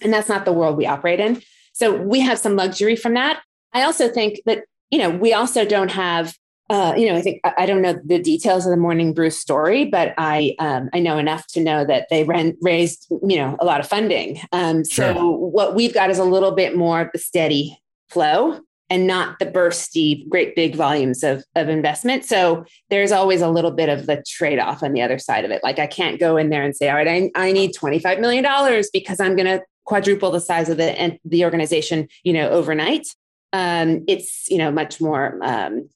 and 0.03 0.13
that's 0.13 0.29
not 0.29 0.45
the 0.45 0.53
world 0.53 0.77
we 0.77 0.87
operate 0.87 1.21
in. 1.21 1.43
So 1.73 1.97
we 1.97 2.21
have 2.21 2.39
some 2.39 2.57
luxury 2.57 2.97
from 2.97 3.15
that. 3.15 3.43
I 3.73 3.83
also 3.83 4.09
think 4.09 4.41
that 4.47 4.65
you 4.91 4.99
know, 4.99 5.11
we 5.11 5.33
also 5.33 5.65
don't 5.65 5.91
have 5.91 6.37
uh, 6.71 6.95
you 6.97 7.09
know, 7.09 7.17
I 7.17 7.21
think 7.21 7.41
I 7.45 7.67
don't 7.67 7.83
know 7.83 8.01
the 8.05 8.21
details 8.21 8.65
of 8.65 8.71
the 8.71 8.77
Morning 8.77 9.13
Brew 9.13 9.31
story, 9.31 9.85
but 9.85 10.15
I 10.17 10.55
um, 10.61 10.89
I 10.95 11.01
know 11.01 11.19
enough 11.19 11.47
to 11.49 11.61
know 11.61 11.85
that 11.85 12.07
they 12.11 12.23
ran, 12.23 12.57
raised 12.63 13.07
you 13.11 13.37
know 13.37 13.57
a 13.61 13.65
lot 13.65 13.81
of 13.81 13.89
funding. 13.89 14.41
Um, 14.53 14.85
sure. 14.85 15.13
So 15.13 15.31
what 15.31 15.75
we've 15.75 15.93
got 15.93 16.11
is 16.11 16.19
a 16.19 16.25
little 16.25 16.53
bit 16.53 16.77
more 16.77 17.01
of 17.01 17.09
the 17.13 17.19
steady 17.19 17.77
flow, 18.09 18.61
and 18.91 19.07
not 19.07 19.41
the 19.41 19.47
bursty, 19.47 20.29
great 20.29 20.55
big 20.55 20.77
volumes 20.77 21.25
of, 21.25 21.45
of 21.55 21.69
investment. 21.69 22.25
So 22.25 22.65
there's 22.89 23.13
always 23.13 23.41
a 23.41 23.49
little 23.49 23.71
bit 23.71 23.89
of 23.89 24.07
the 24.07 24.23
trade 24.27 24.59
off 24.59 24.83
on 24.83 24.93
the 24.93 25.01
other 25.03 25.19
side 25.19 25.45
of 25.45 25.53
it. 25.53 25.63
Like 25.63 25.79
I 25.79 25.87
can't 25.87 26.19
go 26.19 26.37
in 26.37 26.51
there 26.51 26.63
and 26.63 26.77
say, 26.77 26.89
all 26.89 26.97
right, 26.97 27.09
I, 27.09 27.31
I 27.37 27.53
need 27.53 27.75
$25 27.75 28.21
million 28.21 28.45
because 28.93 29.21
I'm 29.21 29.37
going 29.37 29.47
to 29.47 29.63
quadruple 29.85 30.33
the 30.33 30.41
size 30.41 30.69
of 30.69 30.77
the, 30.77 30.99
and 31.01 31.19
the 31.25 31.45
organization, 31.45 32.09
you 32.25 32.33
know, 32.33 32.49
overnight. 32.51 33.07
Um, 33.53 34.05
it's, 34.09 34.49
you 34.51 34.59
know, 34.59 34.73
much 34.73 35.01
more 35.01 35.39
um, 35.43 35.89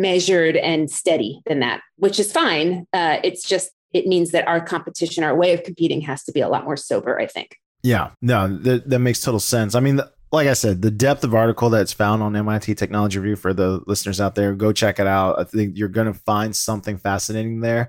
measured 0.00 0.56
and 0.56 0.90
steady 0.90 1.40
than 1.46 1.60
that, 1.60 1.80
which 1.96 2.18
is 2.18 2.32
fine. 2.32 2.86
Uh, 2.92 3.18
it's 3.24 3.42
just, 3.42 3.70
it 3.92 4.06
means 4.06 4.30
that 4.32 4.46
our 4.46 4.60
competition, 4.60 5.24
our 5.24 5.36
way 5.36 5.52
of 5.52 5.62
competing 5.62 6.00
has 6.02 6.24
to 6.24 6.32
be 6.32 6.40
a 6.40 6.48
lot 6.48 6.64
more 6.64 6.76
sober, 6.76 7.20
I 7.20 7.26
think. 7.26 7.56
Yeah, 7.82 8.10
no, 8.20 8.48
that, 8.58 8.88
that 8.90 8.98
makes 8.98 9.20
total 9.20 9.40
sense. 9.40 9.74
I 9.74 9.80
mean, 9.80 9.96
the, 9.96 10.10
like 10.30 10.48
I 10.48 10.52
said, 10.52 10.82
the 10.82 10.90
depth 10.90 11.24
of 11.24 11.34
article 11.34 11.70
that's 11.70 11.92
found 11.92 12.22
on 12.22 12.36
MIT 12.36 12.74
Technology 12.74 13.18
Review 13.18 13.36
for 13.36 13.54
the 13.54 13.82
listeners 13.86 14.20
out 14.20 14.34
there, 14.34 14.54
go 14.54 14.72
check 14.72 14.98
it 14.98 15.06
out. 15.06 15.38
I 15.38 15.44
think 15.44 15.78
you're 15.78 15.88
going 15.88 16.12
to 16.12 16.18
find 16.18 16.54
something 16.54 16.98
fascinating 16.98 17.60
there. 17.60 17.88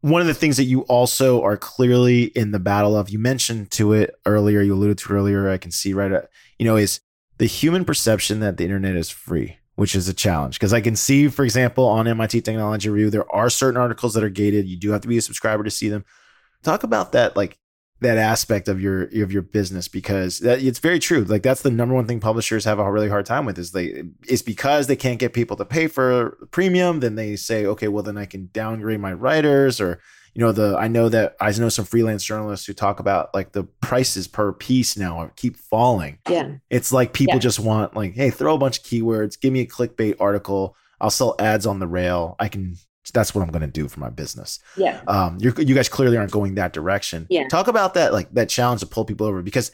One 0.00 0.20
of 0.20 0.26
the 0.26 0.34
things 0.34 0.56
that 0.56 0.64
you 0.64 0.80
also 0.82 1.42
are 1.42 1.56
clearly 1.56 2.24
in 2.24 2.50
the 2.50 2.58
battle 2.58 2.96
of, 2.96 3.10
you 3.10 3.18
mentioned 3.18 3.70
to 3.72 3.92
it 3.92 4.14
earlier, 4.24 4.62
you 4.62 4.74
alluded 4.74 4.98
to 4.98 5.12
earlier, 5.12 5.48
I 5.48 5.58
can 5.58 5.70
see 5.70 5.92
right, 5.92 6.12
at, 6.12 6.28
you 6.58 6.66
know, 6.66 6.76
is 6.76 7.00
the 7.38 7.46
human 7.46 7.84
perception 7.84 8.40
that 8.40 8.56
the 8.56 8.64
internet 8.64 8.96
is 8.96 9.10
free, 9.10 9.58
which 9.76 9.94
is 9.94 10.08
a 10.08 10.14
challenge. 10.14 10.58
Because 10.58 10.72
I 10.72 10.80
can 10.80 10.96
see, 10.96 11.28
for 11.28 11.44
example, 11.44 11.86
on 11.86 12.08
MIT 12.08 12.40
Technology 12.42 12.88
Review, 12.88 13.10
there 13.10 13.30
are 13.32 13.48
certain 13.48 13.80
articles 13.80 14.14
that 14.14 14.24
are 14.24 14.28
gated. 14.28 14.66
You 14.66 14.76
do 14.76 14.90
have 14.90 15.02
to 15.02 15.08
be 15.08 15.18
a 15.18 15.22
subscriber 15.22 15.62
to 15.64 15.70
see 15.70 15.88
them. 15.88 16.04
Talk 16.62 16.82
about 16.82 17.12
that, 17.12 17.36
like 17.36 17.58
that 18.00 18.18
aspect 18.18 18.68
of 18.68 18.80
your 18.80 19.04
of 19.22 19.32
your 19.32 19.42
business 19.42 19.88
because 19.88 20.40
that, 20.40 20.60
it's 20.60 20.80
very 20.80 20.98
true. 20.98 21.24
Like 21.24 21.42
that's 21.42 21.62
the 21.62 21.70
number 21.70 21.94
one 21.94 22.06
thing 22.06 22.20
publishers 22.20 22.64
have 22.64 22.78
a 22.78 22.90
really 22.90 23.08
hard 23.08 23.24
time 23.24 23.46
with 23.46 23.58
is 23.58 23.72
they 23.72 24.02
it's 24.28 24.42
because 24.42 24.86
they 24.86 24.96
can't 24.96 25.18
get 25.18 25.32
people 25.32 25.56
to 25.56 25.64
pay 25.64 25.86
for 25.86 26.36
premium. 26.50 27.00
Then 27.00 27.14
they 27.14 27.36
say, 27.36 27.64
okay, 27.64 27.88
well 27.88 28.02
then 28.02 28.18
I 28.18 28.26
can 28.26 28.50
downgrade 28.52 29.00
my 29.00 29.14
writers 29.14 29.80
or 29.80 30.00
you 30.36 30.44
know 30.44 30.52
the 30.52 30.76
I 30.78 30.86
know 30.86 31.08
that 31.08 31.34
I 31.40 31.50
know 31.52 31.70
some 31.70 31.86
freelance 31.86 32.22
journalists 32.22 32.66
who 32.66 32.74
talk 32.74 33.00
about 33.00 33.34
like 33.34 33.52
the 33.52 33.64
prices 33.64 34.28
per 34.28 34.52
piece 34.52 34.94
now 34.94 35.30
keep 35.34 35.56
falling. 35.56 36.18
Yeah, 36.28 36.56
it's 36.68 36.92
like 36.92 37.14
people 37.14 37.36
yeah. 37.36 37.40
just 37.40 37.58
want 37.58 37.96
like, 37.96 38.12
hey, 38.12 38.28
throw 38.28 38.54
a 38.54 38.58
bunch 38.58 38.80
of 38.80 38.84
keywords, 38.84 39.40
give 39.40 39.50
me 39.50 39.60
a 39.60 39.66
clickbait 39.66 40.16
article. 40.20 40.76
I'll 41.00 41.08
sell 41.08 41.36
ads 41.38 41.64
on 41.64 41.78
the 41.78 41.86
rail. 41.86 42.36
I 42.38 42.48
can 42.48 42.76
that's 43.14 43.34
what 43.34 43.40
I'm 43.40 43.50
going 43.50 43.62
to 43.62 43.66
do 43.66 43.88
for 43.88 44.00
my 44.00 44.10
business. 44.10 44.58
Yeah. 44.76 45.00
Um, 45.06 45.38
you 45.40 45.54
you 45.56 45.74
guys 45.74 45.88
clearly 45.88 46.18
aren't 46.18 46.32
going 46.32 46.56
that 46.56 46.74
direction. 46.74 47.26
Yeah. 47.30 47.48
Talk 47.48 47.66
about 47.66 47.94
that, 47.94 48.12
like 48.12 48.30
that 48.34 48.50
challenge 48.50 48.80
to 48.80 48.86
pull 48.86 49.06
people 49.06 49.26
over, 49.26 49.40
because 49.40 49.72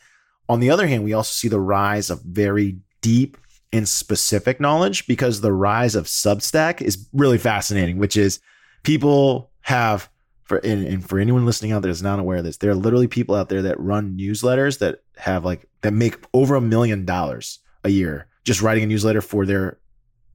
on 0.48 0.60
the 0.60 0.70
other 0.70 0.86
hand, 0.86 1.02
we 1.02 1.12
also 1.12 1.32
see 1.32 1.48
the 1.48 1.58
rise 1.58 2.08
of 2.08 2.22
very 2.22 2.78
deep 3.00 3.36
and 3.72 3.88
specific 3.88 4.60
knowledge 4.60 5.08
because 5.08 5.40
the 5.40 5.52
rise 5.52 5.96
of 5.96 6.06
Substack 6.06 6.80
is 6.80 7.08
really 7.12 7.38
fascinating, 7.38 7.98
which 7.98 8.16
is 8.16 8.38
people 8.84 9.50
have 9.62 10.08
for 10.52 10.66
and, 10.66 10.86
and 10.86 11.08
for 11.08 11.18
anyone 11.18 11.46
listening 11.46 11.72
out 11.72 11.80
there 11.80 11.90
that's 11.90 12.02
not 12.02 12.18
aware 12.18 12.36
of 12.36 12.44
this, 12.44 12.58
there 12.58 12.70
are 12.70 12.74
literally 12.74 13.08
people 13.08 13.34
out 13.34 13.48
there 13.48 13.62
that 13.62 13.80
run 13.80 14.18
newsletters 14.18 14.80
that 14.80 15.02
have 15.16 15.46
like 15.46 15.66
that 15.80 15.92
make 15.92 16.16
over 16.34 16.56
a 16.56 16.60
million 16.60 17.06
dollars 17.06 17.60
a 17.84 17.88
year 17.88 18.28
just 18.44 18.60
writing 18.60 18.84
a 18.84 18.86
newsletter 18.86 19.22
for 19.22 19.46
their 19.46 19.78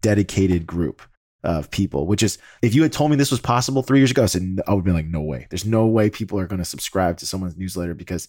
dedicated 0.01 0.65
group 0.65 1.03
of 1.43 1.69
people, 1.69 2.07
which 2.07 2.23
is 2.23 2.39
if 2.63 2.73
you 2.73 2.81
had 2.81 2.91
told 2.91 3.11
me 3.11 3.15
this 3.15 3.29
was 3.29 3.39
possible 3.39 3.83
three 3.83 3.99
years 3.99 4.09
ago, 4.09 4.23
I 4.23 4.25
said 4.25 4.59
I 4.65 4.73
would 4.73 4.83
be 4.83 4.91
like, 4.91 5.05
no 5.05 5.21
way. 5.21 5.45
There's 5.51 5.65
no 5.65 5.85
way 5.85 6.09
people 6.09 6.39
are 6.39 6.47
going 6.47 6.57
to 6.57 6.65
subscribe 6.65 7.17
to 7.17 7.27
someone's 7.27 7.55
newsletter 7.55 7.93
because 7.93 8.27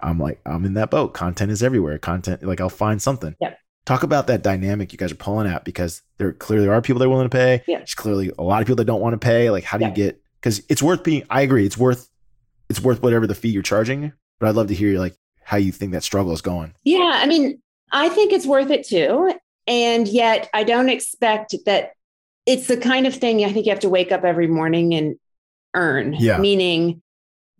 I'm 0.00 0.18
like, 0.18 0.40
I'm 0.44 0.64
in 0.64 0.74
that 0.74 0.90
boat. 0.90 1.14
Content 1.14 1.52
is 1.52 1.62
everywhere. 1.62 1.98
Content, 1.98 2.42
like 2.42 2.60
I'll 2.60 2.68
find 2.68 3.00
something. 3.00 3.36
Yep. 3.40 3.58
Talk 3.86 4.02
about 4.02 4.26
that 4.26 4.42
dynamic 4.42 4.92
you 4.92 4.98
guys 4.98 5.12
are 5.12 5.16
pulling 5.16 5.46
at 5.46 5.64
because 5.64 6.02
there 6.18 6.32
clearly 6.32 6.66
are 6.66 6.82
people 6.82 6.98
that 6.98 7.06
are 7.06 7.10
willing 7.10 7.30
to 7.30 7.36
pay. 7.36 7.62
Yeah. 7.68 7.78
There's 7.78 7.94
clearly 7.94 8.32
a 8.36 8.42
lot 8.42 8.60
of 8.60 8.66
people 8.66 8.76
that 8.76 8.86
don't 8.86 9.00
want 9.00 9.14
to 9.14 9.24
pay. 9.24 9.50
Like, 9.50 9.62
how 9.62 9.78
do 9.78 9.84
yeah. 9.84 9.90
you 9.90 9.94
get? 9.94 10.22
Because 10.40 10.62
it's 10.68 10.82
worth 10.82 11.02
being. 11.02 11.24
I 11.30 11.42
agree. 11.42 11.66
It's 11.66 11.78
worth. 11.78 12.08
It's 12.68 12.80
worth 12.80 13.02
whatever 13.02 13.26
the 13.26 13.34
fee 13.34 13.48
you're 13.48 13.62
charging. 13.62 14.12
But 14.38 14.48
I'd 14.48 14.54
love 14.54 14.68
to 14.68 14.74
hear 14.74 14.98
like 14.98 15.16
how 15.42 15.56
you 15.56 15.72
think 15.72 15.92
that 15.92 16.02
struggle 16.02 16.32
is 16.32 16.42
going. 16.42 16.74
Yeah, 16.84 17.12
I 17.14 17.26
mean, 17.26 17.60
I 17.90 18.08
think 18.08 18.32
it's 18.32 18.46
worth 18.46 18.70
it 18.70 18.86
too. 18.86 19.32
And 19.66 20.08
yet, 20.08 20.48
I 20.54 20.64
don't 20.64 20.88
expect 20.88 21.54
that 21.66 21.92
it's 22.46 22.66
the 22.66 22.76
kind 22.76 23.06
of 23.06 23.14
thing 23.14 23.44
I 23.44 23.52
think 23.52 23.66
you 23.66 23.72
have 23.72 23.80
to 23.80 23.88
wake 23.88 24.12
up 24.12 24.24
every 24.24 24.46
morning 24.46 24.94
and 24.94 25.16
earn. 25.74 26.14
Yeah. 26.14 26.38
Meaning, 26.38 27.02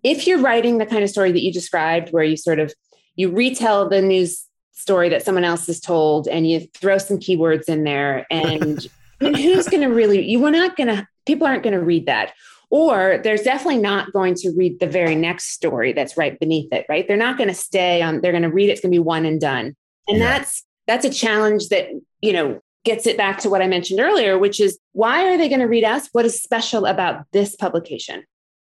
if 0.03 0.26
you're 0.26 0.39
writing 0.39 0.79
the 0.79 0.87
kind 0.87 1.03
of 1.03 1.11
story 1.11 1.33
that 1.33 1.43
you 1.43 1.53
described, 1.53 2.11
where 2.11 2.24
you 2.24 2.37
sort 2.37 2.59
of 2.59 2.72
you 3.16 3.31
retell 3.31 3.89
the 3.89 4.01
news 4.01 4.47
story 4.72 5.09
that 5.09 5.24
someone 5.24 5.45
else 5.45 5.66
has 5.66 5.81
told, 5.81 6.29
and 6.29 6.49
you 6.49 6.61
throw 6.74 6.99
some 6.99 7.18
keywords 7.18 7.68
in 7.68 7.85
there, 7.85 8.26
and 8.31 8.87
who's 9.20 9.68
going 9.68 9.83
to 9.83 9.89
really? 9.89 10.26
You 10.26 10.45
are 10.47 10.51
not 10.51 10.76
going 10.76 10.89
to. 10.89 11.07
People 11.26 11.47
aren't 11.47 11.62
going 11.62 11.74
to 11.74 11.85
read 11.85 12.07
that. 12.07 12.33
Or 12.71 13.21
there's 13.25 13.43
definitely 13.43 13.81
not 13.81 14.12
going 14.12 14.35
to 14.37 14.51
read 14.51 14.79
the 14.79 14.87
very 14.87 15.14
next 15.14 15.53
story 15.53 15.93
that's 15.93 16.16
right 16.16 16.39
beneath 16.39 16.73
it, 16.73 16.85
right? 16.89 17.09
They're 17.09 17.16
not 17.16 17.39
going 17.39 17.49
to 17.49 17.55
stay 17.55 18.03
on, 18.03 18.21
they're 18.21 18.33
going 18.33 18.43
to 18.43 18.51
read 18.51 18.69
it, 18.69 18.73
it's 18.73 18.81
going 18.83 18.93
to 18.93 18.97
be 18.97 19.03
one 19.03 19.25
and 19.25 19.41
done. 19.41 19.75
And 20.07 20.19
yeah. 20.19 20.39
that's 20.39 20.64
that's 20.87 21.05
a 21.05 21.11
challenge 21.11 21.69
that, 21.69 21.89
you 22.21 22.33
know, 22.33 22.61
gets 22.85 23.07
it 23.07 23.16
back 23.16 23.39
to 23.39 23.51
what 23.51 23.62
I 23.62 23.66
mentioned 23.66 24.01
earlier, 24.01 24.39
which 24.39 24.61
is 24.61 24.79
why 24.93 25.29
are 25.29 25.37
they 25.37 25.49
going 25.49 25.61
to 25.61 25.66
read 25.66 25.85
us? 25.85 26.09
What 26.12 26.25
is 26.25 26.43
special 26.43 26.87
about 26.87 27.25
this 27.33 27.57
publication? 27.57 28.25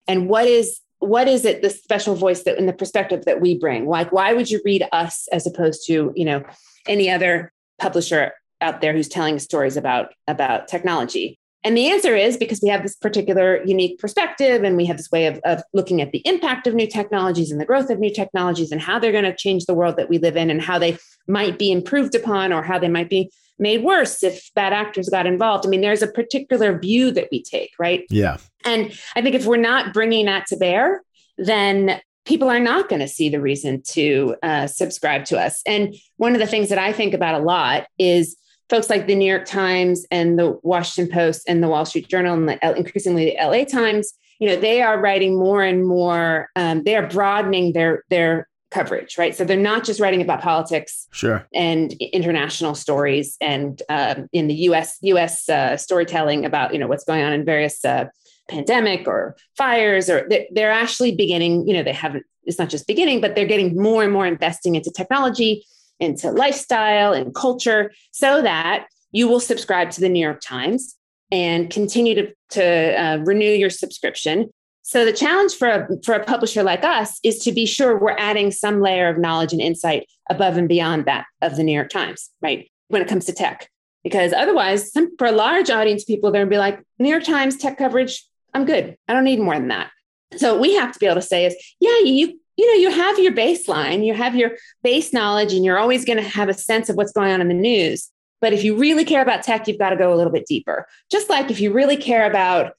And 0.08 0.30
what 0.30 0.47
is 0.47 0.80
what 1.00 1.30
is 1.30 1.45
it 1.45 1.62
the 1.62 1.70
special 1.70 2.16
voice 2.16 2.43
that 2.43 2.58
in 2.58 2.66
the 2.66 2.74
perspective 2.74 3.24
that 3.26 3.39
we 3.39 3.58
bring? 3.58 3.88
Like 3.88 4.12
why 4.12 4.34
would 4.34 4.50
you 4.50 4.62
read 4.66 4.86
us 4.91 5.28
as 5.32 5.47
opposed 5.47 5.86
to, 5.88 6.12
you 6.16 6.26
know, 6.26 6.43
any 6.88 7.10
other 7.10 7.54
publisher 7.80 8.34
out 8.62 8.82
there 8.82 8.91
who's 8.91 9.08
telling 9.08 9.39
stories 9.39 9.78
about 9.78 10.10
about 10.28 10.68
technology? 10.68 11.39
And 11.64 11.76
the 11.76 11.89
answer 11.89 12.16
is 12.16 12.38
because 12.38 12.62
we 12.64 12.70
have 12.70 12.84
this 12.84 12.95
particular 12.95 13.62
unique 13.66 13.99
perspective 13.99 14.64
and 14.64 14.78
we 14.78 14.86
have 14.86 14.97
this 14.97 15.12
way 15.12 15.26
of, 15.26 15.39
of 15.43 15.62
looking 15.74 16.01
at 16.01 16.12
the 16.12 16.22
impact 16.26 16.68
of 16.68 16.74
new 16.74 16.88
technologies 16.88 17.51
and 17.51 17.60
the 17.60 17.66
growth 17.66 17.89
of 17.89 17.99
new 17.99 18.14
technologies 18.14 18.72
and 18.72 18.80
how 18.80 18.97
they're 18.97 19.12
going 19.12 19.26
to 19.26 19.36
change 19.36 19.66
the 19.66 19.74
world 19.74 19.97
that 19.97 20.10
we 20.10 20.20
live 20.20 20.38
in 20.38 20.49
and 20.49 20.62
how 20.62 20.80
they 20.80 20.97
might 21.28 21.60
be 21.60 21.72
improved 21.72 22.16
upon 22.16 22.53
or 22.53 22.64
how 22.64 22.80
they 22.80 22.88
might 22.88 23.10
be 23.10 23.30
made 23.60 23.84
worse 23.84 24.24
if 24.24 24.51
bad 24.55 24.72
actors 24.72 25.10
got 25.10 25.26
involved. 25.26 25.66
I 25.66 25.70
mean, 25.70 25.82
there's 25.82 26.01
a 26.01 26.07
particular 26.07 26.80
view 26.80 27.12
that 27.12 27.28
we 27.30 27.43
take, 27.43 27.72
right? 27.78 28.05
Yeah. 28.10 28.38
And 28.64 28.97
I 29.16 29.22
think 29.22 29.36
if 29.36 29.45
we're 29.45 29.57
not 29.57 29.93
bringing 29.93 30.28
that 30.28 30.47
to 30.47 30.55
bear, 30.55 31.03
then 31.38 31.99
people 32.26 32.49
are 32.49 32.60
not 32.60 32.88
going 32.88 33.01
to 33.01 33.07
see 33.07 33.28
the 33.28 33.41
reason 33.41 33.82
to 33.82 34.36
uh, 34.43 34.68
subscribe 34.68 35.26
to 35.26 35.39
us. 35.39 35.62
And 35.66 35.95
one 36.18 36.34
of 36.34 36.39
the 36.39 36.47
things 36.47 36.70
that 36.70 36.78
I 36.78 36.93
think 36.93 37.14
about 37.14 37.41
a 37.41 37.43
lot 37.43 37.88
is 37.97 38.38
folks 38.70 38.89
like 38.89 39.07
the 39.07 39.15
New 39.15 39.26
York 39.26 39.45
Times 39.45 40.05
and 40.11 40.38
the 40.38 40.59
Washington 40.63 41.11
Post 41.13 41.43
and 41.47 41.63
the 41.63 41.67
Wall 41.67 41.86
Street 41.86 42.07
Journal 42.07 42.36
and 42.36 42.47
the, 42.47 42.78
increasingly 42.78 43.26
the 43.26 43.38
LA 43.41 43.65
Times. 43.65 44.13
You 44.39 44.47
know, 44.47 44.55
they 44.55 44.82
are 44.82 44.99
writing 44.99 45.38
more 45.38 45.63
and 45.63 45.86
more. 45.86 46.49
Um, 46.55 46.84
they 46.84 46.95
are 46.95 47.07
broadening 47.07 47.74
their 47.74 48.03
their 48.09 48.47
coverage, 48.72 49.17
right? 49.17 49.36
So 49.36 49.43
they're 49.43 49.57
not 49.57 49.84
just 49.84 49.99
writing 49.99 50.22
about 50.22 50.41
politics, 50.41 51.07
sure, 51.11 51.45
and 51.53 51.91
international 51.93 52.76
stories, 52.76 53.36
and 53.41 53.82
um, 53.89 54.30
in 54.32 54.47
the 54.47 54.53
U.S. 54.55 54.97
U.S. 55.01 55.49
Uh, 55.49 55.76
storytelling 55.76 56.45
about 56.45 56.72
you 56.72 56.80
know 56.80 56.88
what's 56.88 57.03
going 57.03 57.24
on 57.24 57.34
in 57.34 57.43
various 57.43 57.84
uh, 57.84 58.05
pandemic 58.49 59.07
or 59.07 59.36
fires, 59.57 60.09
or 60.09 60.26
they're, 60.30 60.45
they're 60.51 60.72
actually 60.72 61.15
beginning. 61.15 61.67
You 61.67 61.74
know, 61.74 61.84
they 61.84 61.93
haven't. 61.93 62.26
It's 62.43 62.59
not 62.59 62.70
just 62.70 62.88
beginning, 62.88 63.20
but 63.20 63.36
they're 63.36 63.45
getting 63.45 63.76
more 63.76 64.03
and 64.03 64.13
more 64.13 64.26
investing 64.26 64.76
into 64.76 64.89
technology, 64.89 65.65
into 66.00 66.32
lifestyle 66.32 67.14
and 67.14 67.34
culture, 67.34 67.91
so 68.12 68.41
that 68.41 68.88
you 69.12 69.28
will 69.28 69.39
subscribe 69.39 69.91
to 69.91 70.02
the 70.02 70.10
New 70.10 70.20
York 70.20 70.41
Times 70.41 70.95
and 71.32 71.70
continue 71.70 72.16
to, 72.16 72.34
to 72.52 73.02
uh, 73.02 73.18
renew 73.18 73.52
your 73.52 73.70
subscription 73.70 74.50
so 74.89 75.06
the 75.06 75.14
challenge 75.14 75.54
for 75.54 75.68
a, 75.68 75.88
for 76.04 76.16
a 76.16 76.24
publisher 76.24 76.64
like 76.64 76.84
us 76.84 77.20
is 77.24 77.43
to 77.43 77.52
be 77.52 77.68
sure 77.68 77.95
we're 77.95 78.18
adding 78.18 78.50
some 78.50 78.82
layer 78.82 79.08
of 79.08 79.20
knowledge 79.20 79.54
and 79.54 79.62
insight 79.62 80.08
above 80.32 80.58
and 80.58 80.68
beyond 80.68 81.06
that 81.06 81.26
of 81.43 81.56
the 81.56 81.64
New 81.64 81.74
York 81.74 81.91
Times, 81.91 82.32
right? 82.41 82.72
When 82.88 83.04
it 83.04 83.08
comes 83.08 83.26
to 83.26 83.34
tech, 83.34 83.70
because 84.04 84.34
otherwise, 84.34 84.91
some, 84.91 85.16
for 85.18 85.28
a 85.28 85.32
large 85.32 85.70
audience 85.70 86.06
people, 86.06 86.32
they're 86.32 86.41
gonna 86.41 86.50
be 86.50 86.58
like, 86.58 86.82
New 86.97 87.10
York 87.10 87.24
Times 87.24 87.56
tech 87.56 87.78
coverage, 87.78 88.26
I'm 88.56 88.66
good. 88.66 88.97
I 89.08 89.14
don't 89.14 89.26
need 89.26 89.39
more 89.39 89.54
than 89.54 89.68
that. 89.68 89.91
So 90.38 90.58
we 90.60 90.74
have 90.74 90.91
to 90.91 90.97
be 90.97 91.06
able 91.06 91.18
to 91.18 91.22
say 91.22 91.45
is, 91.45 91.56
yeah, 91.80 92.00
you 92.00 92.39
you 92.60 92.68
know, 92.68 92.82
you 92.82 92.91
have 92.91 93.18
your 93.20 93.32
baseline, 93.32 94.05
you 94.05 94.14
have 94.14 94.36
your 94.36 94.51
base 94.84 95.14
knowledge, 95.14 95.53
and 95.53 95.64
you're 95.64 95.80
always 95.80 96.03
going 96.03 96.22
to 96.22 96.30
have 96.30 96.49
a 96.49 96.53
sense 96.53 96.89
of 96.89 96.97
what's 96.97 97.14
going 97.14 97.32
on 97.32 97.39
in 97.39 97.47
the 97.47 97.53
news. 97.53 98.10
But 98.41 98.51
if 98.51 98.66
you 98.66 98.76
really 98.76 99.05
care 99.05 99.22
about 99.22 99.43
tech, 99.43 99.66
you've 99.66 99.80
got 99.80 99.91
to 99.91 99.95
go 99.95 100.14
a 100.14 100.18
little 100.18 100.34
bit 100.34 100.45
deeper. 100.45 100.86
Just 101.10 101.30
like 101.30 101.49
if 101.49 101.62
you 101.62 101.72
really 101.72 101.95
care 101.95 102.30
about 102.30 102.74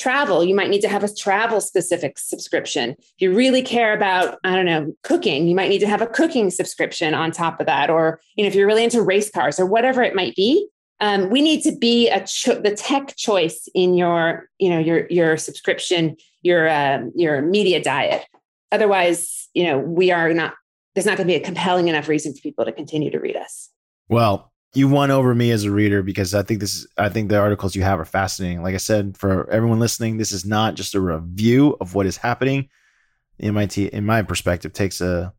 travel, 0.00 0.42
you 0.42 0.52
might 0.52 0.68
need 0.68 0.80
to 0.80 0.88
have 0.88 1.04
a 1.04 1.14
travel 1.14 1.60
specific 1.60 2.18
subscription. 2.18 2.96
If 2.98 3.14
you 3.20 3.32
really 3.32 3.62
care 3.62 3.94
about, 3.94 4.40
I 4.42 4.56
don't 4.56 4.66
know, 4.66 4.96
cooking, 5.04 5.46
you 5.46 5.54
might 5.54 5.68
need 5.68 5.78
to 5.80 5.88
have 5.88 6.02
a 6.02 6.08
cooking 6.08 6.50
subscription 6.50 7.14
on 7.14 7.30
top 7.30 7.60
of 7.60 7.66
that. 7.66 7.88
Or, 7.88 8.20
you 8.34 8.42
know, 8.42 8.48
if 8.48 8.56
you're 8.56 8.66
really 8.66 8.82
into 8.82 9.00
race 9.00 9.30
cars 9.30 9.60
or 9.60 9.66
whatever 9.66 10.02
it 10.02 10.16
might 10.16 10.34
be, 10.34 10.66
um, 10.98 11.30
we 11.30 11.40
need 11.40 11.62
to 11.62 11.72
be 11.72 12.08
a 12.08 12.26
cho- 12.26 12.60
the 12.60 12.74
tech 12.74 13.14
choice 13.14 13.68
in 13.76 13.94
your, 13.94 14.48
you 14.58 14.70
know, 14.70 14.80
your 14.80 15.06
your 15.08 15.36
subscription, 15.36 16.16
your 16.42 16.68
uh, 16.68 17.04
your 17.14 17.42
media 17.42 17.80
diet. 17.80 18.26
Otherwise, 18.72 19.48
you 19.54 19.64
know, 19.64 19.78
we 19.78 20.10
are 20.10 20.32
not. 20.32 20.54
There's 20.94 21.06
not 21.06 21.16
going 21.16 21.28
to 21.28 21.32
be 21.32 21.36
a 21.36 21.44
compelling 21.44 21.88
enough 21.88 22.08
reason 22.08 22.34
for 22.34 22.40
people 22.40 22.64
to 22.64 22.72
continue 22.72 23.12
to 23.12 23.20
read 23.20 23.36
us. 23.36 23.70
Well, 24.08 24.50
you 24.74 24.88
won 24.88 25.10
over 25.10 25.34
me 25.34 25.50
as 25.52 25.64
a 25.64 25.70
reader 25.70 26.02
because 26.02 26.34
I 26.34 26.42
think 26.42 26.60
this 26.60 26.74
is 26.74 26.86
I 26.96 27.08
think 27.08 27.28
the 27.28 27.38
articles 27.38 27.74
you 27.74 27.82
have 27.82 27.98
are 27.98 28.04
fascinating. 28.04 28.62
Like 28.62 28.74
I 28.74 28.78
said, 28.78 29.16
for 29.16 29.48
everyone 29.50 29.80
listening, 29.80 30.16
this 30.16 30.32
is 30.32 30.44
not 30.44 30.74
just 30.74 30.94
a 30.94 31.00
review 31.00 31.76
of 31.80 31.94
what 31.94 32.06
is 32.06 32.16
happening. 32.16 32.68
MIT, 33.40 33.86
in 33.86 34.04
my 34.04 34.22
perspective, 34.22 34.72
takes 34.72 35.00
a 35.00 35.32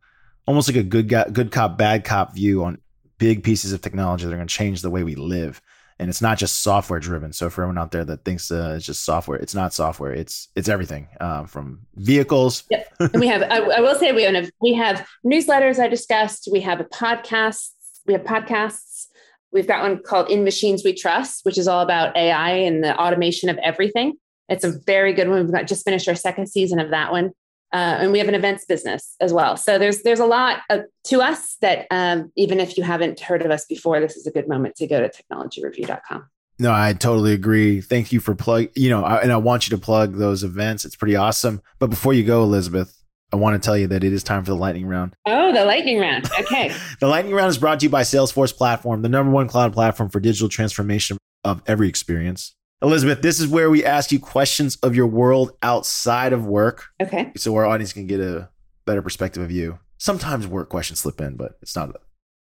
almost 0.47 0.67
like 0.67 0.77
a 0.77 0.83
good 0.83 1.07
guy, 1.07 1.25
good 1.31 1.51
cop, 1.51 1.77
bad 1.77 2.03
cop 2.03 2.33
view 2.35 2.63
on 2.63 2.79
big 3.17 3.43
pieces 3.43 3.71
of 3.71 3.81
technology 3.81 4.25
that 4.25 4.33
are 4.33 4.37
going 4.37 4.47
to 4.47 4.53
change 4.53 4.81
the 4.81 4.89
way 4.89 5.03
we 5.03 5.15
live. 5.15 5.61
And 6.01 6.09
it's 6.09 6.21
not 6.21 6.39
just 6.39 6.63
software 6.63 6.99
driven. 6.99 7.31
So 7.31 7.47
for 7.51 7.61
everyone 7.61 7.77
out 7.77 7.91
there 7.91 8.03
that 8.03 8.25
thinks 8.25 8.49
uh, 8.49 8.73
it's 8.75 8.87
just 8.87 9.05
software, 9.05 9.37
it's 9.37 9.53
not 9.53 9.71
software. 9.71 10.11
It's 10.11 10.47
it's 10.55 10.67
everything 10.67 11.07
um, 11.19 11.45
from 11.45 11.85
vehicles. 11.95 12.63
Yep. 12.71 12.87
And 12.99 13.19
we 13.19 13.27
have. 13.27 13.43
I, 13.43 13.59
I 13.59 13.81
will 13.81 13.93
say 13.93 14.11
we 14.11 14.23
have 14.23 14.49
we 14.59 14.73
have 14.73 15.07
newsletters 15.23 15.77
I 15.77 15.87
discussed. 15.87 16.49
We 16.51 16.61
have 16.61 16.79
a 16.79 16.85
podcast. 16.85 17.69
We 18.07 18.13
have 18.13 18.23
podcasts. 18.23 19.09
We've 19.51 19.67
got 19.67 19.83
one 19.83 20.01
called 20.01 20.31
In 20.31 20.43
Machines 20.43 20.83
We 20.83 20.93
Trust, 20.93 21.45
which 21.45 21.59
is 21.59 21.67
all 21.67 21.81
about 21.81 22.17
AI 22.17 22.49
and 22.49 22.83
the 22.83 22.97
automation 22.97 23.49
of 23.49 23.59
everything. 23.59 24.13
It's 24.49 24.63
a 24.63 24.79
very 24.87 25.13
good 25.13 25.29
one. 25.29 25.43
We've 25.43 25.53
got 25.53 25.67
just 25.67 25.85
finished 25.85 26.07
our 26.07 26.15
second 26.15 26.47
season 26.47 26.79
of 26.79 26.89
that 26.89 27.11
one. 27.11 27.29
Uh, 27.73 27.99
and 27.99 28.11
we 28.11 28.19
have 28.19 28.27
an 28.27 28.35
events 28.35 28.65
business 28.65 29.15
as 29.21 29.31
well. 29.31 29.55
So 29.55 29.77
there's 29.77 30.01
there's 30.01 30.19
a 30.19 30.25
lot 30.25 30.59
of, 30.69 30.81
to 31.05 31.21
us 31.21 31.55
that 31.61 31.87
um, 31.89 32.31
even 32.35 32.59
if 32.59 32.77
you 32.77 32.83
haven't 32.83 33.19
heard 33.19 33.41
of 33.41 33.51
us 33.51 33.65
before, 33.65 33.99
this 33.99 34.17
is 34.17 34.27
a 34.27 34.31
good 34.31 34.47
moment 34.47 34.75
to 34.75 34.87
go 34.87 34.99
to 34.99 35.09
technologyreview.com. 35.09 36.27
No, 36.59 36.71
I 36.71 36.93
totally 36.93 37.33
agree. 37.33 37.81
Thank 37.81 38.11
you 38.11 38.19
for 38.19 38.35
plug. 38.35 38.67
You 38.75 38.89
know, 38.89 39.03
I, 39.03 39.21
and 39.21 39.31
I 39.31 39.37
want 39.37 39.67
you 39.67 39.75
to 39.75 39.81
plug 39.81 40.17
those 40.17 40.43
events. 40.43 40.85
It's 40.85 40.95
pretty 40.95 41.15
awesome. 41.15 41.61
But 41.79 41.89
before 41.89 42.13
you 42.13 42.23
go, 42.23 42.43
Elizabeth, 42.43 43.01
I 43.33 43.37
want 43.37 43.61
to 43.61 43.65
tell 43.65 43.77
you 43.77 43.87
that 43.87 44.03
it 44.03 44.13
is 44.13 44.23
time 44.23 44.43
for 44.43 44.51
the 44.51 44.57
lightning 44.57 44.85
round. 44.85 45.15
Oh, 45.25 45.53
the 45.53 45.65
lightning 45.65 45.99
round. 45.99 46.29
Okay. 46.39 46.71
the 46.99 47.07
lightning 47.07 47.33
round 47.33 47.49
is 47.49 47.57
brought 47.57 47.79
to 47.79 47.85
you 47.85 47.89
by 47.89 48.01
Salesforce 48.01 48.55
Platform, 48.55 49.01
the 49.01 49.09
number 49.09 49.31
one 49.31 49.47
cloud 49.47 49.73
platform 49.73 50.09
for 50.09 50.19
digital 50.19 50.49
transformation 50.49 51.17
of 51.43 51.63
every 51.65 51.87
experience. 51.87 52.53
Elizabeth, 52.81 53.21
this 53.21 53.39
is 53.39 53.47
where 53.47 53.69
we 53.69 53.85
ask 53.85 54.11
you 54.11 54.19
questions 54.19 54.75
of 54.77 54.95
your 54.95 55.05
world 55.05 55.51
outside 55.61 56.33
of 56.33 56.45
work. 56.45 56.85
Okay. 57.01 57.31
So 57.37 57.55
our 57.55 57.65
audience 57.65 57.93
can 57.93 58.07
get 58.07 58.19
a 58.19 58.49
better 58.85 59.01
perspective 59.01 59.43
of 59.43 59.51
you. 59.51 59.79
Sometimes 59.97 60.47
work 60.47 60.69
questions 60.69 60.99
slip 60.99 61.21
in, 61.21 61.35
but 61.35 61.59
it's 61.61 61.75
not. 61.75 61.95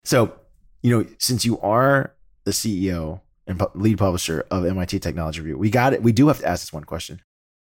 So, 0.03 0.33
you 0.83 0.95
know, 0.95 1.07
since 1.17 1.45
you 1.45 1.59
are 1.61 2.13
the 2.43 2.51
CEO 2.51 3.21
and 3.47 3.59
lead 3.73 3.97
publisher 3.97 4.45
of 4.51 4.65
MIT 4.65 4.99
Technology 4.99 5.41
Review, 5.41 5.57
we 5.57 5.71
got 5.71 5.93
it. 5.93 6.03
We 6.03 6.11
do 6.11 6.27
have 6.27 6.39
to 6.39 6.47
ask 6.47 6.61
this 6.61 6.73
one 6.73 6.83
question. 6.83 7.21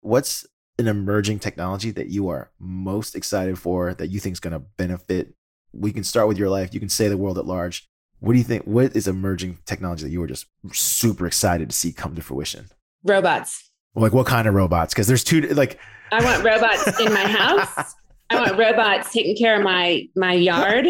What's 0.00 0.46
an 0.78 0.86
emerging 0.86 1.40
technology 1.40 1.90
that 1.90 2.08
you 2.08 2.28
are 2.28 2.52
most 2.60 3.16
excited 3.16 3.58
for 3.58 3.94
that 3.94 4.08
you 4.08 4.20
think 4.20 4.34
is 4.34 4.40
going 4.40 4.52
to 4.52 4.64
benefit? 4.76 5.34
We 5.72 5.92
can 5.92 6.04
start 6.04 6.28
with 6.28 6.38
your 6.38 6.50
life. 6.50 6.72
You 6.72 6.78
can 6.78 6.88
say 6.88 7.08
the 7.08 7.16
world 7.16 7.36
at 7.36 7.46
large. 7.46 7.88
What 8.20 8.32
do 8.32 8.38
you 8.38 8.44
think? 8.44 8.64
What 8.64 8.96
is 8.96 9.06
emerging 9.06 9.58
technology 9.66 10.04
that 10.04 10.10
you 10.10 10.20
were 10.20 10.26
just 10.26 10.46
super 10.72 11.26
excited 11.26 11.70
to 11.70 11.76
see 11.76 11.92
come 11.92 12.14
to 12.14 12.22
fruition? 12.22 12.66
Robots. 13.02 13.70
Like 13.94 14.12
what 14.12 14.26
kind 14.26 14.48
of 14.48 14.54
robots? 14.54 14.94
Because 14.94 15.06
there's 15.06 15.24
two. 15.24 15.42
Like 15.42 15.78
I 16.10 16.24
want 16.24 16.44
robots 16.44 17.00
in 17.00 17.12
my 17.12 17.26
house. 17.26 17.94
I 18.30 18.40
want 18.40 18.58
robots 18.58 19.12
taking 19.12 19.36
care 19.36 19.56
of 19.56 19.62
my 19.62 20.08
my 20.16 20.32
yard. 20.32 20.86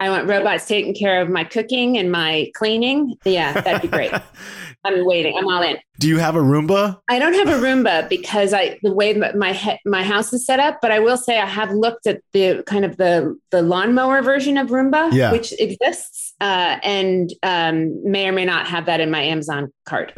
I 0.00 0.10
want 0.10 0.28
robots 0.28 0.66
taking 0.66 0.94
care 0.94 1.22
of 1.22 1.28
my 1.28 1.44
cooking 1.44 1.96
and 1.96 2.10
my 2.10 2.50
cleaning. 2.54 3.14
Yeah, 3.24 3.52
that'd 3.60 3.82
be 3.82 3.88
great. 3.88 4.12
I'm 4.84 5.04
waiting. 5.06 5.36
I'm 5.38 5.46
all 5.46 5.62
in. 5.62 5.78
Do 6.00 6.08
you 6.08 6.18
have 6.18 6.34
a 6.34 6.40
Roomba? 6.40 7.00
I 7.08 7.20
don't 7.20 7.34
have 7.34 7.46
a 7.46 7.64
Roomba 7.64 8.08
because 8.08 8.52
I 8.52 8.80
the 8.82 8.92
way 8.92 9.14
my 9.14 9.52
he, 9.52 9.78
my 9.86 10.02
house 10.02 10.32
is 10.32 10.44
set 10.44 10.58
up. 10.58 10.80
But 10.82 10.90
I 10.90 10.98
will 10.98 11.16
say 11.16 11.38
I 11.38 11.46
have 11.46 11.70
looked 11.70 12.08
at 12.08 12.20
the 12.32 12.64
kind 12.66 12.84
of 12.84 12.96
the 12.96 13.38
the 13.50 13.62
lawnmower 13.62 14.22
version 14.22 14.58
of 14.58 14.68
Roomba, 14.68 15.12
yeah. 15.12 15.30
which 15.30 15.52
exists, 15.60 16.21
uh, 16.40 16.78
and 16.82 17.32
um, 17.42 18.10
may 18.10 18.26
or 18.28 18.32
may 18.32 18.44
not 18.44 18.66
have 18.66 18.86
that 18.86 19.00
in 19.00 19.10
my 19.10 19.22
Amazon 19.22 19.72
cart. 19.84 20.12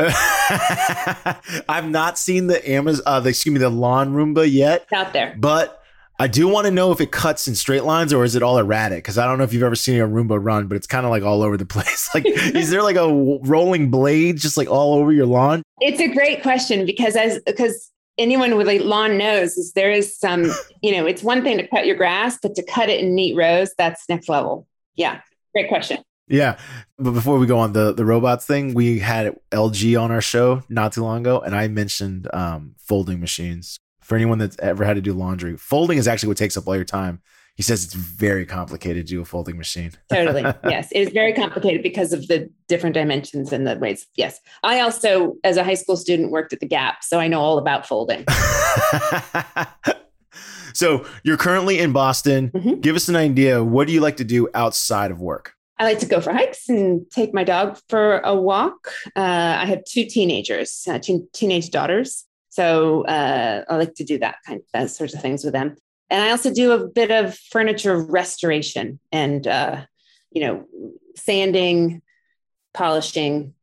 I've 1.69 1.89
not 1.89 2.19
seen 2.19 2.47
the 2.47 2.69
Amazon, 2.71 3.03
uh, 3.07 3.21
the, 3.21 3.31
excuse 3.31 3.53
me, 3.53 3.59
the 3.59 3.71
lawn 3.71 4.15
Roomba 4.15 4.51
yet. 4.51 4.83
It's 4.83 4.93
out 4.93 5.13
there, 5.13 5.37
but 5.39 5.83
I 6.19 6.29
do 6.29 6.47
want 6.47 6.67
to 6.67 6.71
know 6.71 6.93
if 6.93 7.01
it 7.01 7.11
cuts 7.11 7.49
in 7.49 7.57
straight 7.57 7.83
lines 7.83 8.13
or 8.13 8.25
is 8.25 8.37
it 8.37 8.43
all 8.43 8.57
erratic? 8.59 8.99
Because 8.99 9.19
I 9.19 9.27
don't 9.27 9.37
know 9.37 9.45
if 9.45 9.53
you've 9.53 9.65
ever 9.65 9.75
seen 9.75 10.01
a 10.01 10.07
Roomba 10.07 10.39
run, 10.41 10.69
but 10.69 10.77
it's 10.77 10.87
kind 10.87 11.05
of 11.05 11.11
like 11.11 11.25
all 11.25 11.43
over 11.43 11.57
the 11.57 11.67
place. 11.67 12.09
Like, 12.15 12.25
is 12.27 12.71
there 12.71 12.83
like 12.83 12.97
a 12.97 13.09
rolling 13.09 13.91
blade 13.91 14.37
just 14.37 14.57
like 14.57 14.71
all 14.71 14.95
over 14.95 15.13
your 15.13 15.27
lawn? 15.27 15.63
It's 15.81 16.01
a 16.01 16.09
great 16.09 16.43
question 16.43 16.87
because 16.87 17.17
as 17.17 17.41
because 17.45 17.91
anyone 18.17 18.57
with 18.57 18.69
a 18.69 18.79
lawn 18.81 19.19
knows 19.19 19.57
is 19.57 19.73
there 19.73 19.91
is 19.91 20.17
some, 20.17 20.53
you 20.83 20.93
know, 20.93 21.05
it's 21.05 21.25
one 21.25 21.43
thing 21.43 21.59
to 21.59 21.67
cut 21.67 21.85
your 21.85 21.97
grass, 21.97 22.39
but 22.41 22.55
to 22.55 22.63
cut 22.63 22.89
it 22.89 23.01
in 23.01 23.15
neat 23.15 23.37
rows, 23.37 23.73
that's 23.77 24.09
next 24.09 24.29
level. 24.29 24.69
Yeah, 24.95 25.21
great 25.55 25.69
question. 25.69 25.99
Yeah, 26.27 26.59
but 26.99 27.13
before 27.13 27.39
we 27.39 27.47
go 27.47 27.59
on 27.59 27.73
the 27.75 27.93
the 27.93 28.05
robots 28.05 28.47
thing, 28.47 28.73
we 28.75 28.99
had 28.99 29.37
LG 29.51 30.01
on 30.01 30.11
our 30.11 30.23
show 30.23 30.63
not 30.69 30.93
too 30.93 31.03
long 31.03 31.21
ago, 31.21 31.41
and 31.41 31.55
I 31.55 31.69
mentioned 31.69 32.29
um, 32.33 32.75
folding 32.79 33.21
machines 33.21 33.79
for 34.01 34.17
anyone 34.17 34.39
that's 34.39 34.59
ever 34.59 34.85
had 34.85 34.95
to 34.95 35.03
do 35.03 35.13
laundry. 35.13 35.57
Folding 35.57 35.99
is 35.99 36.09
actually 36.09 36.29
what 36.29 36.37
takes 36.37 36.57
up 36.57 36.67
all 36.67 36.77
your 36.77 36.85
time. 36.85 37.21
He 37.57 37.63
says 37.63 37.85
it's 37.85 37.95
very 37.95 38.47
complicated 38.47 39.07
to 39.07 39.15
do 39.15 39.21
a 39.21 39.25
folding 39.25 39.57
machine. 39.57 39.93
totally. 40.11 40.43
Yes. 40.65 40.89
It 40.91 41.01
is 41.01 41.11
very 41.11 41.33
complicated 41.33 41.83
because 41.83 42.13
of 42.13 42.27
the 42.27 42.51
different 42.67 42.95
dimensions 42.95 43.53
and 43.53 43.67
the 43.67 43.77
ways. 43.77 44.07
Yes. 44.17 44.41
I 44.65 44.81
also, 44.81 45.37
as 45.45 45.57
a 45.57 45.63
high 45.63 45.75
school 45.75 45.97
student, 45.97 46.33
worked 46.33 46.53
at 46.53 46.59
the 46.59 46.67
Gap. 46.67 47.05
So 47.05 47.21
I 47.21 47.29
know 47.29 47.41
all 47.41 47.59
about 47.59 47.87
folding. 47.87 48.25
so 50.75 51.07
you're 51.23 51.37
currently 51.37 51.79
in 51.79 51.93
Boston. 51.93 52.51
Mm-hmm. 52.51 52.81
Give 52.81 52.97
us 52.97 53.09
an 53.09 53.17
idea. 53.17 53.63
What 53.65 53.87
do 53.87 53.93
you 53.93 54.01
like 54.01 54.19
to 54.19 54.25
do 54.25 54.49
outside 54.55 55.11
of 55.11 55.21
work? 55.21 55.55
I 55.79 55.85
like 55.85 55.99
to 56.01 56.07
go 56.07 56.21
for 56.21 56.33
hikes 56.33 56.69
and 56.69 57.11
take 57.11 57.35
my 57.35 57.43
dog 57.43 57.79
for 57.89 58.19
a 58.21 58.35
walk. 58.35 58.93
Uh, 59.17 59.57
I 59.61 59.67
have 59.67 59.85
two 59.85 60.05
teenagers, 60.05 60.85
uh, 60.89 60.99
two 60.99 61.29
teenage 61.33 61.71
daughters. 61.71 62.25
So 62.51 63.05
uh, 63.07 63.65
I 63.69 63.77
like 63.77 63.95
to 63.95 64.05
do 64.05 64.19
that 64.19 64.37
kind 64.47 64.61
of 64.61 64.67
those 64.73 64.97
sorts 64.97 65.15
of 65.15 65.21
things 65.21 65.43
with 65.43 65.53
them. 65.53 65.77
And 66.11 66.23
I 66.23 66.31
also 66.31 66.55
do 66.55 66.71
a 66.71 66.87
bit 66.87 67.11
of 67.11 67.37
furniture 67.37 67.99
restoration 68.01 69.01
and, 69.11 69.47
uh, 69.49 69.85
you 70.31 70.43
know, 70.43 70.65
sanding, 71.17 72.03
polishing, 72.73 73.55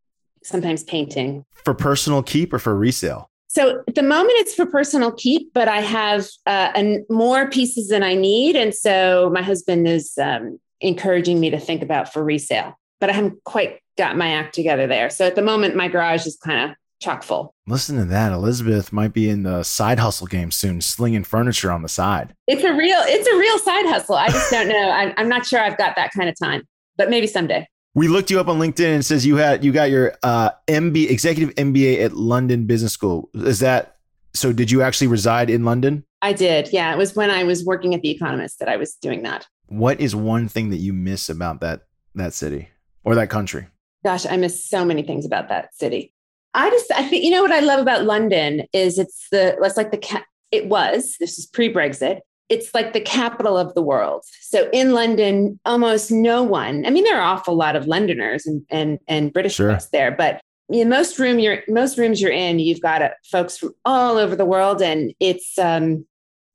sometimes 0.43 0.83
painting. 0.83 1.45
For 1.63 1.73
personal 1.73 2.23
keep 2.23 2.51
or 2.51 2.59
for 2.59 2.75
resale? 2.75 3.30
So 3.53 3.83
at 3.85 3.95
the 3.95 4.01
moment, 4.01 4.31
it's 4.35 4.55
for 4.55 4.65
personal 4.65 5.11
keep, 5.11 5.53
but 5.53 5.67
I 5.67 5.81
have 5.81 6.25
uh, 6.45 6.71
an, 6.73 7.05
more 7.09 7.49
pieces 7.49 7.89
than 7.89 8.01
I 8.01 8.13
need. 8.15 8.55
And 8.55 8.73
so 8.73 9.29
my 9.33 9.41
husband 9.41 9.89
is 9.89 10.17
um, 10.17 10.57
encouraging 10.79 11.41
me 11.41 11.49
to 11.49 11.59
think 11.59 11.81
about 11.81 12.13
for 12.13 12.23
resale, 12.23 12.79
but 13.01 13.09
I 13.09 13.13
haven't 13.13 13.43
quite 13.43 13.81
got 13.97 14.15
my 14.15 14.31
act 14.31 14.55
together 14.55 14.87
there. 14.87 15.09
So 15.09 15.27
at 15.27 15.35
the 15.35 15.41
moment, 15.41 15.75
my 15.75 15.89
garage 15.89 16.25
is 16.25 16.37
kind 16.37 16.71
of 16.71 16.77
chock 17.01 17.23
full. 17.23 17.53
Listen 17.67 17.97
to 17.97 18.05
that. 18.05 18.31
Elizabeth 18.31 18.93
might 18.93 19.11
be 19.11 19.27
in 19.27 19.43
the 19.43 19.63
side 19.63 19.99
hustle 19.99 20.27
game 20.27 20.51
soon, 20.51 20.79
slinging 20.79 21.25
furniture 21.25 21.73
on 21.73 21.81
the 21.81 21.89
side. 21.89 22.33
It's 22.47 22.63
a 22.63 22.71
real, 22.73 22.99
it's 23.01 23.27
a 23.27 23.37
real 23.37 23.59
side 23.59 23.85
hustle. 23.87 24.15
I 24.15 24.29
just 24.29 24.49
don't 24.49 24.69
know. 24.69 24.91
I'm, 24.91 25.13
I'm 25.17 25.27
not 25.27 25.45
sure 25.45 25.59
I've 25.59 25.77
got 25.77 25.97
that 25.97 26.11
kind 26.15 26.29
of 26.29 26.39
time, 26.41 26.61
but 26.95 27.09
maybe 27.09 27.27
someday. 27.27 27.67
We 27.93 28.07
looked 28.07 28.31
you 28.31 28.39
up 28.39 28.47
on 28.47 28.57
LinkedIn 28.57 28.93
and 28.93 29.05
says 29.05 29.25
you 29.25 29.35
had 29.35 29.63
you 29.63 29.71
got 29.71 29.89
your 29.89 30.15
uh, 30.23 30.51
MB 30.67 31.09
executive 31.09 31.53
MBA 31.55 32.03
at 32.03 32.13
London 32.13 32.65
Business 32.65 32.93
School. 32.93 33.29
Is 33.33 33.59
that 33.59 33.97
so? 34.33 34.53
Did 34.53 34.71
you 34.71 34.81
actually 34.81 35.07
reside 35.07 35.49
in 35.49 35.65
London? 35.65 36.05
I 36.21 36.33
did. 36.33 36.71
Yeah, 36.71 36.93
it 36.93 36.97
was 36.97 37.15
when 37.15 37.29
I 37.29 37.43
was 37.43 37.65
working 37.65 37.93
at 37.93 38.01
the 38.01 38.09
Economist 38.09 38.59
that 38.59 38.69
I 38.69 38.77
was 38.77 38.95
doing 38.95 39.23
that. 39.23 39.45
What 39.67 39.99
is 39.99 40.15
one 40.15 40.47
thing 40.47 40.69
that 40.69 40.77
you 40.77 40.93
miss 40.93 41.29
about 41.29 41.59
that 41.61 41.81
that 42.15 42.33
city 42.33 42.69
or 43.03 43.15
that 43.15 43.29
country? 43.29 43.67
Gosh, 44.03 44.25
I 44.25 44.37
miss 44.37 44.67
so 44.67 44.83
many 44.83 45.03
things 45.03 45.25
about 45.25 45.49
that 45.49 45.75
city. 45.75 46.13
I 46.53 46.69
just, 46.69 46.91
I 46.91 47.07
think, 47.07 47.23
you 47.23 47.31
know 47.31 47.41
what 47.41 47.51
I 47.51 47.59
love 47.59 47.79
about 47.79 48.03
London 48.03 48.63
is 48.73 48.99
it's 48.99 49.27
the, 49.31 49.57
it's 49.61 49.77
like 49.77 49.91
the, 49.91 50.21
it 50.51 50.67
was, 50.67 51.15
this 51.19 51.37
is 51.37 51.45
pre 51.45 51.71
Brexit, 51.71 52.19
it's 52.51 52.73
like 52.73 52.93
the 52.93 53.01
capital 53.01 53.57
of 53.57 53.73
the 53.73 53.81
world. 53.81 54.23
So 54.41 54.69
in 54.73 54.91
London, 54.91 55.59
almost 55.65 56.11
no 56.11 56.43
one, 56.43 56.85
I 56.85 56.89
mean, 56.89 57.03
there 57.05 57.15
are 57.15 57.21
an 57.21 57.27
awful 57.27 57.55
lot 57.55 57.75
of 57.75 57.87
Londoners 57.87 58.45
and, 58.45 58.63
and, 58.69 58.99
and 59.07 59.31
British 59.31 59.55
sure. 59.55 59.71
folks 59.71 59.87
there, 59.87 60.11
but 60.11 60.41
in 60.69 60.89
most 60.89 61.17
room 61.19 61.39
you're 61.39 61.63
most 61.67 61.97
rooms 61.97 62.21
you're 62.21 62.31
in, 62.31 62.59
you've 62.59 62.81
got 62.81 63.01
uh, 63.01 63.09
folks 63.25 63.57
from 63.57 63.73
all 63.83 64.17
over 64.17 64.35
the 64.35 64.45
world. 64.45 64.81
And 64.81 65.13
it's, 65.19 65.57
um, 65.57 66.05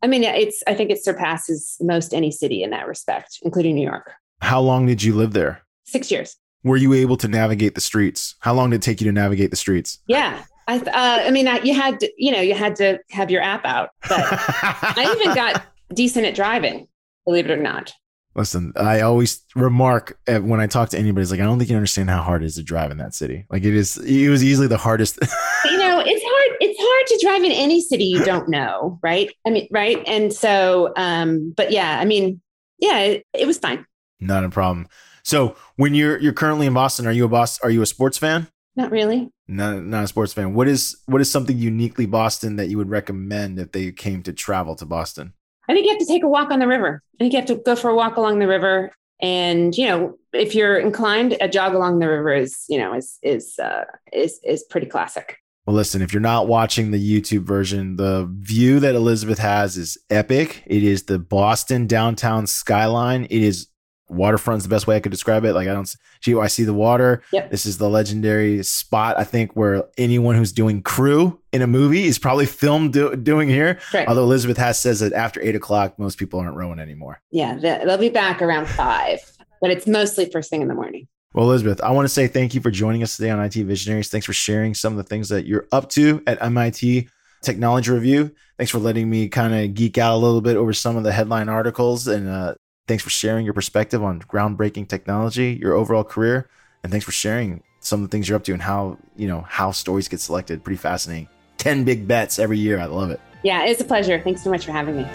I 0.03 0.07
mean, 0.07 0.22
it's, 0.22 0.62
I 0.66 0.74
think 0.74 0.90
it 0.90 1.03
surpasses 1.03 1.76
most 1.80 2.14
any 2.14 2.30
city 2.30 2.62
in 2.62 2.70
that 2.70 2.86
respect, 2.86 3.38
including 3.42 3.74
New 3.74 3.86
York. 3.86 4.12
How 4.40 4.61
long 4.61 4.86
did 4.86 5.03
you 5.03 5.14
live 5.14 5.32
there? 5.32 5.62
Six 5.84 6.11
years 6.11 6.36
were 6.66 6.76
you 6.76 6.92
able 6.92 7.16
to 7.16 7.28
navigate 7.28 7.76
the 7.76 7.80
streets? 7.80 8.34
How 8.40 8.53
long 8.53 8.70
did 8.70 8.76
it 8.76 8.82
take 8.82 9.01
you 9.01 9.07
to 9.07 9.12
navigate 9.12 9.51
the 9.51 9.57
streets? 9.57 10.01
Yeah. 10.09 10.42
I, 10.66 10.78
uh, 10.78 10.82
I 11.26 11.30
mean, 11.30 11.47
I, 11.47 11.61
you 11.61 11.74
had 11.74 12.01
to, 12.01 12.11
you 12.18 12.32
know, 12.32 12.40
you 12.40 12.55
had 12.55 12.74
to 12.76 12.99
have 13.11 13.30
your 13.30 13.40
app 13.40 13.64
out, 13.64 13.90
but 14.09 14.18
I 14.20 15.14
even 15.16 15.32
got 15.32 15.64
decent 15.93 16.26
at 16.26 16.34
driving, 16.34 16.89
believe 17.24 17.47
it 17.47 17.53
or 17.53 17.62
not. 17.62 17.93
Listen, 18.34 18.72
I 18.76 19.01
always 19.01 19.43
remark 19.55 20.18
when 20.26 20.61
I 20.61 20.66
talk 20.66 20.91
to 20.91 20.99
anybody, 20.99 21.22
it's 21.22 21.30
like, 21.30 21.41
I 21.41 21.45
don't 21.45 21.59
think 21.59 21.70
you 21.70 21.76
understand 21.76 22.11
how 22.11 22.22
hard 22.22 22.43
it 22.43 22.47
is 22.47 22.57
to 22.57 22.62
drive 22.62 22.91
in 22.91 22.99
that 22.99 23.14
city. 23.14 23.47
Like 23.49 23.64
it 23.64 23.74
is, 23.74 23.97
it 23.97 24.28
was 24.28 24.45
easily 24.45 24.66
the 24.66 24.76
hardest. 24.76 25.18
you 25.64 25.78
know, 25.78 26.03
it's 26.05 26.22
hard. 26.22 26.59
It's 26.61 26.78
hard 26.78 27.07
to 27.07 27.26
drive 27.26 27.45
in 27.45 27.53
any 27.53 27.80
city 27.80 28.05
you 28.05 28.22
don't 28.24 28.49
know. 28.51 28.99
Right. 29.03 29.30
I 29.47 29.51
mean, 29.51 29.68
right. 29.70 30.03
And 30.07 30.32
so, 30.34 30.93
um, 30.97 31.55
but 31.57 31.72
yeah, 31.72 31.99
I 31.99 32.05
mean, 32.05 32.43
yeah, 32.78 32.99
it, 33.01 33.26
it 33.32 33.47
was 33.47 33.59
fine. 33.59 33.87
Not 34.20 34.45
a 34.45 34.51
problem. 34.51 34.87
So 35.22 35.57
when 35.76 35.95
you're 35.95 36.18
you're 36.18 36.32
currently 36.32 36.66
in 36.66 36.74
Boston, 36.74 37.07
are 37.07 37.12
you 37.12 37.24
a 37.24 37.28
boss? 37.28 37.59
Are 37.61 37.70
you 37.70 37.82
a 37.82 37.87
sports 37.87 38.18
fan? 38.18 38.49
Not 38.76 38.91
really. 38.91 39.30
Not 39.49 39.82
not 39.82 40.05
a 40.05 40.09
sports 40.09 40.32
fan. 40.32 40.55
What 40.55 40.68
is 40.68 40.97
what 41.07 41.20
is 41.20 41.30
something 41.30 41.57
uniquely 41.57 42.07
Boston 42.07 42.57
that 42.57 42.68
you 42.68 42.76
would 42.78 42.91
recommend 42.91 43.59
if 43.59 43.72
they 43.72 43.91
came 43.93 44.22
to 44.24 44.32
travel 44.32 44.76
to 44.76 44.87
Boston? 44.87 45.32
I 45.69 45.75
think 45.75 45.87
you 45.87 45.93
have 45.93 46.01
to 46.01 46.07
take 46.07 46.23
a 46.23 46.29
walk 46.29 46.51
on 46.51 46.59
the 46.59 46.67
river. 46.67 47.03
I 47.14 47.17
think 47.19 47.33
you 47.33 47.39
have 47.39 47.49
to 47.49 47.57
go 47.57 47.77
for 47.77 47.91
a 47.91 47.95
walk 47.95 48.17
along 48.17 48.39
the 48.39 48.49
river. 48.49 48.93
And 49.21 49.77
you 49.77 49.87
know, 49.87 50.19
if 50.33 50.55
you're 50.55 50.79
inclined, 50.79 51.37
a 51.41 51.49
jog 51.49 51.75
along 51.75 51.99
the 51.99 52.09
river 52.09 52.35
is, 52.35 52.64
you 52.69 52.79
know, 52.79 52.95
is 52.95 53.19
is 53.23 53.59
uh, 53.59 53.85
is 54.12 54.41
is 54.45 54.64
pretty 54.64 54.87
classic. 54.87 55.39
Well, 55.67 55.75
listen, 55.75 56.01
if 56.01 56.12
you're 56.12 56.21
not 56.21 56.47
watching 56.47 56.93
the 56.93 57.21
YouTube 57.23 57.43
version, 57.43 57.97
the 57.97 58.31
view 58.39 58.79
that 58.79 58.95
Elizabeth 58.95 59.41
has 59.41 59.77
is 59.77 59.99
epic. 60.11 60.62
It 60.67 60.85
is 60.85 61.05
the 61.05 61.19
Boston 61.19 61.89
downtown 61.89 62.47
skyline. 62.47 63.25
It 63.25 63.43
is 63.43 63.67
waterfront's 64.09 64.64
the 64.64 64.68
best 64.68 64.86
way 64.86 64.96
I 64.96 65.00
could 65.00 65.12
describe 65.12 65.44
it. 65.44 65.54
Like 65.54 65.68
I 65.68 65.72
don't, 65.72 65.92
gee, 66.20 66.36
I 66.36 66.46
see 66.46 66.64
the 66.64 66.74
water. 66.74 67.22
Yep. 67.32 67.50
This 67.50 67.66
is 67.66 67.78
the 67.78 67.88
legendary 67.88 68.62
spot. 68.62 69.18
I 69.18 69.24
think 69.24 69.52
where 69.54 69.84
anyone 69.98 70.36
who's 70.36 70.52
doing 70.52 70.82
crew 70.82 71.40
in 71.52 71.62
a 71.62 71.66
movie 71.66 72.04
is 72.04 72.18
probably 72.18 72.46
filmed 72.46 72.92
do, 72.92 73.16
doing 73.16 73.48
here. 73.48 73.78
Right. 73.92 74.07
Although 74.09 74.24
Elizabeth 74.24 74.57
has 74.59 74.78
says 74.78 75.00
that 75.00 75.12
after 75.12 75.40
eight 75.40 75.57
o'clock, 75.57 75.98
most 75.98 76.18
people 76.18 76.40
aren't 76.40 76.57
rowing 76.57 76.78
anymore. 76.78 77.20
Yeah, 77.30 77.57
they'll 77.57 77.98
be 77.98 78.09
back 78.09 78.42
around 78.42 78.68
five, 78.68 79.20
but 79.61 79.70
it's 79.70 79.86
mostly 79.86 80.30
first 80.30 80.50
thing 80.50 80.62
in 80.62 80.68
the 80.68 80.74
morning. 80.74 81.09
Well, 81.34 81.50
Elizabeth, 81.50 81.82
I 81.82 81.90
want 81.90 82.07
to 82.07 82.09
say 82.09 82.28
thank 82.28 82.54
you 82.54 82.62
for 82.62 82.70
joining 82.70 83.02
us 83.02 83.16
today 83.16 83.28
on 83.28 83.38
IT 83.44 83.54
Visionaries. 83.54 84.09
Thanks 84.09 84.24
for 84.24 84.32
sharing 84.32 84.74
some 84.74 84.94
of 84.94 84.96
the 84.96 85.04
things 85.04 85.28
that 85.28 85.44
you're 85.44 85.66
up 85.70 85.90
to 85.90 86.22
at 86.26 86.42
MIT 86.42 87.09
Technology 87.42 87.90
Review. 87.90 88.30
Thanks 88.57 88.70
for 88.70 88.78
letting 88.78 89.11
me 89.11 89.28
kind 89.28 89.54
of 89.54 89.74
geek 89.74 89.98
out 89.98 90.14
a 90.14 90.16
little 90.16 90.40
bit 90.40 90.57
over 90.57 90.72
some 90.72 90.96
of 90.96 91.04
the 91.04 91.12
headline 91.12 91.50
articles 91.50 92.07
and 92.07 92.26
uh, 92.26 92.54
Thanks 92.87 93.03
for 93.03 93.11
sharing 93.11 93.45
your 93.45 93.55
perspective 93.55 94.03
on 94.03 94.20
groundbreaking 94.20 94.89
technology, 94.89 95.59
your 95.61 95.74
overall 95.74 96.05
career, 96.05 96.49
and 96.82 96.93
thanks 96.93 97.05
for 97.05 97.12
sharing 97.12 97.62
some 97.80 98.03
of 98.03 98.09
the 98.09 98.14
things 98.14 98.28
you're 98.28 98.37
up 98.37 98.45
to 98.45 98.53
and 98.53 98.62
how, 98.62 98.99
you 99.16 99.26
know, 99.26 99.41
how 99.43 99.72
stories 99.72 100.09
get 100.09 100.20
selected. 100.20 100.62
Pretty 100.62 100.78
fascinating. 100.78 101.28
10 101.59 101.84
big 101.84 102.07
bets 102.07 102.39
every 102.39 102.59
year. 102.59 102.78
I 102.78 102.84
love 102.84 103.11
it. 103.11 103.20
Yeah, 103.43 103.64
it's 103.64 103.80
a 103.80 103.84
pleasure. 103.84 104.20
Thanks 104.22 104.43
so 104.43 104.51
much 104.51 104.64
for 104.64 104.72
having 104.72 104.97
me. 104.97 105.07